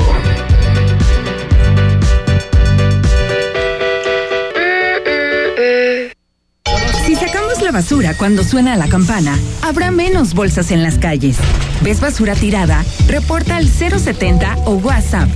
Si 7.05 7.13
sacamos 7.13 7.61
la 7.61 7.71
basura 7.71 8.15
cuando 8.17 8.43
suena 8.43 8.75
la 8.75 8.89
campana, 8.89 9.37
habrá 9.61 9.91
menos 9.91 10.33
bolsas 10.33 10.71
en 10.71 10.81
las 10.81 10.97
calles. 10.97 11.37
¿Ves 11.81 12.01
basura 12.01 12.35
tirada? 12.35 12.83
Reporta 13.07 13.57
al 13.57 13.67
070 13.67 14.57
o 14.65 14.75
WhatsApp. 14.75 15.29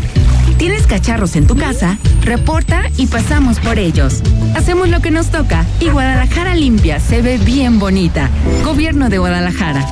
¿Tienes 0.58 0.86
cacharros 0.88 1.36
en 1.36 1.48
tu 1.48 1.56
casa? 1.56 1.98
Reporta 2.22 2.84
y 2.98 3.08
pasamos 3.08 3.60
por 3.60 3.80
ellos. 3.80 4.22
Hacemos 4.56 4.90
lo 4.90 5.02
que 5.02 5.12
nos 5.12 5.30
toca 5.30 5.66
y 5.80 5.90
Guadalajara 5.90 6.56
limpia 6.56 7.00
se 7.00 7.22
ve 7.22 7.38
bien 7.38 7.80
bonita. 7.80 8.30
Gobierno 8.64 9.10
de 9.10 9.18
Guadalajara. 9.18 9.86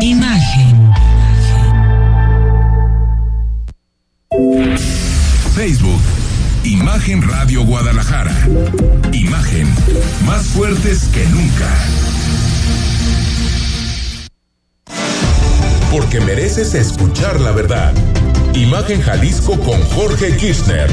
Imagen. 0.00 0.92
Facebook, 5.54 6.00
Imagen 6.64 7.22
Radio 7.22 7.64
Guadalajara. 7.64 8.34
Imagen, 9.12 9.68
más 10.26 10.42
fuertes 10.46 11.04
que 11.12 11.24
nunca. 11.26 11.70
Porque 15.94 16.18
mereces 16.18 16.74
escuchar 16.74 17.40
la 17.40 17.52
verdad. 17.52 17.94
Imagen 18.52 19.00
Jalisco 19.00 19.56
con 19.60 19.80
Jorge 19.80 20.36
Kirchner. 20.36 20.90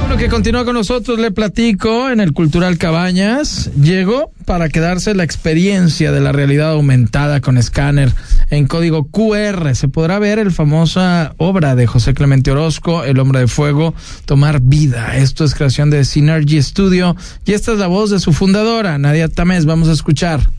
Bueno, 0.00 0.16
que 0.16 0.28
continúa 0.28 0.64
con 0.64 0.74
nosotros, 0.74 1.20
le 1.20 1.30
platico 1.30 2.10
en 2.10 2.18
el 2.18 2.32
Cultural 2.32 2.78
Cabañas. 2.78 3.70
Llegó 3.80 4.32
para 4.44 4.70
quedarse 4.70 5.14
la 5.14 5.22
experiencia 5.22 6.10
de 6.10 6.18
la 6.18 6.32
realidad 6.32 6.72
aumentada 6.72 7.40
con 7.40 7.58
escáner 7.58 8.12
en 8.50 8.66
código 8.66 9.06
QR. 9.06 9.76
Se 9.76 9.86
podrá 9.86 10.18
ver 10.18 10.40
el 10.40 10.50
famosa 10.50 11.34
obra 11.36 11.76
de 11.76 11.86
José 11.86 12.12
Clemente 12.12 12.50
Orozco, 12.50 13.04
El 13.04 13.20
hombre 13.20 13.38
de 13.38 13.46
fuego, 13.46 13.94
Tomar 14.24 14.58
vida. 14.60 15.16
Esto 15.16 15.44
es 15.44 15.54
creación 15.54 15.90
de 15.90 16.04
Synergy 16.04 16.60
Studio 16.60 17.14
y 17.46 17.52
esta 17.52 17.70
es 17.70 17.78
la 17.78 17.86
voz 17.86 18.10
de 18.10 18.18
su 18.18 18.32
fundadora, 18.32 18.98
Nadia 18.98 19.28
Tamés. 19.28 19.64
Vamos 19.64 19.88
a 19.88 19.92
escuchar 19.92 20.57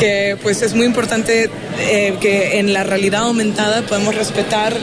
que 0.00 0.36
pues 0.42 0.62
es 0.62 0.74
muy 0.74 0.86
importante 0.86 1.50
eh, 1.78 2.14
que 2.20 2.58
en 2.58 2.72
la 2.72 2.84
realidad 2.84 3.22
aumentada 3.22 3.82
podemos 3.82 4.14
respetar 4.14 4.74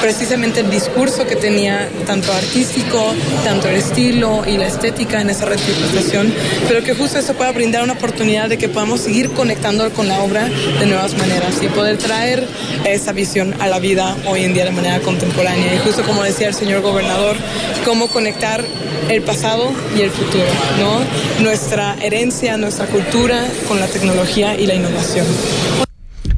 precisamente 0.00 0.60
el 0.60 0.70
discurso 0.70 1.26
que 1.26 1.36
tenía 1.36 1.88
tanto 2.06 2.32
artístico, 2.32 3.12
tanto 3.44 3.68
el 3.68 3.76
estilo 3.76 4.42
y 4.46 4.56
la 4.56 4.66
estética 4.66 5.20
en 5.20 5.30
esa 5.30 5.46
representación, 5.46 6.32
pero 6.68 6.82
que 6.82 6.94
justo 6.94 7.18
eso 7.18 7.34
pueda 7.34 7.52
brindar 7.52 7.82
una 7.82 7.94
oportunidad 7.94 8.48
de 8.48 8.58
que 8.58 8.68
podamos 8.68 9.00
seguir 9.00 9.30
conectando 9.30 9.90
con 9.90 10.08
la 10.08 10.20
obra 10.20 10.48
de 10.48 10.86
nuevas 10.86 11.16
maneras 11.16 11.56
y 11.62 11.68
poder 11.68 11.98
traer 11.98 12.46
esa 12.84 13.12
visión 13.12 13.54
a 13.60 13.66
la 13.66 13.78
vida 13.78 14.16
hoy 14.26 14.44
en 14.44 14.54
día 14.54 14.64
de 14.64 14.72
manera 14.72 15.00
contemporánea. 15.00 15.74
Y 15.74 15.78
justo 15.78 16.02
como 16.02 16.22
decía 16.22 16.48
el 16.48 16.54
señor 16.54 16.82
gobernador, 16.82 17.36
cómo 17.84 18.08
conectar 18.08 18.64
el 19.08 19.22
pasado 19.22 19.70
y 19.96 20.02
el 20.02 20.10
futuro, 20.10 20.44
¿no? 20.78 21.42
Nuestra 21.42 21.96
herencia, 22.02 22.56
nuestra 22.56 22.86
cultura 22.86 23.44
con 23.66 23.80
la 23.80 23.86
tecnología 23.86 24.17
y 24.58 24.66
la 24.66 24.74
innovación. 24.74 25.26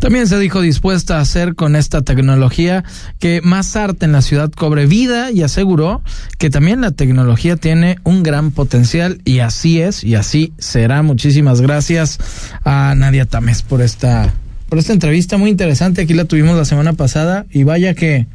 También 0.00 0.26
se 0.26 0.38
dijo 0.38 0.60
dispuesta 0.60 1.16
a 1.16 1.20
hacer 1.20 1.54
con 1.54 1.76
esta 1.76 2.02
tecnología 2.02 2.84
que 3.18 3.40
más 3.42 3.74
arte 3.74 4.04
en 4.04 4.12
la 4.12 4.20
ciudad 4.20 4.50
cobre 4.50 4.84
vida 4.84 5.30
y 5.30 5.42
aseguró 5.42 6.02
que 6.36 6.50
también 6.50 6.82
la 6.82 6.90
tecnología 6.90 7.56
tiene 7.56 7.98
un 8.04 8.22
gran 8.22 8.50
potencial 8.50 9.22
y 9.24 9.38
así 9.38 9.80
es 9.80 10.04
y 10.04 10.14
así 10.14 10.52
será. 10.58 11.02
Muchísimas 11.02 11.62
gracias 11.62 12.18
a 12.64 12.94
Nadia 12.94 13.24
Tames 13.24 13.62
por 13.62 13.80
esta 13.80 14.32
por 14.68 14.78
esta 14.78 14.92
entrevista 14.92 15.38
muy 15.38 15.48
interesante. 15.48 16.02
Aquí 16.02 16.12
la 16.12 16.26
tuvimos 16.26 16.56
la 16.56 16.66
semana 16.66 16.92
pasada 16.92 17.46
y 17.50 17.64
vaya 17.64 17.94
que 17.94 18.26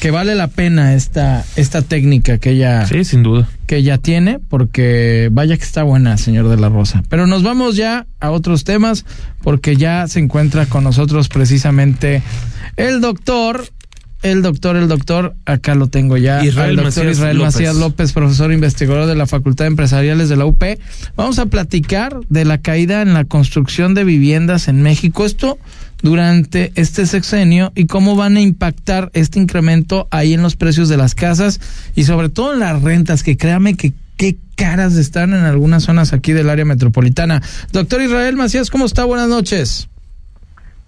que 0.00 0.10
vale 0.10 0.34
la 0.34 0.48
pena 0.48 0.94
esta 0.94 1.44
esta 1.56 1.82
técnica 1.82 2.38
que 2.38 2.50
ella 2.50 2.86
sí 2.86 3.04
sin 3.04 3.22
duda 3.22 3.48
que 3.66 3.76
ella 3.76 3.98
tiene 3.98 4.38
porque 4.38 5.28
vaya 5.32 5.56
que 5.56 5.64
está 5.64 5.82
buena 5.82 6.16
señor 6.18 6.48
de 6.48 6.56
la 6.56 6.68
Rosa 6.68 7.02
pero 7.08 7.26
nos 7.26 7.42
vamos 7.42 7.76
ya 7.76 8.06
a 8.20 8.30
otros 8.30 8.64
temas 8.64 9.04
porque 9.42 9.76
ya 9.76 10.06
se 10.08 10.20
encuentra 10.20 10.66
con 10.66 10.84
nosotros 10.84 11.28
precisamente 11.28 12.22
el 12.76 13.00
doctor 13.00 13.64
el 14.22 14.42
doctor, 14.42 14.76
el 14.76 14.88
doctor, 14.88 15.36
acá 15.44 15.74
lo 15.74 15.86
tengo 15.88 16.16
ya, 16.16 16.44
Israel 16.44 16.70
el 16.70 16.76
doctor 16.76 17.04
Macías 17.04 17.16
Israel 17.16 17.36
López. 17.36 17.54
Macías 17.54 17.76
López, 17.76 18.12
profesor 18.12 18.52
investigador 18.52 19.06
de 19.06 19.14
la 19.14 19.26
Facultad 19.26 19.66
de 19.66 19.68
Empresariales 19.68 20.28
de 20.28 20.36
la 20.36 20.46
UP. 20.46 20.62
Vamos 21.16 21.38
a 21.38 21.46
platicar 21.46 22.18
de 22.28 22.44
la 22.44 22.58
caída 22.58 23.02
en 23.02 23.14
la 23.14 23.24
construcción 23.24 23.94
de 23.94 24.04
viviendas 24.04 24.68
en 24.68 24.82
México. 24.82 25.26
Esto 25.26 25.58
durante 26.02 26.72
este 26.74 27.06
sexenio 27.06 27.72
y 27.74 27.86
cómo 27.86 28.16
van 28.16 28.36
a 28.36 28.40
impactar 28.40 29.10
este 29.14 29.38
incremento 29.38 30.08
ahí 30.10 30.34
en 30.34 30.42
los 30.42 30.56
precios 30.56 30.88
de 30.88 30.96
las 30.96 31.14
casas 31.14 31.60
y 31.94 32.04
sobre 32.04 32.28
todo 32.28 32.54
en 32.54 32.60
las 32.60 32.82
rentas, 32.82 33.22
que 33.22 33.36
créame 33.36 33.76
que 33.76 33.92
qué 34.16 34.36
caras 34.54 34.96
están 34.96 35.34
en 35.34 35.44
algunas 35.44 35.84
zonas 35.84 36.12
aquí 36.12 36.32
del 36.32 36.48
área 36.48 36.64
metropolitana. 36.64 37.42
Doctor 37.72 38.02
Israel 38.02 38.36
Macías, 38.36 38.70
¿cómo 38.70 38.86
está? 38.86 39.04
Buenas 39.04 39.28
noches. 39.28 39.88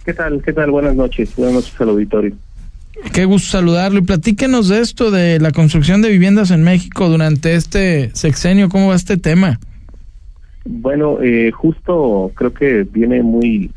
¿Qué 0.05 0.15
tal? 0.15 0.43
¿Qué 0.43 0.53
tal? 0.53 0.71
Buenas 0.71 0.95
noches. 0.95 1.35
Buenas 1.37 1.55
noches 1.55 1.81
al 1.81 1.91
auditorio. 1.91 2.35
Qué 3.13 3.25
gusto 3.27 3.51
saludarlo 3.51 3.99
y 3.99 4.03
platíquenos 4.03 4.69
de 4.69 4.81
esto, 4.81 5.11
de 5.11 5.39
la 5.39 5.53
construcción 5.53 6.03
de 6.03 6.09
viviendas 6.09 6.51
en 6.51 6.63
México 6.65 7.09
durante 7.09 7.55
este 7.55 8.11
sexenio, 8.15 8.69
¿cómo 8.69 8.89
va 8.89 8.97
este 8.97 9.19
tema? 9.19 9.61
Bueno, 10.65 11.23
eh, 11.23 11.51
justo 11.53 12.33
creo 12.35 12.53
que 12.53 12.83
viene 12.91 13.23
muy 13.23 13.71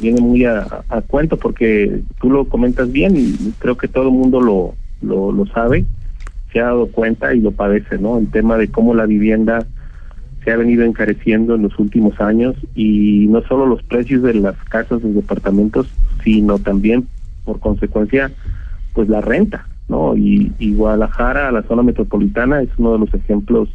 viene 0.00 0.20
muy 0.20 0.44
a, 0.44 0.84
cuento 1.06 1.36
porque 1.36 2.02
tú 2.20 2.30
lo 2.30 2.46
comentas 2.46 2.90
bien 2.90 3.16
y 3.16 3.52
creo 3.58 3.76
que 3.76 3.88
todo 3.88 4.04
el 4.04 4.14
mundo 4.14 4.40
lo, 4.40 4.74
lo, 5.02 5.46
sabe, 5.46 5.84
se 6.52 6.60
ha 6.60 6.66
dado 6.66 6.88
cuenta 6.88 7.34
y 7.34 7.40
lo 7.40 7.52
padece, 7.52 7.98
¿no? 7.98 8.18
El 8.18 8.30
tema 8.30 8.56
de 8.56 8.68
cómo 8.68 8.94
la 8.94 9.06
vivienda 9.06 9.66
se 10.44 10.52
ha 10.52 10.56
venido 10.56 10.84
encareciendo 10.84 11.54
en 11.54 11.62
los 11.62 11.78
últimos 11.78 12.20
años 12.20 12.56
y 12.74 13.26
no 13.28 13.42
solo 13.42 13.66
los 13.66 13.82
precios 13.82 14.22
de 14.22 14.34
las 14.34 14.56
casas, 14.64 15.02
de 15.02 15.12
departamentos, 15.12 15.88
sino 16.24 16.58
también 16.58 17.06
por 17.44 17.60
consecuencia, 17.60 18.30
pues 18.94 19.08
la 19.08 19.20
renta, 19.20 19.66
¿no? 19.88 20.16
Y, 20.16 20.52
y 20.58 20.74
Guadalajara, 20.74 21.52
la 21.52 21.62
zona 21.62 21.82
metropolitana, 21.82 22.62
es 22.62 22.70
uno 22.78 22.92
de 22.92 22.98
los 23.00 23.14
ejemplos 23.14 23.68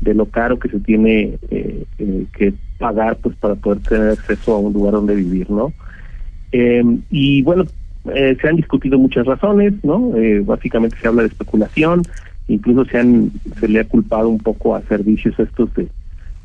de 0.00 0.14
lo 0.14 0.26
caro 0.26 0.58
que 0.58 0.68
se 0.68 0.80
tiene 0.80 1.38
eh, 1.50 1.84
eh, 1.98 2.24
que 2.32 2.54
pagar 2.78 3.16
pues 3.16 3.36
para 3.36 3.54
poder 3.54 3.80
tener 3.80 4.08
acceso 4.10 4.54
a 4.54 4.58
un 4.58 4.72
lugar 4.72 4.94
donde 4.94 5.14
vivir, 5.14 5.50
¿no? 5.50 5.72
Eh, 6.52 6.82
y 7.10 7.42
bueno, 7.42 7.64
eh, 8.12 8.36
se 8.40 8.48
han 8.48 8.56
discutido 8.56 8.98
muchas 8.98 9.26
razones, 9.26 9.74
¿no? 9.84 10.16
Eh, 10.16 10.40
básicamente 10.40 10.96
se 11.00 11.06
habla 11.06 11.22
de 11.22 11.28
especulación, 11.28 12.02
incluso 12.48 12.84
se 12.86 12.98
han 12.98 13.30
se 13.58 13.68
le 13.68 13.80
ha 13.80 13.84
culpado 13.84 14.28
un 14.28 14.38
poco 14.38 14.74
a 14.74 14.82
servicios 14.82 15.38
estos 15.38 15.72
de, 15.74 15.88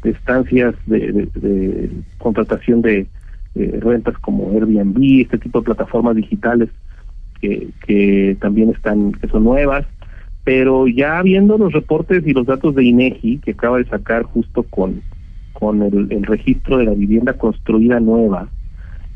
estancias 0.03 0.75
de, 0.85 1.89
contratación 2.19 2.81
de 2.81 3.07
rentas 3.55 4.15
como 4.19 4.51
Airbnb, 4.51 5.21
este 5.21 5.39
tipo 5.39 5.59
de 5.59 5.65
plataformas 5.65 6.15
digitales 6.15 6.69
que, 7.41 7.69
que 7.87 8.37
también 8.39 8.69
están, 8.69 9.13
que 9.13 9.27
son 9.29 9.45
nuevas, 9.45 9.87
pero 10.45 10.87
ya 10.87 11.21
viendo 11.23 11.57
los 11.57 11.73
reportes 11.73 12.25
y 12.25 12.31
los 12.31 12.45
datos 12.45 12.75
de 12.75 12.85
INEGI 12.85 13.39
que 13.39 13.51
acaba 13.51 13.79
de 13.79 13.85
sacar 13.85 14.23
justo 14.23 14.61
con, 14.63 15.01
con 15.53 15.81
el, 15.81 16.23
registro 16.23 16.77
de 16.77 16.85
la 16.85 16.93
vivienda 16.93 17.33
construida 17.33 17.99
nueva, 17.99 18.47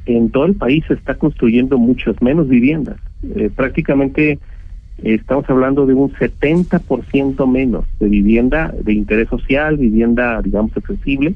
en 0.07 0.31
todo 0.31 0.45
el 0.45 0.55
país 0.55 0.83
se 0.87 0.95
está 0.95 1.13
construyendo 1.13 1.77
muchas 1.77 2.19
menos 2.19 2.49
viviendas. 2.49 2.97
Eh, 3.35 3.51
prácticamente 3.55 4.39
estamos 5.03 5.47
hablando 5.49 5.85
de 5.85 5.93
un 5.93 6.11
70% 6.11 7.47
menos 7.47 7.85
de 7.99 8.09
vivienda 8.09 8.73
de 8.81 8.93
interés 8.93 9.29
social, 9.29 9.77
vivienda, 9.77 10.41
digamos, 10.41 10.75
accesible, 10.75 11.35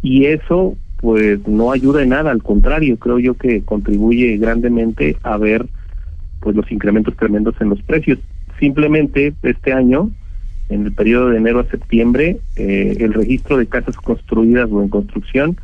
y 0.00 0.26
eso 0.26 0.76
pues 1.00 1.46
no 1.48 1.72
ayuda 1.72 2.04
en 2.04 2.10
nada, 2.10 2.30
al 2.30 2.42
contrario, 2.42 2.96
creo 2.98 3.18
yo 3.18 3.34
que 3.34 3.62
contribuye 3.62 4.36
grandemente 4.36 5.16
a 5.24 5.36
ver 5.36 5.66
pues 6.40 6.54
los 6.54 6.70
incrementos 6.70 7.16
tremendos 7.16 7.56
en 7.60 7.70
los 7.70 7.82
precios. 7.82 8.20
Simplemente 8.58 9.34
este 9.42 9.72
año 9.72 10.10
en 10.68 10.84
el 10.86 10.92
periodo 10.92 11.30
de 11.30 11.38
enero 11.38 11.60
a 11.60 11.64
septiembre, 11.64 12.38
eh, 12.56 12.96
el 13.00 13.14
registro 13.14 13.56
de 13.56 13.66
casas 13.66 13.96
construidas 13.96 14.68
o 14.70 14.82
en 14.82 14.88
construcción 14.88 15.56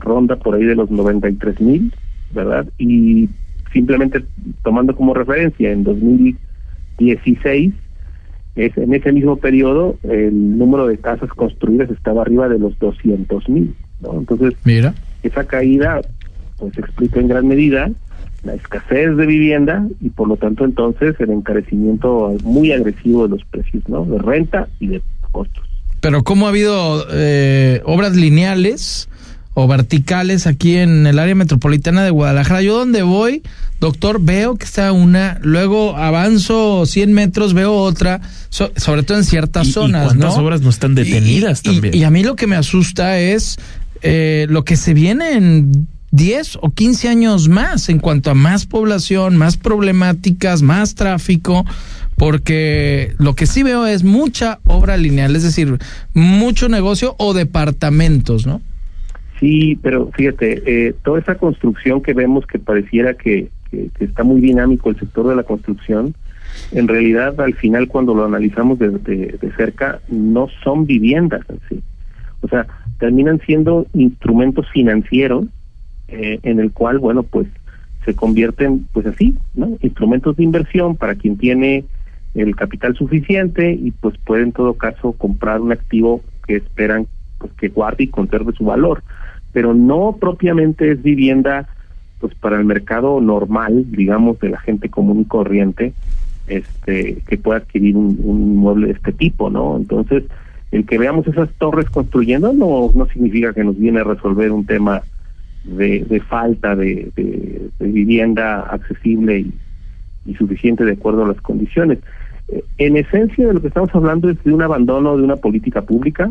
ronda 0.00 0.36
por 0.36 0.54
ahí 0.54 0.64
de 0.64 0.76
los 0.76 0.90
93 0.90 1.60
mil, 1.60 1.92
¿verdad? 2.32 2.66
Y 2.78 3.28
simplemente 3.72 4.24
tomando 4.62 4.94
como 4.94 5.14
referencia, 5.14 5.72
en 5.72 5.84
2016, 5.84 7.74
es, 8.56 8.76
en 8.78 8.94
ese 8.94 9.12
mismo 9.12 9.36
periodo, 9.36 9.96
el 10.04 10.58
número 10.58 10.86
de 10.86 10.98
casas 10.98 11.30
construidas 11.30 11.90
estaba 11.90 12.22
arriba 12.22 12.48
de 12.48 12.58
los 12.58 12.78
200 12.78 13.48
mil, 13.48 13.74
¿no? 14.00 14.18
Entonces, 14.18 14.54
Mira. 14.64 14.94
esa 15.22 15.44
caída, 15.44 16.00
pues 16.58 16.78
explica 16.78 17.20
en 17.20 17.28
gran 17.28 17.48
medida 17.48 17.90
la 18.44 18.54
escasez 18.54 19.16
de 19.16 19.26
vivienda 19.26 19.86
y 20.00 20.10
por 20.10 20.28
lo 20.28 20.36
tanto 20.36 20.64
entonces 20.64 21.14
el 21.18 21.30
encarecimiento 21.30 22.34
muy 22.44 22.72
agresivo 22.72 23.24
de 23.24 23.30
los 23.36 23.44
precios, 23.44 23.82
¿no? 23.88 24.04
De 24.04 24.18
renta 24.18 24.68
y 24.80 24.88
de 24.88 25.02
costos. 25.32 25.64
Pero 26.00 26.22
¿cómo 26.22 26.46
ha 26.46 26.50
habido 26.50 27.06
eh, 27.10 27.80
obras 27.84 28.14
lineales 28.14 29.08
o 29.54 29.66
verticales 29.68 30.46
aquí 30.46 30.76
en 30.76 31.06
el 31.06 31.18
área 31.18 31.34
metropolitana 31.34 32.04
de 32.04 32.10
Guadalajara? 32.10 32.60
Yo 32.60 32.76
donde 32.76 33.02
voy, 33.02 33.42
doctor, 33.80 34.20
veo 34.20 34.56
que 34.56 34.64
está 34.66 34.92
una, 34.92 35.38
luego 35.42 35.96
avanzo 35.96 36.84
100 36.84 37.12
metros, 37.12 37.54
veo 37.54 37.72
otra, 37.74 38.20
so- 38.50 38.72
sobre 38.76 39.02
todo 39.04 39.16
en 39.18 39.24
ciertas 39.24 39.66
¿Y- 39.66 39.70
y 39.70 39.72
zonas, 39.72 40.06
cuántas 40.08 40.36
¿no? 40.36 40.42
obras 40.44 40.60
no 40.60 40.68
están 40.70 40.94
detenidas 40.94 41.62
Y- 41.64 41.68
y- 41.70 41.72
también? 41.72 41.94
Y, 41.94 42.04
a 42.04 42.10
mí 42.10 42.22
lo 42.22 42.36
que 42.36 42.46
me 42.46 42.56
asusta 42.56 43.18
es 43.18 43.56
eh, 44.02 44.46
lo 44.50 44.64
que 44.64 44.76
se 44.76 44.92
viene 44.92 45.32
en 45.32 45.88
10 46.18 46.58
o 46.62 46.70
15 46.70 47.08
años 47.08 47.48
más 47.48 47.88
en 47.88 47.98
cuanto 47.98 48.30
a 48.30 48.34
más 48.34 48.66
población, 48.66 49.36
más 49.36 49.56
problemáticas, 49.56 50.62
más 50.62 50.94
tráfico, 50.94 51.64
porque 52.16 53.12
lo 53.18 53.34
que 53.34 53.46
sí 53.46 53.64
veo 53.64 53.84
es 53.86 54.04
mucha 54.04 54.60
obra 54.66 54.96
lineal, 54.96 55.34
es 55.34 55.42
decir, 55.42 55.76
mucho 56.14 56.68
negocio 56.68 57.16
o 57.18 57.34
departamentos, 57.34 58.46
¿no? 58.46 58.60
Sí, 59.40 59.76
pero 59.82 60.12
fíjate, 60.14 60.62
eh, 60.88 60.94
toda 61.02 61.18
esa 61.18 61.34
construcción 61.34 62.00
que 62.00 62.14
vemos 62.14 62.46
que 62.46 62.60
pareciera 62.60 63.14
que, 63.14 63.48
que- 63.70 63.90
que 63.98 64.04
está 64.04 64.22
muy 64.22 64.40
dinámico 64.40 64.90
el 64.90 64.98
sector 65.00 65.26
de 65.28 65.34
la 65.34 65.42
construcción, 65.42 66.14
en 66.70 66.86
realidad 66.86 67.40
al 67.40 67.54
final 67.54 67.88
cuando 67.88 68.14
lo 68.14 68.24
analizamos 68.24 68.78
de, 68.78 68.90
de- 68.90 69.36
de 69.40 69.52
cerca, 69.56 69.98
no 70.08 70.46
son 70.62 70.86
viviendas 70.86 71.40
en 71.48 71.58
sí. 71.68 71.82
O 72.42 72.48
sea, 72.48 72.68
terminan 73.00 73.40
siendo 73.44 73.88
instrumentos 73.94 74.66
financieros 74.72 75.46
eh, 76.14 76.38
en 76.44 76.60
el 76.60 76.70
cual, 76.70 76.98
bueno, 76.98 77.24
pues 77.24 77.48
se 78.04 78.14
convierten, 78.14 78.86
pues 78.92 79.06
así, 79.06 79.34
¿no? 79.54 79.76
Instrumentos 79.80 80.36
de 80.36 80.44
inversión 80.44 80.96
para 80.96 81.14
quien 81.16 81.36
tiene 81.36 81.84
el 82.34 82.54
capital 82.54 82.94
suficiente 82.94 83.72
y 83.72 83.90
pues 83.90 84.16
puede 84.18 84.42
en 84.42 84.52
todo 84.52 84.74
caso 84.74 85.12
comprar 85.12 85.60
un 85.60 85.72
activo 85.72 86.20
que 86.46 86.56
esperan 86.56 87.06
pues 87.38 87.52
que 87.54 87.68
guarde 87.68 88.04
y 88.04 88.08
conserve 88.08 88.52
su 88.52 88.64
valor, 88.64 89.02
pero 89.52 89.74
no 89.74 90.16
propiamente 90.20 90.90
es 90.90 91.02
vivienda 91.02 91.68
pues 92.20 92.34
para 92.36 92.56
el 92.56 92.64
mercado 92.64 93.20
normal, 93.20 93.86
digamos, 93.90 94.38
de 94.38 94.50
la 94.50 94.60
gente 94.60 94.88
común 94.88 95.20
y 95.20 95.24
corriente, 95.24 95.92
este, 96.46 97.18
que 97.26 97.38
pueda 97.38 97.58
adquirir 97.58 97.96
un, 97.96 98.18
un 98.22 98.52
inmueble 98.52 98.86
de 98.86 98.92
este 98.92 99.12
tipo, 99.12 99.50
¿no? 99.50 99.76
Entonces, 99.76 100.24
el 100.70 100.86
que 100.86 100.98
veamos 100.98 101.26
esas 101.26 101.50
torres 101.58 101.90
construyendo 101.90 102.52
no, 102.52 102.90
no 102.94 103.06
significa 103.06 103.52
que 103.52 103.64
nos 103.64 103.78
viene 103.78 104.00
a 104.00 104.04
resolver 104.04 104.52
un 104.52 104.64
tema 104.64 105.02
de, 105.64 106.22
falta 106.28 106.76
de 106.76 107.10
vivienda 107.80 108.60
accesible 108.60 109.40
y, 109.40 109.54
y 110.26 110.34
suficiente 110.34 110.84
de 110.84 110.92
acuerdo 110.92 111.24
a 111.24 111.28
las 111.28 111.40
condiciones. 111.40 111.98
Eh, 112.48 112.62
En 112.78 112.96
esencia 112.96 113.46
de 113.46 113.54
lo 113.54 113.60
que 113.60 113.68
estamos 113.68 113.94
hablando 113.94 114.30
es 114.30 114.42
de 114.44 114.52
un 114.52 114.62
abandono 114.62 115.16
de 115.16 115.22
una 115.22 115.36
política 115.36 115.82
pública 115.82 116.30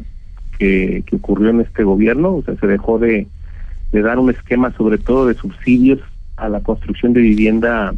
que, 0.60 1.04
que 1.06 1.16
ocurrió 1.16 1.50
en 1.50 1.62
este 1.62 1.84
gobierno, 1.84 2.36
o 2.36 2.44
sea, 2.44 2.56
se 2.56 2.68
dejó 2.68 3.00
de, 3.00 3.28
de 3.92 4.02
dar 4.02 4.20
un 4.20 4.30
esquema 4.30 4.72
sobre 4.74 4.98
todo 4.98 5.28
de 5.28 5.34
subsidios 5.34 6.00
a 6.38 6.50
la 6.50 6.62
construcción 6.62 7.14
de 7.14 7.22
vivienda, 7.22 7.94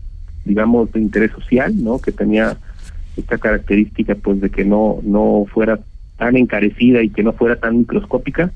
digamos, 0.46 0.92
de 0.92 1.00
interés 1.00 1.32
social, 1.32 1.74
¿no? 1.84 2.00
Que 2.00 2.12
tenía 2.12 2.58
esta 3.18 3.38
característica, 3.38 4.16
pues, 4.16 4.42
de 4.42 4.50
que 4.50 4.66
no, 4.66 5.00
no 5.04 5.46
fuera 5.54 5.80
tan 6.18 6.36
encarecida 6.36 7.02
y 7.02 7.10
que 7.10 7.24
no 7.24 7.34
fuera 7.34 7.56
tan 7.58 7.80
microscópica, 7.80 8.52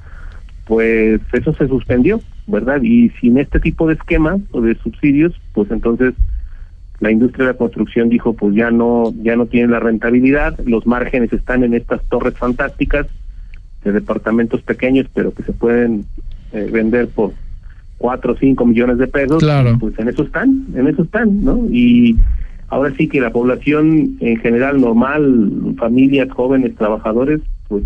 pues 0.70 1.20
eso 1.34 1.52
se 1.56 1.68
suspendió, 1.68 2.22
¿verdad? 2.46 2.80
Y 2.84 3.10
sin 3.20 3.40
este 3.40 3.60
tipo 3.60 3.88
de 3.88 3.96
esquemas 3.96 4.40
o 4.52 4.62
de 4.62 4.76
subsidios, 4.76 5.34
pues 5.54 5.72
entonces 5.72 6.14
la 7.00 7.12
industria 7.12 7.48
de 7.48 7.54
la 7.54 7.58
construcción 7.58 8.08
dijo, 8.08 8.34
pues 8.34 8.54
ya 8.54 8.70
no, 8.70 9.12
ya 9.24 9.36
no 9.36 9.48
tiene 9.48 9.70
la 9.70 9.80
rentabilidad, 9.80 10.60
los 10.66 10.86
márgenes 10.86 11.34
están 11.34 11.64
en 11.64 11.74
estas 11.74 12.04
torres 12.04 12.38
fantásticas 12.38 13.08
de 13.84 13.94
departamentos 13.94 14.62
pequeños, 14.62 15.08
pero 15.12 15.34
que 15.34 15.42
se 15.42 15.54
pueden 15.54 16.06
eh, 16.54 16.70
vender 16.72 17.08
por 17.08 17.32
cuatro 17.98 18.34
o 18.34 18.38
cinco 18.38 18.64
millones 18.68 19.00
de 19.00 19.08
pesos, 19.08 19.42
Claro. 19.42 19.76
pues 19.80 19.98
en 19.98 20.08
eso 20.10 20.22
están, 20.22 20.68
en 20.76 20.88
eso 20.88 21.02
están, 21.02 21.44
¿no? 21.44 21.66
Y 21.72 22.16
ahora 22.68 22.94
sí 22.96 23.08
que 23.08 23.20
la 23.22 23.32
población 23.32 24.18
en 24.20 24.38
general 24.38 24.80
normal, 24.80 25.52
familias, 25.80 26.30
jóvenes, 26.30 26.76
trabajadores, 26.76 27.42
pues 27.68 27.86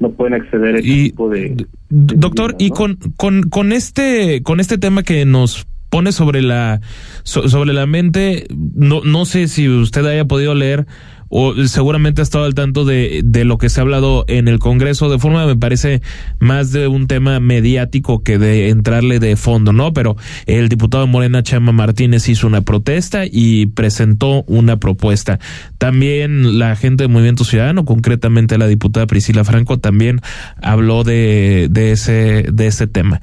no 0.00 0.10
pueden 0.12 0.34
acceder 0.34 0.74
a 0.74 0.78
este 0.78 0.90
tipo 0.90 1.28
de... 1.28 1.66
Doctor, 1.88 2.56
y 2.58 2.70
con, 2.70 2.96
con, 3.16 3.42
con 3.42 3.72
este, 3.72 4.42
con 4.42 4.58
este 4.60 4.78
tema 4.78 5.02
que 5.02 5.24
nos 5.24 5.66
pone 5.90 6.12
sobre 6.12 6.40
la, 6.42 6.80
so- 7.22 7.48
sobre 7.48 7.72
la 7.72 7.86
mente, 7.86 8.46
no, 8.74 9.02
no 9.04 9.24
sé 9.24 9.46
si 9.48 9.68
usted 9.68 10.04
haya 10.06 10.24
podido 10.24 10.54
leer 10.54 10.86
o 11.30 11.54
seguramente 11.66 12.20
ha 12.20 12.24
estado 12.24 12.44
al 12.44 12.54
tanto 12.54 12.84
de, 12.84 13.22
de 13.24 13.44
lo 13.44 13.56
que 13.56 13.70
se 13.70 13.80
ha 13.80 13.82
hablado 13.82 14.24
en 14.28 14.48
el 14.48 14.58
Congreso 14.58 15.08
de 15.08 15.18
forma, 15.18 15.46
me 15.46 15.56
parece, 15.56 16.02
más 16.40 16.72
de 16.72 16.88
un 16.88 17.06
tema 17.06 17.40
mediático 17.40 18.22
que 18.22 18.36
de 18.36 18.68
entrarle 18.68 19.20
de 19.20 19.36
fondo, 19.36 19.72
¿no? 19.72 19.94
Pero 19.94 20.16
el 20.46 20.68
diputado 20.68 21.06
de 21.06 21.10
Morena, 21.10 21.42
Chama 21.42 21.72
Martínez, 21.72 22.28
hizo 22.28 22.46
una 22.46 22.62
protesta 22.62 23.22
y 23.24 23.66
presentó 23.66 24.42
una 24.48 24.78
propuesta. 24.78 25.38
También 25.78 26.58
la 26.58 26.74
gente 26.74 27.04
del 27.04 27.12
Movimiento 27.12 27.44
Ciudadano, 27.44 27.84
concretamente 27.84 28.58
la 28.58 28.66
diputada 28.66 29.06
Priscila 29.06 29.44
Franco, 29.44 29.78
también 29.78 30.20
habló 30.60 31.04
de, 31.04 31.68
de 31.70 31.92
ese, 31.92 32.46
de 32.52 32.66
ese 32.66 32.88
tema. 32.88 33.20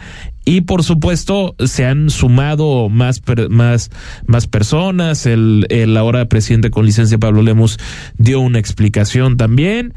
Y 0.50 0.62
por 0.62 0.82
supuesto 0.84 1.56
se 1.60 1.84
han 1.84 2.10
sumado 2.10 2.88
más 2.88 3.22
más 3.50 3.92
más 4.28 4.48
personas. 4.48 5.26
El, 5.26 5.66
el 5.70 5.98
ahora 5.98 6.24
presidente 6.30 6.72
con 6.72 6.86
licencia 6.86 7.18
Pablo 7.18 7.42
Lemus 7.42 7.78
dio 8.18 8.40
una 8.40 8.58
explicación 8.58 9.36
también. 9.36 9.94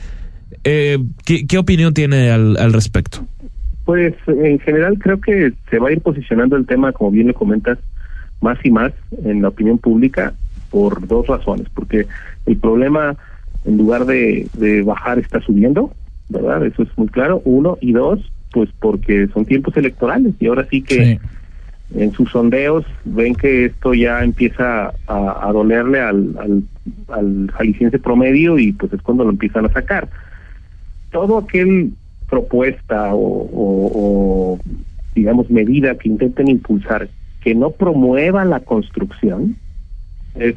Eh, 0.65 0.99
¿qué, 1.25 1.47
qué 1.47 1.57
opinión 1.57 1.95
tiene 1.95 2.33
al, 2.33 2.57
al 2.57 2.73
respecto? 2.73 3.25
Pues 3.85 4.13
en 4.27 4.59
general 4.59 4.99
creo 4.99 5.21
que 5.21 5.53
se 5.71 5.79
va 5.79 5.91
a 5.91 5.93
ir 5.93 6.01
posicionando 6.01 6.57
el 6.57 6.67
tema, 6.67 6.91
como 6.91 7.13
bien 7.13 7.29
lo 7.29 7.35
comentas, 7.35 7.79
más 8.41 8.59
y 8.65 8.73
más 8.73 8.93
en 9.25 9.43
la 9.43 9.49
opinión 9.51 9.79
pública 9.79 10.35
por 10.71 11.07
dos 11.07 11.29
razones. 11.29 11.69
Porque 11.73 12.09
el 12.47 12.57
problema, 12.57 13.15
en 13.65 13.79
lugar 13.79 14.05
de, 14.05 14.49
de 14.55 14.83
bajar, 14.83 15.21
está 15.21 15.41
subiendo, 15.43 15.93
¿verdad? 16.29 16.67
Eso 16.67 16.83
es 16.83 16.89
muy 16.97 17.07
claro. 17.07 17.41
Uno. 17.45 17.79
Y 17.81 17.93
dos, 17.93 18.19
pues 18.53 18.69
porque 18.81 19.29
son 19.33 19.45
tiempos 19.45 19.77
electorales 19.77 20.35
y 20.41 20.47
ahora 20.47 20.67
sí 20.71 20.83
que 20.83 21.21
en 21.95 22.13
sus 22.13 22.31
sondeos 22.31 22.85
ven 23.05 23.35
que 23.35 23.67
esto 23.67 23.95
ya 23.95 24.23
empieza 24.23 24.93
a, 25.07 25.49
a 25.49 25.53
dolerle 25.53 26.01
al, 26.01 26.37
al, 26.39 26.63
al 27.09 27.51
jalisciense 27.53 27.99
promedio 27.99 28.59
y 28.59 28.73
pues 28.73 28.93
es 28.93 29.03
cuando 29.03 29.25
lo 29.25 29.31
empiezan 29.31 29.67
a 29.67 29.73
sacar. 29.73 30.09
Todo 31.11 31.39
aquel 31.39 31.91
propuesta 32.29 33.13
o, 33.15 33.19
o- 33.19 33.91
o, 33.95 34.59
digamos 35.15 35.51
medida 35.51 35.97
que 35.97 36.09
intenten 36.09 36.47
impulsar 36.49 37.09
que 37.41 37.55
no 37.55 37.71
promueva 37.71 38.45
la 38.45 38.61
construcción 38.61 39.57
es 40.37 40.55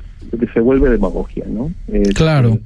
se 0.53 0.59
vuelve 0.59 0.89
demagogia, 0.89 1.45
¿no? 1.47 1.71
Es, 1.87 2.13
Claro. 2.13 2.59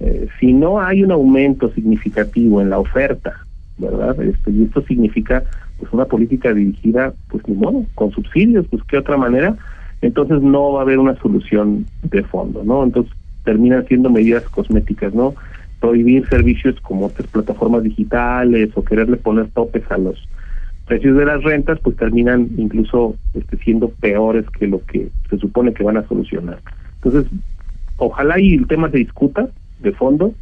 eh, 0.00 0.28
si 0.38 0.52
no 0.52 0.80
hay 0.80 1.02
un 1.02 1.10
aumento 1.12 1.70
significativo 1.72 2.60
en 2.60 2.70
la 2.70 2.78
oferta, 2.78 3.43
¿verdad? 3.78 4.20
Este, 4.22 4.50
y 4.50 4.64
esto 4.64 4.82
significa 4.82 5.44
pues 5.78 5.92
una 5.92 6.04
política 6.04 6.52
dirigida, 6.52 7.12
pues 7.28 7.46
ni 7.48 7.54
modo, 7.54 7.84
con 7.94 8.10
subsidios, 8.12 8.66
pues 8.70 8.82
qué 8.84 8.98
otra 8.98 9.16
manera, 9.16 9.56
entonces 10.02 10.42
no 10.42 10.72
va 10.72 10.80
a 10.80 10.82
haber 10.82 10.98
una 10.98 11.16
solución 11.16 11.86
de 12.02 12.22
fondo, 12.22 12.62
¿no? 12.64 12.84
Entonces 12.84 13.12
terminan 13.44 13.86
siendo 13.86 14.10
medidas 14.10 14.44
cosméticas, 14.44 15.14
¿no? 15.14 15.34
Prohibir 15.80 16.28
servicios 16.28 16.80
como 16.80 17.06
otras 17.06 17.28
plataformas 17.28 17.82
digitales 17.82 18.70
o 18.74 18.84
quererle 18.84 19.16
poner 19.16 19.48
topes 19.48 19.82
a 19.90 19.98
los 19.98 20.28
precios 20.86 21.16
de 21.16 21.24
las 21.24 21.42
rentas, 21.42 21.78
pues 21.82 21.96
terminan 21.96 22.50
incluso 22.56 23.16
este, 23.34 23.56
siendo 23.58 23.88
peores 23.88 24.44
que 24.50 24.66
lo 24.66 24.84
que 24.84 25.08
se 25.30 25.38
supone 25.38 25.72
que 25.72 25.82
van 25.82 25.96
a 25.96 26.06
solucionar. 26.06 26.58
Entonces, 27.02 27.30
ojalá 27.96 28.38
y 28.38 28.54
el 28.54 28.66
tema 28.66 28.90
se 28.90 28.98
discuta 28.98 29.48
de 29.80 29.92
fondo 29.92 30.34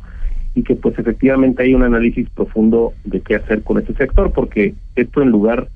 y 0.54 0.62
que 0.62 0.74
pues 0.74 0.98
efectivamente 0.98 1.62
hay 1.62 1.74
un 1.74 1.82
análisis 1.82 2.28
profundo 2.30 2.92
de 3.04 3.20
qué 3.20 3.36
hacer 3.36 3.62
con 3.62 3.78
este 3.78 3.94
sector, 3.94 4.32
porque 4.32 4.74
esto 4.96 5.22
en 5.22 5.30
lugar 5.30 5.68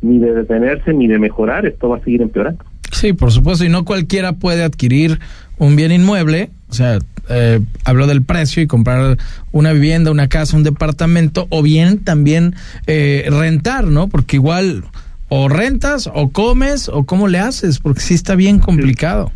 ni 0.00 0.18
de 0.18 0.34
detenerse 0.34 0.92
ni 0.92 1.06
de 1.06 1.18
mejorar, 1.18 1.66
esto 1.66 1.88
va 1.88 1.98
a 1.98 2.00
seguir 2.00 2.22
empeorando. 2.22 2.64
Sí, 2.90 3.12
por 3.12 3.30
supuesto, 3.32 3.64
y 3.64 3.68
no 3.68 3.84
cualquiera 3.84 4.34
puede 4.34 4.62
adquirir 4.62 5.18
un 5.58 5.76
bien 5.76 5.92
inmueble 5.92 6.50
O 6.68 6.74
sea, 6.74 6.98
eh, 7.30 7.60
habló 7.84 8.06
del 8.06 8.22
precio 8.22 8.62
y 8.62 8.66
comprar 8.66 9.16
una 9.52 9.72
vivienda, 9.72 10.10
una 10.10 10.28
casa, 10.28 10.56
un 10.56 10.64
departamento, 10.64 11.46
o 11.50 11.62
bien 11.62 12.04
también 12.04 12.54
eh, 12.86 13.26
rentar, 13.30 13.86
¿no? 13.86 14.08
Porque 14.08 14.36
igual 14.36 14.84
o 15.28 15.48
rentas 15.48 16.10
o 16.12 16.30
comes 16.30 16.88
o 16.88 17.04
cómo 17.04 17.28
le 17.28 17.38
haces, 17.38 17.78
porque 17.78 18.00
sí 18.00 18.14
está 18.14 18.34
bien 18.34 18.58
complicado. 18.58 19.32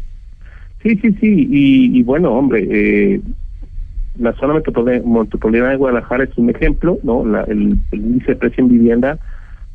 Sí, 0.82 0.96
sí, 1.00 1.16
sí, 1.20 1.48
y, 1.50 2.02
bueno, 2.02 2.32
hombre, 2.32 2.66
eh, 2.70 3.20
la 4.18 4.32
zona 4.34 4.54
metropolitana 4.54 5.70
de 5.70 5.76
Guadalajara 5.76 6.24
es 6.24 6.36
un 6.36 6.50
ejemplo, 6.50 6.98
¿no? 7.02 7.22
el, 7.44 7.78
índice 7.92 8.32
de 8.32 8.36
precio 8.36 8.64
en 8.64 8.70
vivienda, 8.70 9.18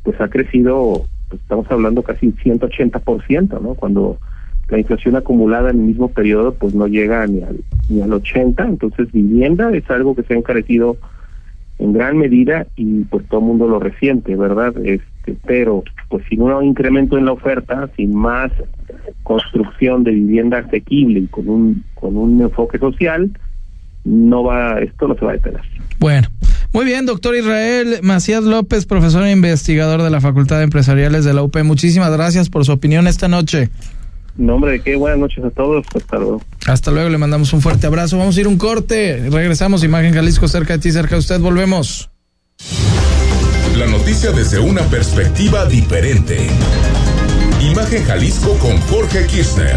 pues 0.02 0.20
ha 0.20 0.28
crecido, 0.28 1.04
pues 1.28 1.40
estamos 1.40 1.70
hablando 1.70 2.02
casi 2.02 2.32
180%, 2.32 3.60
¿no? 3.60 3.74
Cuando 3.74 4.18
la 4.68 4.78
inflación 4.78 5.16
acumulada 5.16 5.70
en 5.70 5.80
el 5.80 5.86
mismo 5.86 6.08
periodo, 6.08 6.54
pues 6.54 6.74
no 6.74 6.86
llega 6.86 7.26
ni 7.26 7.42
al, 7.42 7.60
ni 7.88 8.00
al 8.00 8.10
80%, 8.10 8.68
entonces 8.68 9.12
vivienda 9.12 9.70
es 9.72 9.88
algo 9.90 10.14
que 10.14 10.22
se 10.22 10.34
ha 10.34 10.38
encarecido 10.38 10.96
en 11.78 11.92
gran 11.92 12.16
medida 12.16 12.66
y 12.76 13.02
pues 13.04 13.26
todo 13.28 13.40
el 13.40 13.46
mundo 13.46 13.68
lo 13.68 13.80
resiente, 13.80 14.36
¿verdad? 14.36 14.74
Este, 14.84 15.36
pero 15.44 15.82
pues 16.08 16.24
sin 16.28 16.42
un 16.42 16.64
incremento 16.64 17.18
en 17.18 17.24
la 17.24 17.32
oferta, 17.32 17.88
sin 17.96 18.14
más 18.14 18.52
construcción 19.22 20.04
de 20.04 20.12
vivienda 20.12 20.58
asequible 20.58 21.20
y 21.20 21.26
con 21.26 21.48
un 21.48 21.84
con 21.94 22.16
un 22.16 22.40
enfoque 22.40 22.78
social, 22.78 23.30
no 24.04 24.44
va, 24.44 24.80
esto 24.80 25.08
no 25.08 25.14
se 25.14 25.24
va 25.24 25.32
a 25.32 25.34
detener. 25.34 25.60
Bueno, 25.98 26.28
muy 26.72 26.84
bien, 26.84 27.06
doctor 27.06 27.36
Israel 27.36 28.00
Macías 28.02 28.42
López, 28.44 28.86
profesor 28.86 29.24
e 29.24 29.30
investigador 29.30 30.02
de 30.02 30.10
la 30.10 30.20
Facultad 30.20 30.58
de 30.58 30.64
Empresariales 30.64 31.24
de 31.24 31.32
la 31.32 31.42
UP. 31.42 31.56
Muchísimas 31.62 32.10
gracias 32.10 32.48
por 32.48 32.64
su 32.64 32.72
opinión 32.72 33.06
esta 33.06 33.28
noche. 33.28 33.70
Nombre 34.36 34.72
de 34.72 34.80
qué, 34.80 34.96
buenas 34.96 35.18
noches 35.18 35.44
a 35.44 35.50
todos, 35.50 35.84
hasta 35.94 36.16
luego. 36.16 36.42
Hasta 36.66 36.90
luego, 36.90 37.10
le 37.10 37.18
mandamos 37.18 37.52
un 37.52 37.60
fuerte 37.60 37.86
abrazo. 37.86 38.16
Vamos 38.16 38.36
a 38.36 38.40
ir 38.40 38.48
un 38.48 38.56
corte, 38.56 39.28
regresamos, 39.30 39.84
Imagen 39.84 40.14
Jalisco, 40.14 40.48
cerca 40.48 40.72
de 40.72 40.78
ti, 40.78 40.90
cerca 40.90 41.16
de 41.16 41.20
usted, 41.20 41.38
volvemos. 41.38 42.10
La 43.76 43.86
noticia 43.86 44.32
desde 44.32 44.58
una 44.58 44.82
perspectiva 44.82 45.66
diferente. 45.66 46.38
Imagen 47.60 48.04
Jalisco 48.04 48.56
con 48.58 48.78
Jorge 48.82 49.26
Kirchner. 49.26 49.76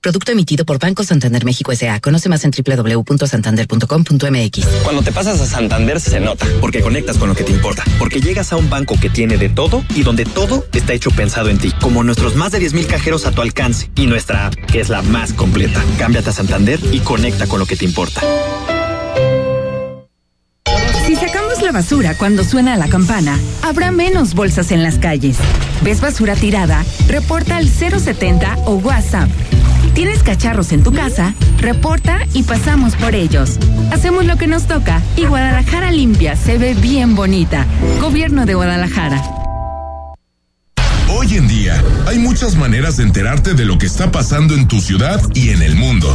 Producto 0.00 0.30
emitido 0.30 0.64
por 0.64 0.78
Banco 0.78 1.02
Santander 1.02 1.44
México 1.44 1.72
S.A. 1.72 1.98
Conoce 1.98 2.28
más 2.28 2.44
en 2.44 2.52
www.santander.com.mx. 2.52 4.66
Cuando 4.84 5.02
te 5.02 5.10
pasas 5.10 5.40
a 5.40 5.46
Santander 5.46 6.00
se 6.00 6.20
nota, 6.20 6.46
porque 6.60 6.80
conectas 6.80 7.18
con 7.18 7.28
lo 7.28 7.34
que 7.34 7.42
te 7.42 7.50
importa, 7.50 7.82
porque 7.98 8.20
llegas 8.20 8.52
a 8.52 8.56
un 8.56 8.70
banco 8.70 8.94
que 9.00 9.10
tiene 9.10 9.38
de 9.38 9.48
todo 9.48 9.84
y 9.96 10.04
donde 10.04 10.24
todo 10.24 10.64
está 10.72 10.92
hecho 10.92 11.10
pensado 11.10 11.48
en 11.48 11.58
ti, 11.58 11.72
como 11.80 12.04
nuestros 12.04 12.36
más 12.36 12.52
de 12.52 12.60
10.000 12.60 12.86
cajeros 12.86 13.26
a 13.26 13.32
tu 13.32 13.42
alcance 13.42 13.90
y 13.96 14.06
nuestra 14.06 14.46
app, 14.46 14.54
que 14.54 14.78
es 14.78 14.88
la 14.88 15.02
más 15.02 15.32
completa. 15.32 15.84
Cámbiate 15.98 16.30
a 16.30 16.32
Santander 16.32 16.78
y 16.92 17.00
conecta 17.00 17.48
con 17.48 17.58
lo 17.58 17.66
que 17.66 17.74
te 17.74 17.84
importa. 17.84 18.20
Si 21.06 21.16
sacamos 21.16 21.60
la 21.60 21.72
basura 21.72 22.16
cuando 22.16 22.44
suena 22.44 22.76
la 22.76 22.88
campana, 22.88 23.36
habrá 23.62 23.90
menos 23.90 24.34
bolsas 24.34 24.70
en 24.70 24.84
las 24.84 24.98
calles. 24.98 25.38
¿Ves 25.82 26.00
basura 26.00 26.36
tirada? 26.36 26.84
Reporta 27.08 27.56
al 27.56 27.68
070 27.68 28.58
o 28.66 28.76
WhatsApp 28.76 29.28
¿Tienes 29.98 30.22
cacharros 30.22 30.70
en 30.70 30.84
tu 30.84 30.92
casa? 30.92 31.34
Reporta 31.60 32.20
y 32.32 32.44
pasamos 32.44 32.94
por 32.94 33.16
ellos. 33.16 33.58
Hacemos 33.90 34.26
lo 34.26 34.36
que 34.36 34.46
nos 34.46 34.68
toca 34.68 35.02
y 35.16 35.24
Guadalajara 35.24 35.90
limpia 35.90 36.36
se 36.36 36.56
ve 36.56 36.74
bien 36.74 37.16
bonita. 37.16 37.66
Gobierno 38.00 38.46
de 38.46 38.54
Guadalajara. 38.54 39.20
Hoy 41.08 41.36
en 41.36 41.48
día 41.48 41.82
hay 42.06 42.20
muchas 42.20 42.54
maneras 42.54 42.98
de 42.98 43.02
enterarte 43.02 43.54
de 43.54 43.64
lo 43.64 43.76
que 43.76 43.86
está 43.86 44.12
pasando 44.12 44.54
en 44.54 44.68
tu 44.68 44.80
ciudad 44.80 45.20
y 45.34 45.50
en 45.50 45.62
el 45.62 45.74
mundo. 45.74 46.14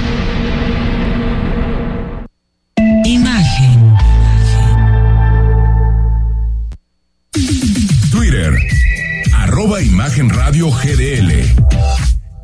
Imagen 10.21 10.37
Radio 10.37 10.69
GDL. 10.69 11.31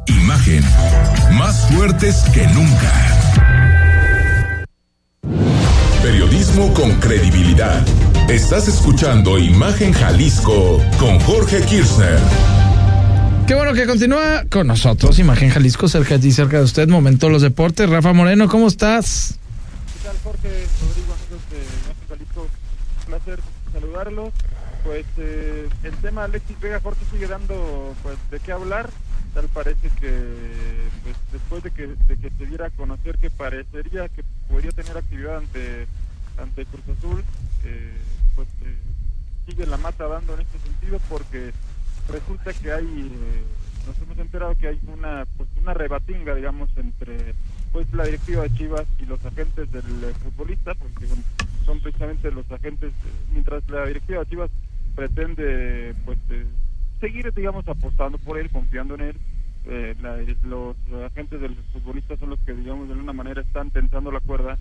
Imagen, 0.07 0.63
más 1.37 1.67
fuertes 1.69 2.23
que 2.33 2.47
nunca. 2.47 2.91
Periodismo 6.01 6.73
con 6.73 6.95
credibilidad. 6.99 7.85
Estás 8.29 8.67
escuchando 8.67 9.37
Imagen 9.37 9.93
Jalisco 9.93 10.81
con 10.99 11.19
Jorge 11.19 11.61
Kirchner. 11.65 12.17
Qué 13.45 13.53
bueno 13.53 13.73
que 13.73 13.85
continúa 13.85 14.45
con 14.49 14.65
nosotros, 14.65 15.19
Imagen 15.19 15.51
Jalisco, 15.51 15.87
cerca 15.87 16.15
de 16.15 16.21
ti, 16.21 16.31
cerca 16.31 16.57
de 16.57 16.63
usted. 16.63 16.87
Momento 16.87 17.29
los 17.29 17.43
deportes. 17.43 17.87
Rafa 17.87 18.11
Moreno, 18.11 18.47
¿cómo 18.47 18.67
estás? 18.67 19.37
¿Qué 19.93 20.07
tal, 20.07 20.17
Jorge? 20.23 20.49
Rodrigo, 20.81 21.13
amigos 21.13 21.41
de 21.51 21.57
Imagen 21.57 22.07
Jalisco. 22.09 22.41
Un 22.41 23.05
placer 23.05 23.39
saludarlos. 23.71 24.33
Pues 24.87 25.05
eh, 25.17 25.67
el 25.83 25.93
tema 25.97 26.23
Alexis 26.23 26.57
Vega 26.61 26.79
Jorge 26.79 27.03
sigue 27.11 27.27
dando 27.27 27.93
pues 28.01 28.17
de 28.31 28.39
qué 28.39 28.53
hablar. 28.53 28.89
Tal 29.33 29.49
parece 29.49 29.89
que 29.99 30.09
pues, 31.03 31.15
después 31.33 31.61
de 31.61 31.71
que, 31.71 31.87
de 31.87 32.15
que 32.15 32.29
se 32.29 32.45
diera 32.45 32.67
a 32.67 32.69
conocer 32.69 33.17
que 33.17 33.29
parecería 33.29 34.07
que 34.07 34.23
podría 34.49 34.71
tener 34.71 34.95
actividad 34.95 35.39
ante, 35.39 35.87
ante 36.37 36.65
Cruz 36.67 36.97
Azul, 36.97 37.21
eh, 37.65 37.97
pues 38.37 38.47
eh, 38.61 38.77
sigue 39.45 39.65
la 39.65 39.75
mata 39.75 40.07
dando 40.07 40.35
en 40.35 40.39
este 40.39 40.57
sentido 40.59 41.01
porque 41.09 41.51
resulta 42.07 42.53
que 42.53 42.71
hay, 42.71 42.85
eh, 42.85 43.43
nos 43.85 43.99
hemos 43.99 44.17
enterado 44.19 44.55
que 44.55 44.69
hay 44.69 44.79
una, 44.87 45.25
pues 45.35 45.49
una 45.61 45.73
rebatinga, 45.73 46.33
digamos, 46.33 46.69
entre 46.77 47.35
pues 47.73 47.91
la 47.93 48.05
directiva 48.05 48.43
de 48.43 48.53
Chivas 48.53 48.85
y 48.99 49.05
los 49.05 49.23
agentes 49.25 49.69
del 49.69 50.03
eh, 50.03 50.13
futbolista, 50.23 50.73
porque 50.75 51.07
son 51.65 51.79
precisamente 51.81 52.31
los 52.31 52.49
agentes, 52.49 52.91
eh, 52.91 53.11
mientras 53.33 53.67
la 53.69 53.85
directiva 53.85 54.21
de 54.21 54.29
Chivas 54.29 54.49
pretende 54.97 55.93
pues 56.05 56.17
seguir, 56.99 57.31
digamos, 57.33 57.67
apostando 57.67 58.17
por 58.17 58.39
él, 58.39 58.49
confiando 58.49 58.95
en 58.95 59.01
él, 59.01 59.15
los 60.43 60.75
agentes 61.05 61.39
del 61.39 61.55
futbolista 61.71 62.17
son 62.17 62.31
los 62.31 62.39
que, 62.39 62.53
digamos, 62.53 62.87
de 62.87 62.93
alguna 62.95 63.13
manera 63.13 63.41
están 63.41 63.69
tensando 63.69 64.11
la 64.11 64.21
cuerda 64.21 64.57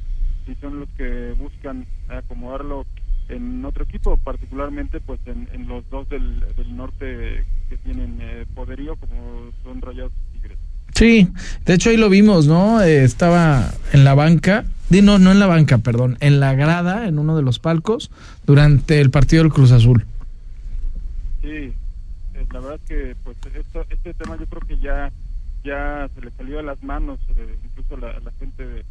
y 0.46 0.54
son 0.60 0.80
los 0.80 0.88
que 0.90 1.34
buscan 1.38 1.86
acomodarlo 2.08 2.84
en 3.28 3.64
otro 3.64 3.84
equipo, 3.84 4.18
particularmente 4.18 5.00
pues 5.00 5.18
en, 5.26 5.66
los 5.66 5.88
dos 5.90 6.08
del, 6.10 6.44
norte 6.76 7.44
que 7.70 7.76
tienen 7.78 8.18
eh, 8.20 8.44
poderío, 8.54 8.94
como 8.96 9.50
son 9.64 9.80
Rayados 9.80 10.12
Tigres. 10.34 10.58
Sí, 10.94 11.28
de 11.64 11.74
hecho 11.74 11.90
ahí 11.90 11.96
lo 11.96 12.10
vimos, 12.10 12.46
¿no? 12.46 12.82
Eh, 12.82 13.02
estaba 13.02 13.72
en 13.92 14.04
la 14.04 14.14
banca, 14.14 14.66
no, 14.90 15.18
no 15.18 15.32
en 15.32 15.38
la 15.40 15.46
banca, 15.46 15.78
perdón, 15.78 16.18
en 16.20 16.40
la 16.40 16.54
grada, 16.54 17.08
en 17.08 17.18
uno 17.18 17.36
de 17.36 17.42
los 17.42 17.58
palcos, 17.58 18.10
durante 18.46 19.00
el 19.00 19.10
partido 19.10 19.42
del 19.42 19.52
Cruz 19.52 19.72
Azul. 19.72 20.04
Sí, 21.46 21.72
eh, 22.34 22.46
la 22.52 22.58
verdad 22.58 22.80
que 22.88 23.14
pues 23.22 23.36
este 23.88 24.14
tema 24.14 24.36
yo 24.36 24.46
creo 24.46 24.62
que 24.66 24.78
ya 24.78 25.12
ya 25.62 26.08
se 26.12 26.20
le 26.20 26.32
salió 26.32 26.58
a 26.58 26.62
las 26.62 26.82
manos, 26.82 27.20
incluso 27.64 27.96
la, 27.96 28.18
la 28.18 28.32
gente 28.40 28.66
de 28.66 28.84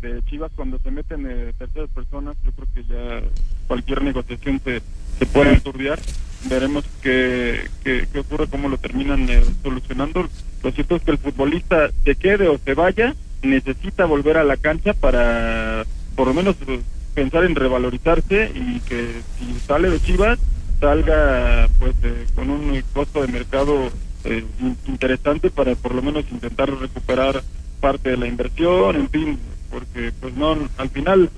de 0.00 0.22
Chivas 0.26 0.52
cuando 0.54 0.78
se 0.78 0.90
meten 0.92 1.26
eh, 1.28 1.52
terceras 1.58 1.90
personas, 1.90 2.36
yo 2.44 2.52
creo 2.52 2.68
que 2.74 2.84
ya 2.84 3.22
cualquier 3.66 4.02
negociación 4.02 4.60
se, 4.62 4.82
se 5.18 5.26
puede 5.26 5.54
estudiar. 5.54 5.98
Veremos 6.48 6.84
qué, 7.02 7.68
qué, 7.82 8.06
ocurre, 8.18 8.46
cómo 8.46 8.68
lo 8.68 8.78
terminan 8.78 9.28
eh, 9.28 9.42
solucionando. 9.62 10.28
Lo 10.62 10.70
cierto 10.70 10.96
es 10.96 11.02
que 11.02 11.12
el 11.12 11.18
futbolista 11.18 11.90
se 12.04 12.14
quede 12.14 12.46
o 12.46 12.58
se 12.58 12.74
vaya, 12.74 13.16
necesita 13.42 14.04
volver 14.04 14.36
a 14.36 14.44
la 14.44 14.56
cancha 14.56 14.92
para 14.92 15.84
por 16.14 16.28
lo 16.28 16.34
menos 16.34 16.56
pensar 17.14 17.44
en 17.44 17.56
revalorizarse 17.56 18.52
y 18.54 18.80
que 18.80 19.22
si 19.38 19.58
sale 19.60 19.90
de 19.90 20.00
Chivas 20.00 20.38
salga 20.80 21.68
pues 21.78 21.94
eh, 22.02 22.26
con 22.34 22.50
un 22.50 22.82
costo 22.92 23.22
de 23.22 23.28
mercado 23.28 23.90
eh, 24.24 24.44
interesante 24.86 25.50
para 25.50 25.74
por 25.74 25.94
lo 25.94 26.02
menos 26.02 26.24
intentar 26.30 26.70
recuperar 26.70 27.42
parte 27.80 28.10
de 28.10 28.16
la 28.16 28.26
inversión, 28.26 28.96
en 28.96 29.08
fin, 29.08 29.38
porque 29.70 30.12
pues 30.20 30.34
no, 30.34 30.56
al 30.78 30.88
final 30.90 31.30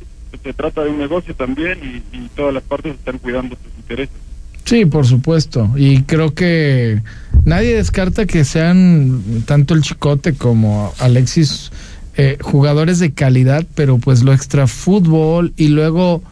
se 0.43 0.53
trata 0.53 0.85
de 0.85 0.91
un 0.91 0.99
negocio 0.99 1.35
también 1.35 1.79
y, 1.83 2.17
y 2.17 2.29
todas 2.35 2.55
las 2.55 2.63
partes 2.63 2.95
están 2.95 3.19
cuidando 3.19 3.57
sus 3.57 3.77
intereses. 3.79 4.17
Sí, 4.65 4.85
por 4.85 5.07
supuesto. 5.07 5.71
Y 5.77 6.03
creo 6.03 6.35
que 6.35 7.01
nadie 7.45 7.77
descarta 7.77 8.27
que 8.27 8.45
sean 8.45 9.43
tanto 9.47 9.73
el 9.73 9.81
Chicote 9.81 10.35
como 10.35 10.93
Alexis 10.99 11.73
eh, 12.19 12.37
jugadores 12.43 12.99
de 12.99 13.13
calidad, 13.13 13.65
pero 13.75 13.97
pues 13.97 14.23
lo 14.23 14.33
extra 14.35 14.67
fútbol 14.67 15.55
y 15.57 15.69
luego 15.69 16.23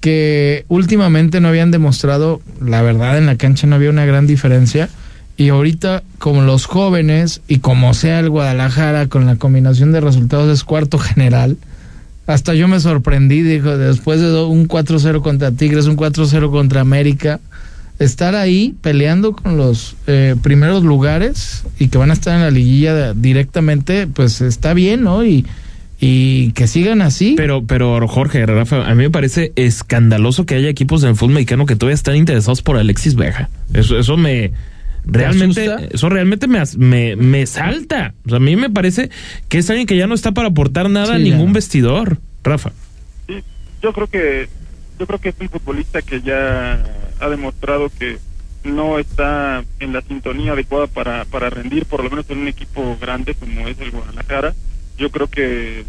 que 0.00 0.64
últimamente 0.68 1.40
no 1.40 1.48
habían 1.48 1.70
demostrado, 1.70 2.40
la 2.64 2.82
verdad 2.82 3.18
en 3.18 3.26
la 3.26 3.36
cancha 3.36 3.66
no 3.66 3.76
había 3.76 3.90
una 3.90 4.04
gran 4.04 4.26
diferencia. 4.26 4.88
Y 5.36 5.50
ahorita, 5.50 6.02
como 6.18 6.42
los 6.42 6.64
jóvenes 6.64 7.42
y 7.46 7.58
como 7.58 7.92
sea 7.92 8.20
el 8.20 8.30
Guadalajara 8.30 9.08
con 9.08 9.26
la 9.26 9.36
combinación 9.36 9.92
de 9.92 10.00
resultados 10.00 10.50
es 10.50 10.64
cuarto 10.64 10.98
general, 10.98 11.58
hasta 12.26 12.54
yo 12.54 12.68
me 12.68 12.80
sorprendí, 12.80 13.42
dijo, 13.42 13.76
después 13.76 14.20
de 14.20 14.42
un 14.42 14.66
4-0 14.66 15.20
contra 15.20 15.52
Tigres, 15.52 15.86
un 15.86 15.96
4-0 15.96 16.50
contra 16.50 16.80
América, 16.80 17.38
estar 17.98 18.34
ahí 18.34 18.74
peleando 18.80 19.32
con 19.32 19.56
los 19.56 19.96
eh, 20.06 20.34
primeros 20.42 20.82
lugares 20.82 21.64
y 21.78 21.88
que 21.88 21.98
van 21.98 22.10
a 22.10 22.14
estar 22.14 22.34
en 22.34 22.42
la 22.42 22.50
liguilla 22.50 23.12
directamente, 23.14 24.06
pues 24.06 24.40
está 24.40 24.74
bien, 24.74 25.02
¿no? 25.02 25.24
Y, 25.24 25.46
y 25.98 26.52
que 26.52 26.66
sigan 26.66 27.00
así. 27.02 27.34
Pero, 27.36 27.64
pero 27.64 28.06
Jorge, 28.06 28.44
Rafa, 28.44 28.86
a 28.86 28.94
mí 28.94 29.04
me 29.04 29.10
parece 29.10 29.52
escandaloso 29.56 30.44
que 30.46 30.54
haya 30.54 30.68
equipos 30.68 31.02
del 31.02 31.16
fútbol 31.16 31.34
mexicano 31.34 31.66
que 31.66 31.76
todavía 31.76 31.94
están 31.94 32.16
interesados 32.16 32.62
por 32.62 32.76
Alexis 32.76 33.14
Veja. 33.14 33.48
Eso, 33.72 33.98
eso 33.98 34.16
me 34.16 34.52
realmente, 35.06 35.88
eso 35.92 36.08
realmente 36.08 36.48
me, 36.48 36.62
me, 36.76 37.16
me, 37.16 37.46
salta. 37.46 38.14
O 38.26 38.30
sea, 38.30 38.36
a 38.36 38.40
mí 38.40 38.56
me 38.56 38.70
parece 38.70 39.10
que 39.48 39.58
es 39.58 39.70
alguien 39.70 39.86
que 39.86 39.96
ya 39.96 40.06
no 40.06 40.14
está 40.14 40.32
para 40.32 40.48
aportar 40.48 40.90
nada 40.90 41.14
a 41.14 41.18
ningún 41.18 41.52
vestidor, 41.52 42.18
Rafa. 42.44 42.72
Sí, 43.26 43.42
yo 43.82 43.92
creo 43.92 44.08
que, 44.08 44.48
yo 44.98 45.06
creo 45.06 45.18
que 45.18 45.30
es 45.30 45.36
un 45.40 45.48
futbolista 45.48 46.02
que 46.02 46.20
ya 46.20 46.84
ha 47.20 47.28
demostrado 47.30 47.90
que 47.98 48.18
no 48.64 48.98
está 48.98 49.64
en 49.80 49.92
la 49.92 50.02
sintonía 50.02 50.52
adecuada 50.52 50.88
para, 50.88 51.24
para 51.24 51.50
rendir, 51.50 51.86
por 51.86 52.02
lo 52.02 52.10
menos 52.10 52.28
en 52.30 52.38
un 52.38 52.48
equipo 52.48 52.98
grande 53.00 53.34
como 53.34 53.66
es 53.68 53.78
el 53.80 53.92
Guadalajara. 53.92 54.54
Yo 54.96 55.10
creo 55.10 55.28
que 55.28 55.84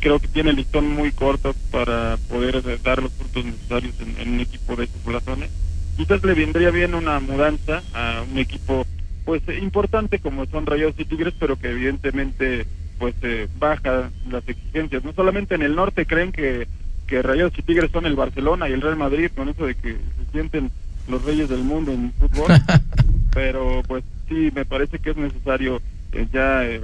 creo 0.00 0.18
que 0.18 0.28
tiene 0.28 0.50
el 0.50 0.56
listón 0.56 0.88
muy 0.88 1.12
corto 1.12 1.54
para 1.70 2.16
poder 2.28 2.62
dar 2.82 3.02
los 3.02 3.12
frutos 3.12 3.44
necesarios 3.44 3.94
en, 4.00 4.18
en 4.18 4.34
un 4.34 4.40
equipo 4.40 4.76
de 4.76 4.84
esos 4.84 5.04
blasones. 5.04 5.50
Quizás 5.96 6.24
le 6.24 6.32
vendría 6.32 6.70
bien 6.70 6.94
una 6.94 7.20
mudanza 7.20 7.82
a 7.92 8.22
un 8.30 8.38
equipo 8.38 8.86
pues 9.26 9.42
importante 9.60 10.18
como 10.18 10.46
son 10.46 10.64
Rayos 10.64 10.94
y 10.96 11.04
Tigres, 11.04 11.34
pero 11.38 11.56
que 11.56 11.70
evidentemente 11.70 12.66
pues 12.98 13.14
eh, 13.22 13.48
baja 13.58 14.10
las 14.30 14.48
exigencias. 14.48 15.04
No 15.04 15.12
solamente 15.12 15.54
en 15.54 15.62
el 15.62 15.76
norte 15.76 16.06
creen 16.06 16.32
que 16.32 16.66
que 17.10 17.22
Rayados 17.22 17.52
y 17.58 17.62
Tigres 17.62 17.90
son 17.90 18.06
el 18.06 18.14
Barcelona 18.14 18.68
y 18.68 18.72
el 18.72 18.80
Real 18.80 18.96
Madrid, 18.96 19.30
con 19.34 19.48
eso 19.48 19.66
de 19.66 19.74
que 19.74 19.94
se 19.94 20.32
sienten 20.32 20.70
los 21.08 21.24
reyes 21.24 21.48
del 21.48 21.64
mundo 21.64 21.90
en 21.90 22.12
fútbol. 22.12 22.52
Pero 23.34 23.82
pues 23.86 24.04
sí, 24.28 24.50
me 24.54 24.64
parece 24.64 25.00
que 25.00 25.10
es 25.10 25.16
necesario 25.16 25.82
eh, 26.12 26.26
ya 26.32 26.64
eh, 26.64 26.80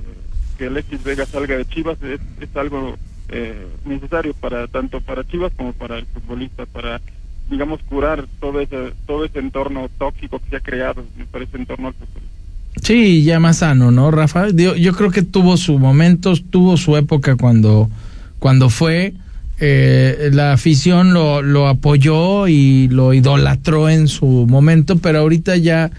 que 0.57 0.67
Alexis 0.67 1.03
Vega 1.03 1.27
salga 1.27 1.57
de 1.57 1.65
Chivas, 1.67 1.99
es, 2.03 2.57
algo 2.57 2.97
eh, 3.29 3.67
necesario 3.85 4.35
para 4.35 4.67
tanto 4.67 5.01
para 5.01 5.27
Chivas 5.27 5.53
como 5.57 5.73
para 5.73 5.99
el 5.99 6.07
futbolista, 6.07 6.67
para 6.67 7.01
digamos 7.51 7.81
curar 7.89 8.27
todo 8.41 8.61
ese 8.61 8.93
todo 9.07 9.25
ese 9.25 9.39
entorno 9.39 9.89
tóxico 9.99 10.39
que 10.41 10.51
se 10.51 10.57
ha 10.57 10.61
creado, 10.61 11.05
me 11.17 11.27
parece 11.27 11.57
entorno 11.57 11.89
al 11.89 11.95
futbolista. 11.95 12.37
Sí, 12.83 13.25
ya 13.25 13.41
más 13.41 13.59
sano, 13.59 13.91
¿no, 13.91 14.11
Rafa? 14.11 14.49
Yo, 14.51 14.77
yo 14.77 14.93
creo 14.93 15.11
que 15.11 15.23
tuvo 15.23 15.57
su 15.57 15.79
momento, 15.79 16.35
tuvo 16.51 16.77
su 16.77 16.97
época 16.97 17.37
cuando 17.37 17.89
cuando 18.39 18.69
fue 18.69 19.15
eh, 19.59 20.31
la 20.33 20.53
afición 20.53 21.15
lo, 21.15 21.41
lo, 21.41 21.69
apoyó 21.69 22.47
y 22.47 22.89
lo 22.89 23.15
idolatró 23.15 23.89
en 23.89 24.07
su 24.07 24.27
momento, 24.27 24.99
pero 24.99 25.21
ahorita 25.21 25.57
ya 25.57 25.91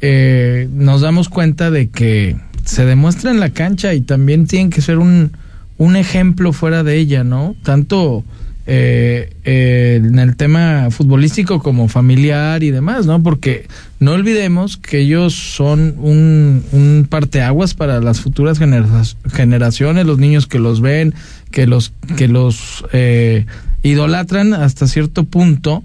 eh, 0.00 0.68
nos 0.72 1.00
damos 1.00 1.28
cuenta 1.28 1.70
de 1.70 1.88
que 1.88 2.36
se 2.64 2.84
demuestra 2.84 3.30
en 3.30 3.40
la 3.40 3.50
cancha 3.50 3.94
y 3.94 4.00
también 4.00 4.46
tiene 4.46 4.70
que 4.70 4.80
ser 4.80 4.98
un, 4.98 5.32
un 5.78 5.96
ejemplo 5.96 6.52
fuera 6.52 6.82
de 6.82 6.96
ella, 6.96 7.24
¿no? 7.24 7.54
Tanto 7.62 8.24
eh, 8.66 9.30
eh, 9.44 10.00
en 10.02 10.18
el 10.18 10.36
tema 10.36 10.88
futbolístico 10.90 11.60
como 11.60 11.88
familiar 11.88 12.62
y 12.62 12.70
demás, 12.70 13.04
¿no? 13.04 13.22
Porque 13.22 13.66
no 14.00 14.12
olvidemos 14.12 14.78
que 14.78 15.00
ellos 15.00 15.34
son 15.34 15.94
un, 15.98 16.64
un 16.72 17.06
parteaguas 17.08 17.74
para 17.74 18.00
las 18.00 18.20
futuras 18.20 18.58
generaciones, 18.58 20.06
los 20.06 20.18
niños 20.18 20.46
que 20.46 20.58
los 20.58 20.80
ven, 20.80 21.14
que 21.50 21.66
los, 21.66 21.92
que 22.16 22.28
los 22.28 22.86
eh, 22.94 23.44
idolatran 23.82 24.54
hasta 24.54 24.86
cierto 24.86 25.24
punto 25.24 25.82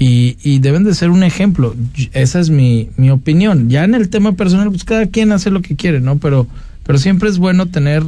y, 0.00 0.38
y, 0.42 0.60
deben 0.60 0.82
de 0.82 0.94
ser 0.94 1.10
un 1.10 1.22
ejemplo. 1.22 1.76
Esa 2.14 2.40
es 2.40 2.48
mi, 2.48 2.88
mi 2.96 3.10
opinión. 3.10 3.68
Ya 3.68 3.84
en 3.84 3.94
el 3.94 4.08
tema 4.08 4.32
personal, 4.32 4.70
pues 4.70 4.84
cada 4.84 5.04
quien 5.04 5.30
hace 5.30 5.50
lo 5.50 5.60
que 5.60 5.76
quiere, 5.76 6.00
¿no? 6.00 6.16
Pero, 6.16 6.46
pero 6.84 6.98
siempre 6.98 7.28
es 7.28 7.36
bueno 7.36 7.66
tener 7.66 8.02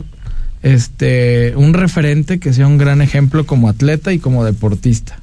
este 0.63 1.55
un 1.55 1.75
referente 1.75 2.41
que 2.41 2.55
sea 2.55 2.67
un 2.67 2.79
gran 2.79 3.03
ejemplo 3.03 3.45
como 3.45 3.69
atleta 3.69 4.11
y 4.15 4.19
como 4.19 4.43
deportista. 4.43 5.21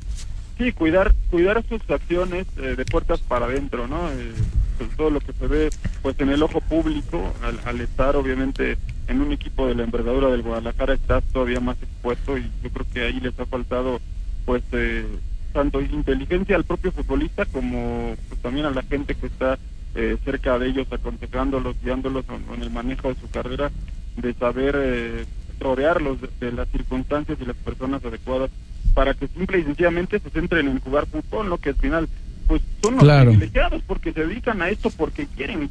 Sí, 0.59 0.71
cuidar 0.71 1.15
cuidar 1.31 1.63
sus 1.67 1.81
acciones 1.89 2.45
eh, 2.61 2.75
de 2.77 2.85
puertas 2.85 3.19
para 3.21 3.47
adentro, 3.47 3.87
¿no? 3.87 4.07
Eh, 4.11 4.31
pues 4.77 4.91
todo 4.95 5.09
lo 5.09 5.21
que 5.21 5.33
se 5.33 5.47
ve 5.47 5.69
pues 6.03 6.19
en 6.19 6.29
el 6.29 6.43
ojo 6.43 6.61
público 6.61 7.33
al, 7.41 7.59
al, 7.65 7.81
estar 7.81 8.15
obviamente 8.15 8.77
en 9.07 9.21
un 9.21 9.31
equipo 9.31 9.65
de 9.65 9.73
la 9.73 9.85
envergadura 9.85 10.29
del 10.29 10.43
Guadalajara 10.43 10.93
estás 10.93 11.23
todavía 11.33 11.61
más 11.61 11.77
expuesto 11.81 12.37
y 12.37 12.43
yo 12.63 12.69
creo 12.69 12.85
que 12.93 13.01
ahí 13.01 13.19
les 13.19 13.39
ha 13.39 13.47
faltado 13.47 13.99
pues 14.45 14.61
eh, 14.73 15.05
tanto 15.51 15.81
inteligencia 15.81 16.55
al 16.55 16.63
propio 16.63 16.91
futbolista 16.91 17.45
como 17.45 18.15
pues, 18.27 18.41
también 18.41 18.65
a 18.65 18.71
la 18.71 18.83
gente 18.83 19.15
que 19.15 19.27
está 19.27 19.57
eh, 19.95 20.17
cerca 20.23 20.59
de 20.59 20.67
ellos 20.67 20.87
aconsejándolos, 20.91 21.75
guiándolos 21.83 22.25
en, 22.29 22.55
en 22.55 22.61
el 22.63 22.69
manejo 22.69 23.09
de 23.09 23.19
su 23.19 23.29
carrera 23.29 23.71
de 24.17 24.33
saber 24.33 24.75
eh, 24.77 25.25
rodearlos 25.59 26.19
de, 26.21 26.29
de, 26.39 26.51
las 26.51 26.67
circunstancias 26.69 27.37
y 27.41 27.45
las 27.45 27.55
personas 27.57 28.03
adecuadas 28.03 28.49
para 28.93 29.13
que 29.13 29.27
simple 29.27 29.59
y 29.59 29.63
sencillamente 29.63 30.19
se 30.19 30.29
centren 30.29 30.67
en 30.67 30.79
jugar 30.79 31.05
fútbol, 31.07 31.49
¿no? 31.49 31.57
Que 31.57 31.69
al 31.69 31.75
final, 31.75 32.09
pues 32.47 32.61
son 32.81 32.95
los 32.95 33.03
claro. 33.03 33.31
privilegiados 33.31 33.81
porque 33.85 34.13
se 34.13 34.25
dedican 34.25 34.61
a 34.61 34.69
esto 34.69 34.89
porque 34.89 35.27
quieren, 35.27 35.69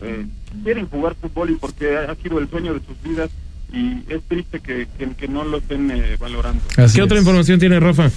eh, 0.00 0.26
quieren 0.62 0.88
jugar 0.88 1.14
fútbol 1.14 1.50
y 1.50 1.56
porque 1.56 1.96
ha, 1.96 2.10
ha, 2.10 2.14
sido 2.16 2.38
el 2.38 2.48
sueño 2.48 2.74
de 2.74 2.80
sus 2.80 3.00
vidas 3.02 3.30
y 3.72 4.02
es 4.08 4.22
triste 4.24 4.60
que, 4.60 4.86
que, 4.98 5.08
que 5.10 5.28
no 5.28 5.44
lo 5.44 5.58
estén 5.58 5.90
eh, 5.90 6.16
valorando. 6.18 6.62
Así 6.76 6.96
¿Qué 6.96 7.00
es. 7.00 7.04
otra 7.04 7.18
información 7.18 7.58
tiene 7.58 7.80
Rafa? 7.80 8.10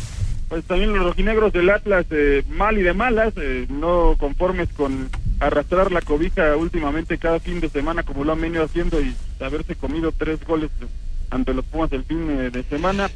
Pues 0.50 0.64
también 0.64 0.94
los 0.94 1.04
rojinegros 1.04 1.52
del 1.52 1.70
Atlas, 1.70 2.06
eh, 2.12 2.44
mal 2.50 2.78
y 2.78 2.84
de 2.84 2.94
malas, 2.94 3.34
no 3.70 4.16
conformes 4.18 4.70
con 4.76 5.10
arrastrar 5.40 5.92
la 5.92 6.02
cobija 6.02 6.56
últimamente 6.56 7.18
cada 7.18 7.40
fin 7.40 7.60
de 7.60 7.70
semana 7.70 8.04
como 8.04 8.24
lo 8.24 8.34
han 8.34 8.42
venido 8.42 8.64
haciendo 8.64 9.02
y 9.02 9.14
haberse 9.40 9.76
comido 9.76 10.12
tres 10.12 10.44
goles 10.46 10.72
ante 11.30 11.54
los 11.54 11.66
Pumas 11.66 11.92
el 11.92 12.04
fin 12.04 12.30
eh, 12.30 12.50
de 12.50 12.64
semana. 12.64 13.10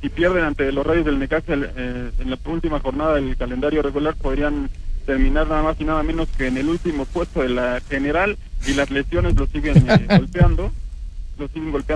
Si 0.00 0.08
pierden 0.08 0.44
ante 0.44 0.70
los 0.72 0.86
Rayos 0.86 1.04
del 1.04 1.18
Necaxa 1.18 1.54
eh, 1.54 2.10
en 2.18 2.30
la 2.30 2.38
última 2.46 2.80
jornada 2.80 3.14
del 3.14 3.36
calendario 3.36 3.82
regular 3.82 4.14
podrían 4.14 4.70
terminar 5.06 5.48
nada 5.48 5.62
más 5.62 5.80
y 5.80 5.84
nada 5.84 6.02
menos 6.02 6.28
que 6.36 6.46
en 6.46 6.56
el 6.56 6.68
último 6.68 7.04
puesto 7.06 7.42
de 7.42 7.48
la 7.48 7.80
general 7.88 8.36
y 8.66 8.74
las 8.74 8.90
lesiones 8.90 9.34
lo 9.36 9.46
siguen 9.46 9.84
eh, 9.88 10.06
golpeando. 10.18 10.72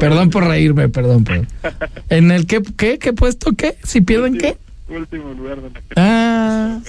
Perdón 0.08 0.30
por 0.30 0.44
reírme, 0.44 0.88
perdón. 0.88 1.24
perdón. 1.24 1.48
¿En 2.08 2.30
el 2.30 2.46
qué, 2.46 2.62
qué, 2.76 2.98
qué 2.98 3.12
puesto 3.12 3.52
qué? 3.52 3.76
¿Si 3.82 4.00
pierden 4.00 4.38
qué? 4.38 4.56
Último 4.96 5.32
lugar 5.32 5.60
de 5.60 5.70
la 5.70 5.80
Ah. 5.96 6.80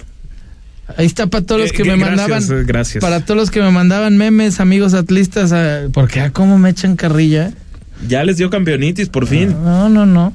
Ahí 0.98 1.06
está 1.06 1.28
para 1.28 1.46
todos 1.46 1.62
los 1.62 1.72
que 1.72 1.84
me 1.84 1.96
gracias, 1.96 2.50
mandaban. 2.50 2.66
Gracias. 2.68 3.02
Para 3.02 3.24
todos 3.24 3.38
los 3.38 3.52
que 3.52 3.62
me 3.62 3.72
mandaban 3.72 4.18
memes, 4.18 4.60
amigos 4.60 4.94
atlistas, 4.94 5.54
ah, 5.54 5.88
porque 5.94 6.20
ah, 6.20 6.32
cómo 6.32 6.58
me 6.58 6.70
echan 6.70 6.96
carrilla. 6.96 7.54
Ya 8.08 8.24
les 8.24 8.38
dio 8.38 8.50
campeonitis 8.50 9.08
por 9.10 9.28
fin. 9.28 9.56
No, 9.64 9.88
no, 9.88 10.06
no. 10.06 10.34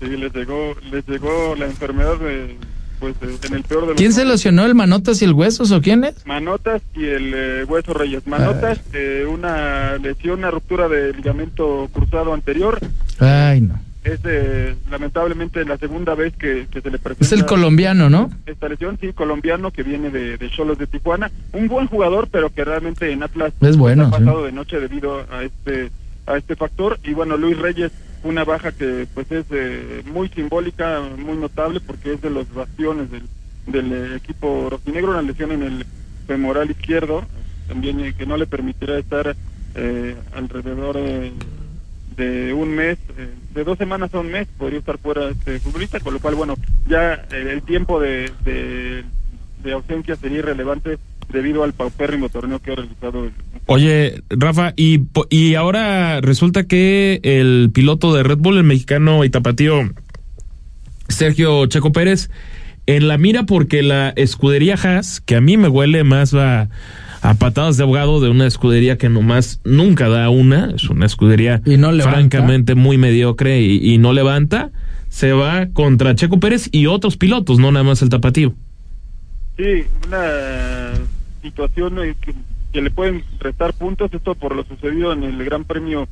Sí, 0.00 0.08
les 0.08 0.32
llegó, 0.32 0.74
les 0.90 1.06
llegó 1.06 1.54
la 1.56 1.66
enfermedad 1.66 2.16
de, 2.18 2.56
pues, 2.98 3.14
en 3.20 3.54
el 3.54 3.62
peor 3.62 3.82
de 3.82 3.86
los 3.88 3.96
¿Quién 3.96 4.12
se 4.12 4.24
lesionó, 4.24 4.64
el 4.64 4.74
Manotas 4.74 5.20
y 5.20 5.26
el 5.26 5.32
Huesos 5.32 5.70
o 5.70 5.82
quién 5.82 6.04
es? 6.04 6.14
Manotas 6.24 6.80
y 6.94 7.04
el 7.04 7.32
eh, 7.34 7.64
Hueso 7.64 7.92
Reyes. 7.92 8.26
Manotas, 8.26 8.80
eh, 8.94 9.26
una 9.28 9.98
lesión, 9.98 10.38
una 10.38 10.50
ruptura 10.50 10.88
de 10.88 11.12
ligamento 11.12 11.90
cruzado 11.92 12.32
anterior. 12.32 12.80
Ay, 13.18 13.60
no. 13.60 13.78
Es 14.12 14.20
eh, 14.24 14.74
lamentablemente 14.90 15.64
la 15.64 15.76
segunda 15.76 16.14
vez 16.14 16.34
que, 16.36 16.66
que, 16.70 16.80
se 16.80 16.90
le 16.90 16.98
presenta. 16.98 17.24
Es 17.24 17.32
el 17.32 17.46
colombiano, 17.46 18.08
¿no? 18.08 18.30
Esta 18.46 18.68
lesión, 18.68 18.98
sí, 19.00 19.12
colombiano 19.12 19.70
que 19.70 19.82
viene 19.82 20.10
de, 20.10 20.36
de 20.36 20.50
Cholos 20.50 20.78
de 20.78 20.86
Tijuana. 20.86 21.30
Un 21.52 21.68
buen 21.68 21.86
jugador, 21.86 22.28
pero 22.30 22.50
que 22.50 22.64
realmente 22.64 23.10
en 23.10 23.22
Atlas 23.22 23.52
es 23.60 23.76
bueno, 23.76 24.06
ha 24.06 24.10
pasado 24.10 24.40
sí. 24.40 24.46
de 24.46 24.52
noche 24.52 24.80
debido 24.80 25.24
a 25.30 25.42
este 25.42 25.90
a 26.26 26.36
este 26.36 26.56
factor. 26.56 26.98
Y 27.04 27.12
bueno, 27.12 27.36
Luis 27.36 27.58
Reyes 27.58 27.92
una 28.24 28.44
baja 28.44 28.72
que 28.72 29.06
pues 29.14 29.30
es 29.30 29.46
eh, 29.50 30.02
muy 30.12 30.28
simbólica, 30.28 31.00
muy 31.16 31.36
notable 31.36 31.80
porque 31.80 32.14
es 32.14 32.20
de 32.20 32.30
los 32.30 32.52
bastiones 32.52 33.10
del, 33.10 33.22
del 33.66 33.92
eh, 33.92 34.16
equipo 34.16 34.68
rojinegro, 34.70 35.10
una 35.12 35.22
lesión 35.22 35.52
en 35.52 35.62
el 35.62 35.86
femoral 36.26 36.70
izquierdo, 36.70 37.24
también 37.68 38.00
eh, 38.00 38.14
que 38.16 38.26
no 38.26 38.36
le 38.36 38.46
permitirá 38.46 38.98
estar 38.98 39.36
eh, 39.74 40.16
alrededor 40.34 40.96
eh, 40.98 41.32
de 42.18 42.52
un 42.52 42.74
mes, 42.74 42.98
eh, 43.16 43.28
de 43.54 43.64
dos 43.64 43.78
semanas 43.78 44.12
a 44.12 44.20
un 44.20 44.30
mes, 44.30 44.46
podría 44.58 44.80
estar 44.80 44.98
fuera 44.98 45.30
este 45.30 45.60
futbolista, 45.60 46.00
con 46.00 46.12
lo 46.12 46.20
cual, 46.20 46.34
bueno, 46.34 46.56
ya 46.86 47.14
eh, 47.14 47.50
el 47.52 47.62
tiempo 47.62 48.00
de, 48.00 48.30
de, 48.44 49.04
ausencia 49.72 50.16
sería 50.16 50.38
irrelevante 50.38 50.98
debido 51.30 51.62
al 51.62 51.74
paupérrimo 51.74 52.30
torneo 52.30 52.58
que 52.58 52.72
ha 52.72 52.76
realizado 52.76 53.24
el 53.24 53.32
Oye, 53.66 54.22
Rafa, 54.30 54.72
y, 54.76 55.02
y 55.28 55.54
ahora 55.56 56.22
resulta 56.22 56.64
que 56.64 57.20
el 57.22 57.70
piloto 57.72 58.14
de 58.14 58.22
Red 58.22 58.38
Bull, 58.38 58.56
el 58.56 58.64
mexicano 58.64 59.24
y 59.24 59.30
tapatío 59.30 59.92
Sergio 61.08 61.66
Checo 61.66 61.92
Pérez, 61.92 62.30
en 62.86 63.08
la 63.08 63.18
mira 63.18 63.44
porque 63.44 63.82
la 63.82 64.14
escudería 64.16 64.76
Haas, 64.82 65.20
que 65.20 65.36
a 65.36 65.42
mí 65.42 65.58
me 65.58 65.68
huele 65.68 66.02
más 66.02 66.32
a, 66.32 66.70
a 67.22 67.34
patadas 67.34 67.76
de 67.76 67.82
abogado 67.82 68.20
de 68.20 68.30
una 68.30 68.46
escudería 68.46 68.98
que 68.98 69.08
nomás 69.08 69.60
nunca 69.64 70.08
da 70.08 70.30
una, 70.30 70.72
es 70.74 70.88
una 70.88 71.06
escudería 71.06 71.60
francamente 72.02 72.74
muy 72.74 72.98
mediocre 72.98 73.60
y, 73.60 73.94
y 73.94 73.98
no 73.98 74.12
levanta, 74.12 74.70
se 75.08 75.32
va 75.32 75.66
contra 75.72 76.14
Checo 76.14 76.38
Pérez 76.40 76.68
y 76.72 76.86
otros 76.86 77.16
pilotos, 77.16 77.58
no 77.58 77.72
nada 77.72 77.84
más 77.84 78.02
el 78.02 78.08
tapatío. 78.08 78.54
Sí, 79.56 79.84
una 80.06 80.92
situación 81.42 81.96
que, 82.20 82.34
que 82.72 82.82
le 82.82 82.90
pueden 82.90 83.24
restar 83.40 83.72
puntos, 83.72 84.12
esto 84.12 84.34
por 84.34 84.54
lo 84.54 84.64
sucedido 84.64 85.12
en 85.12 85.24
el 85.24 85.44
Gran 85.44 85.64
Premio 85.64 86.08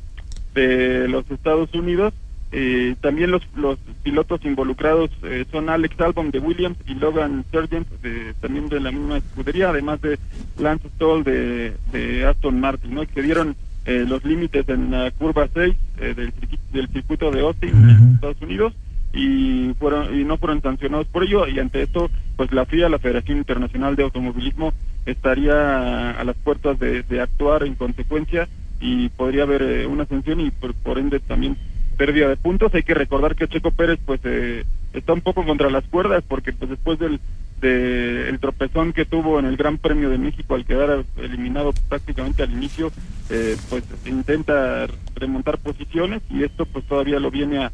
de 0.53 1.07
los 1.07 1.29
Estados 1.31 1.73
Unidos. 1.73 2.13
Eh, 2.51 2.95
también 3.01 3.31
los, 3.31 3.41
los 3.55 3.77
pilotos 4.03 4.43
involucrados 4.45 5.09
eh, 5.23 5.45
son 5.51 5.69
Alex 5.69 5.99
Albon 5.99 6.31
de 6.31 6.39
Williams 6.39 6.77
y 6.87 6.93
Logan 6.93 7.43
Sargent 7.51 7.87
de, 8.01 8.33
también 8.39 8.69
de 8.69 8.79
la 8.79 8.91
misma 8.91 9.17
escudería, 9.17 9.69
además 9.69 10.01
de 10.01 10.17
Lance 10.57 10.87
Stoll 10.95 11.25
de, 11.25 11.73
de 11.91 12.25
Aston 12.25 12.59
Martin, 12.59 12.93
¿no? 12.93 13.01
Excedieron 13.01 13.57
eh, 13.85 14.05
los 14.07 14.23
límites 14.23 14.67
en 14.69 14.91
la 14.91 15.11
curva 15.11 15.47
6 15.53 15.75
eh, 15.99 16.13
del, 16.13 16.31
circuito, 16.33 16.63
del 16.73 16.87
circuito 16.89 17.31
de 17.31 17.39
Austin 17.41 17.69
en 17.69 18.13
Estados 18.15 18.41
Unidos 18.41 18.73
y 19.13 19.73
fueron 19.79 20.19
y 20.19 20.25
no 20.25 20.37
fueron 20.37 20.61
sancionados 20.61 21.07
por 21.07 21.23
ello 21.23 21.47
y 21.47 21.59
ante 21.59 21.83
esto 21.83 22.09
pues 22.35 22.51
la 22.51 22.65
FIA 22.65 22.89
la 22.89 22.99
Federación 22.99 23.37
Internacional 23.37 23.95
de 23.95 24.03
Automovilismo 24.03 24.73
estaría 25.05 26.11
a 26.11 26.23
las 26.25 26.35
puertas 26.35 26.77
de, 26.79 27.03
de 27.03 27.21
actuar 27.21 27.63
en 27.63 27.75
consecuencia 27.75 28.49
y 28.81 29.09
podría 29.09 29.43
haber 29.43 29.61
eh, 29.61 29.87
una 29.87 30.05
sanción 30.05 30.41
y 30.41 30.51
por, 30.51 30.73
por 30.73 30.99
ende 30.99 31.19
también 31.19 31.57
pérdida 31.97 32.29
de 32.29 32.37
puntos 32.37 32.73
hay 32.73 32.83
que 32.83 32.93
recordar 32.93 33.35
que 33.35 33.47
Checo 33.47 33.71
Pérez 33.71 33.99
pues 34.05 34.21
eh, 34.23 34.63
está 34.93 35.13
un 35.13 35.21
poco 35.21 35.43
contra 35.45 35.69
las 35.69 35.83
cuerdas 35.85 36.23
porque 36.27 36.53
pues 36.53 36.69
después 36.69 36.99
del 36.99 37.19
de 37.61 38.29
el 38.29 38.39
tropezón 38.39 38.93
que 38.93 39.05
tuvo 39.05 39.39
en 39.39 39.45
el 39.45 39.57
Gran 39.57 39.79
Premio 39.79 40.09
de 40.09 40.19
México 40.19 40.53
al 40.53 40.65
quedar 40.65 41.03
eliminado 41.17 41.73
prácticamente 41.89 42.43
al 42.43 42.51
inicio 42.51 42.91
eh, 43.29 43.57
pues 43.69 43.83
intenta 44.05 44.87
remontar 45.15 45.57
posiciones 45.57 46.21
y 46.29 46.43
esto 46.43 46.65
pues 46.65 46.85
todavía 46.85 47.19
lo 47.19 47.31
viene 47.31 47.65
a 47.65 47.71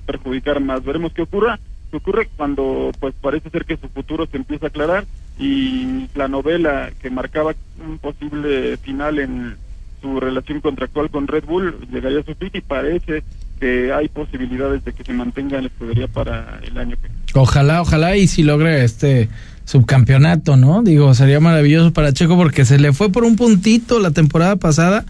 perjudicar 0.00 0.60
más. 0.60 0.84
Veremos 0.84 1.12
qué 1.12 1.22
ocurra, 1.22 1.58
qué 1.90 1.96
ocurre 1.96 2.28
cuando 2.36 2.92
pues 3.00 3.14
parece 3.20 3.50
ser 3.50 3.64
que 3.64 3.76
su 3.76 3.88
futuro 3.88 4.26
se 4.26 4.36
empieza 4.36 4.66
a 4.66 4.68
aclarar 4.68 5.04
y 5.38 6.08
la 6.14 6.28
novela 6.28 6.92
que 7.00 7.10
marcaba 7.10 7.54
un 7.84 7.98
posible 7.98 8.76
final 8.78 9.18
en 9.18 9.56
su 10.00 10.20
relación 10.20 10.60
contractual 10.60 11.10
con 11.10 11.26
Red 11.26 11.44
Bull 11.44 11.88
llegaría 11.90 12.20
a 12.20 12.24
su 12.24 12.34
fin 12.34 12.50
y 12.52 12.60
parece 12.60 13.24
que 13.60 13.92
hay 13.92 14.08
posibilidades 14.08 14.84
de 14.84 14.92
que 14.92 15.04
se 15.04 15.12
mantenga 15.12 15.56
en 15.56 15.64
la 15.64 15.68
escudería 15.68 16.08
para 16.08 16.60
el 16.62 16.76
año 16.76 16.96
que 16.96 17.08
viene. 17.08 17.22
Ojalá, 17.34 17.80
ojalá 17.82 18.16
y 18.16 18.26
si 18.26 18.42
logre 18.42 18.84
este 18.84 19.28
subcampeonato, 19.64 20.56
¿no? 20.56 20.82
Digo, 20.82 21.14
sería 21.14 21.40
maravilloso 21.40 21.92
para 21.92 22.12
Checo 22.12 22.36
porque 22.36 22.64
se 22.64 22.78
le 22.78 22.92
fue 22.92 23.10
por 23.10 23.24
un 23.24 23.36
puntito 23.36 23.98
la 23.98 24.10
temporada 24.10 24.56
pasada, 24.56 25.04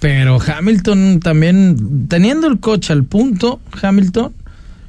pero 0.00 0.38
Hamilton 0.40 1.20
también, 1.20 2.08
teniendo 2.08 2.48
el 2.48 2.58
coche 2.58 2.92
al 2.92 3.04
punto, 3.04 3.60
Hamilton 3.80 4.32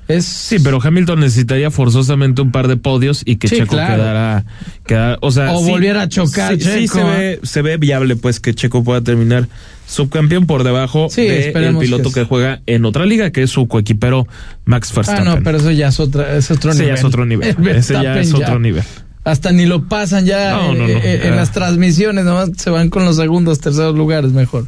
es... 0.07 0.25
Sí, 0.25 0.57
pero 0.59 0.79
Hamilton 0.83 1.19
necesitaría 1.21 1.71
forzosamente 1.71 2.41
un 2.41 2.51
par 2.51 2.67
de 2.67 2.75
podios 2.77 3.21
y 3.25 3.37
que 3.37 3.47
Sí, 3.47 3.57
Checo 3.57 3.75
claro. 3.75 3.95
quedara, 3.95 4.45
quedara- 4.85 5.17
o 5.21 5.31
sea, 5.31 5.51
O 5.53 5.63
sí- 5.63 5.69
volviera 5.71 6.01
a 6.03 6.09
chocar 6.09 6.55
Sí, 6.55 6.61
sí 6.61 6.69
Checo, 6.87 6.99
se 6.99 7.03
ve, 7.03 7.39
se 7.43 7.61
ve 7.61 7.77
viable 7.77 8.15
pues 8.15 8.39
que 8.39 8.53
Checo 8.53 8.83
pueda 8.83 9.01
terminar 9.01 9.47
subcampeón 9.87 10.45
por 10.45 10.63
debajo 10.63 11.07
Sí, 11.09 11.21
del 11.23 11.31
esperemos 11.43 11.83
piloto 11.83 12.09
que 12.09 12.21
que, 12.21 12.25
juega 12.25 12.61
en 12.65 12.85
otra 12.85 13.05
liga, 13.05 13.31
que 13.31 13.43
es 13.43 13.49
su 13.51 13.67
coequipero 13.67 14.27
Max 14.65 14.89
Ah, 14.91 14.95
Verstappen. 14.97 15.25
no, 15.25 15.39
pero 15.43 15.57
eso 15.57 15.71
ya 15.71 15.87
es, 15.89 15.99
otra, 15.99 16.35
es 16.35 16.49
otro 16.51 16.71
Ese 16.71 16.79
nivel. 16.83 16.95
ya 16.95 16.99
es 16.99 17.05
otro 17.05 17.25
nivel. 17.25 17.55
El 17.59 17.67
Ese 17.67 17.93
ya 17.93 18.19
es 18.19 18.33
otro 18.33 18.59
nivel. 18.59 18.83
Hasta 19.25 19.51
ni 19.53 19.65
lo 19.65 19.87
pasan 19.87 20.25
ya 20.25 20.51
No, 20.51 20.73
no, 20.73 20.85
no, 20.85 20.89
en- 20.89 21.35
las 21.37 21.51
transmisiones, 21.53 22.25
nomás 22.25 22.49
se 22.57 22.69
van 22.69 22.89
con 22.89 23.05
los 23.05 23.15
segundos, 23.15 23.59
terceros 23.61 23.95
lugares 23.95 24.31
mejor. 24.33 24.67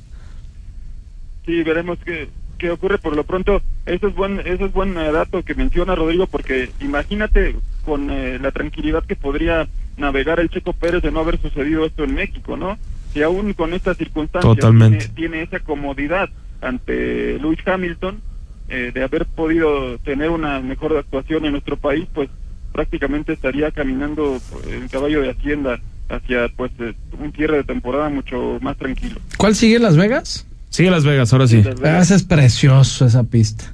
Sí, 1.45 1.61
veremos 1.63 1.97
qué, 2.05 2.27
qué 2.55 2.71
ocurre. 2.71 2.97
Por 2.97 3.15
lo 3.15 3.23
pronto, 3.23 3.61
eso 3.85 4.07
es 4.07 4.15
buen, 4.15 4.39
eso 4.39 4.65
es 4.65 4.73
buen 4.73 4.97
eh, 4.97 5.11
dato 5.11 5.43
que 5.43 5.55
menciona 5.55 5.95
Rodrigo, 5.95 6.27
porque 6.27 6.69
imagínate 6.79 7.55
con 7.83 8.09
eh, 8.09 8.39
la 8.39 8.51
tranquilidad 8.51 9.03
que 9.05 9.15
podría 9.15 9.67
navegar 9.97 10.39
el 10.39 10.49
Checo 10.49 10.73
Pérez 10.73 11.01
de 11.01 11.11
no 11.11 11.19
haber 11.19 11.39
sucedido 11.39 11.85
esto 11.85 12.03
en 12.03 12.15
México, 12.15 12.57
¿no? 12.57 12.77
Si 13.13 13.21
aún 13.21 13.53
con 13.53 13.73
estas 13.73 13.97
circunstancias. 13.97 14.57
Tiene, 14.59 14.97
tiene 15.15 15.41
esa 15.43 15.59
comodidad 15.59 16.29
ante 16.61 17.37
Lewis 17.39 17.59
Hamilton 17.65 18.21
eh, 18.67 18.91
de 18.93 19.03
haber 19.03 19.25
podido 19.25 19.97
tener 19.99 20.29
una 20.31 20.59
mejor 20.59 20.97
actuación 20.97 21.45
en 21.45 21.51
nuestro 21.51 21.77
país, 21.77 22.07
pues 22.13 22.29
prácticamente 22.71 23.33
estaría 23.33 23.71
caminando 23.71 24.39
en 24.67 24.87
caballo 24.87 25.21
de 25.21 25.29
hacienda 25.29 25.79
hacia 26.09 26.49
pues 26.49 26.71
eh, 26.79 26.93
un 27.19 27.31
cierre 27.31 27.57
de 27.57 27.63
temporada 27.63 28.09
mucho 28.09 28.57
más 28.61 28.75
tranquilo. 28.77 29.19
¿Cuál 29.37 29.55
sigue 29.55 29.79
Las 29.79 29.95
Vegas? 29.95 30.47
Sigue 30.75 30.91
Las 30.91 31.03
Vegas, 31.05 31.31
ahora 31.33 31.47
sí. 31.47 31.63
Ah, 31.83 31.99
esa 31.99 32.15
es 32.15 32.23
precioso 32.23 33.05
esa 33.05 33.23
pista. 33.23 33.73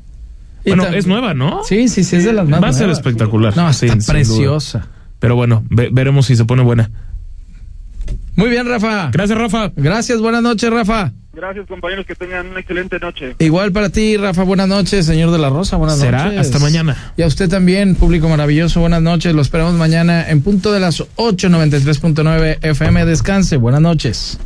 Y 0.64 0.70
Bueno, 0.70 0.86
es 0.88 1.08
nueva, 1.08 1.34
¿no? 1.34 1.64
Sí, 1.64 1.88
sí, 1.88 2.04
sí, 2.04 2.18
es 2.18 2.26
de 2.26 2.34
las 2.34 2.48
más 2.48 2.62
Va 2.62 2.68
a 2.68 2.74
ser 2.74 2.84
nuevas. 2.88 3.00
espectacular. 3.00 3.58
No, 3.58 3.74
Sí, 3.74 3.88
está 3.88 4.00
sin 4.00 4.14
preciosa. 4.14 4.88
Pero 5.20 5.36
bueno, 5.36 5.64
ve- 5.70 5.90
veremos 5.92 6.28
si 6.28 6.36
se 6.36 6.46
pone 6.46 6.62
buena. 6.64 6.92
Muy 8.36 8.50
bien, 8.50 8.68
Rafa. 8.68 9.10
Gracias, 9.12 9.38
Rafa. 9.38 9.72
Gracias, 9.76 10.20
buenas 10.22 10.42
noches, 10.44 10.70
Rafa. 10.70 11.12
Gracias 11.34 11.66
compañeros, 11.68 12.06
que 12.06 12.14
tengan 12.14 12.48
una 12.48 12.60
excelente 12.60 13.00
noche. 13.00 13.36
Igual 13.40 13.72
para 13.72 13.90
ti, 13.90 14.18
Rafa, 14.18 14.44
buenas 14.44 14.68
noches, 14.68 15.06
señor 15.06 15.32
de 15.32 15.38
la 15.40 15.50
Rosa, 15.50 15.78
buenas 15.78 15.98
Será 15.98 16.26
noches. 16.26 16.40
hasta 16.42 16.60
mañana. 16.60 17.14
Y 17.18 17.22
a 17.24 17.28
usted 17.28 17.50
también, 17.50 17.96
público 17.96 18.28
maravilloso, 18.30 18.82
buenas 18.82 19.02
noches. 19.02 19.34
Lo 19.34 19.42
esperamos 19.42 19.74
mañana 19.76 20.30
en 20.30 20.42
punto 20.42 20.72
de 20.74 20.82
las 20.82 21.00
8.93.9 21.16 22.60
FM. 22.62 23.06
Descanse, 23.06 23.58
buenas 23.58 23.82
noches. 23.82 24.38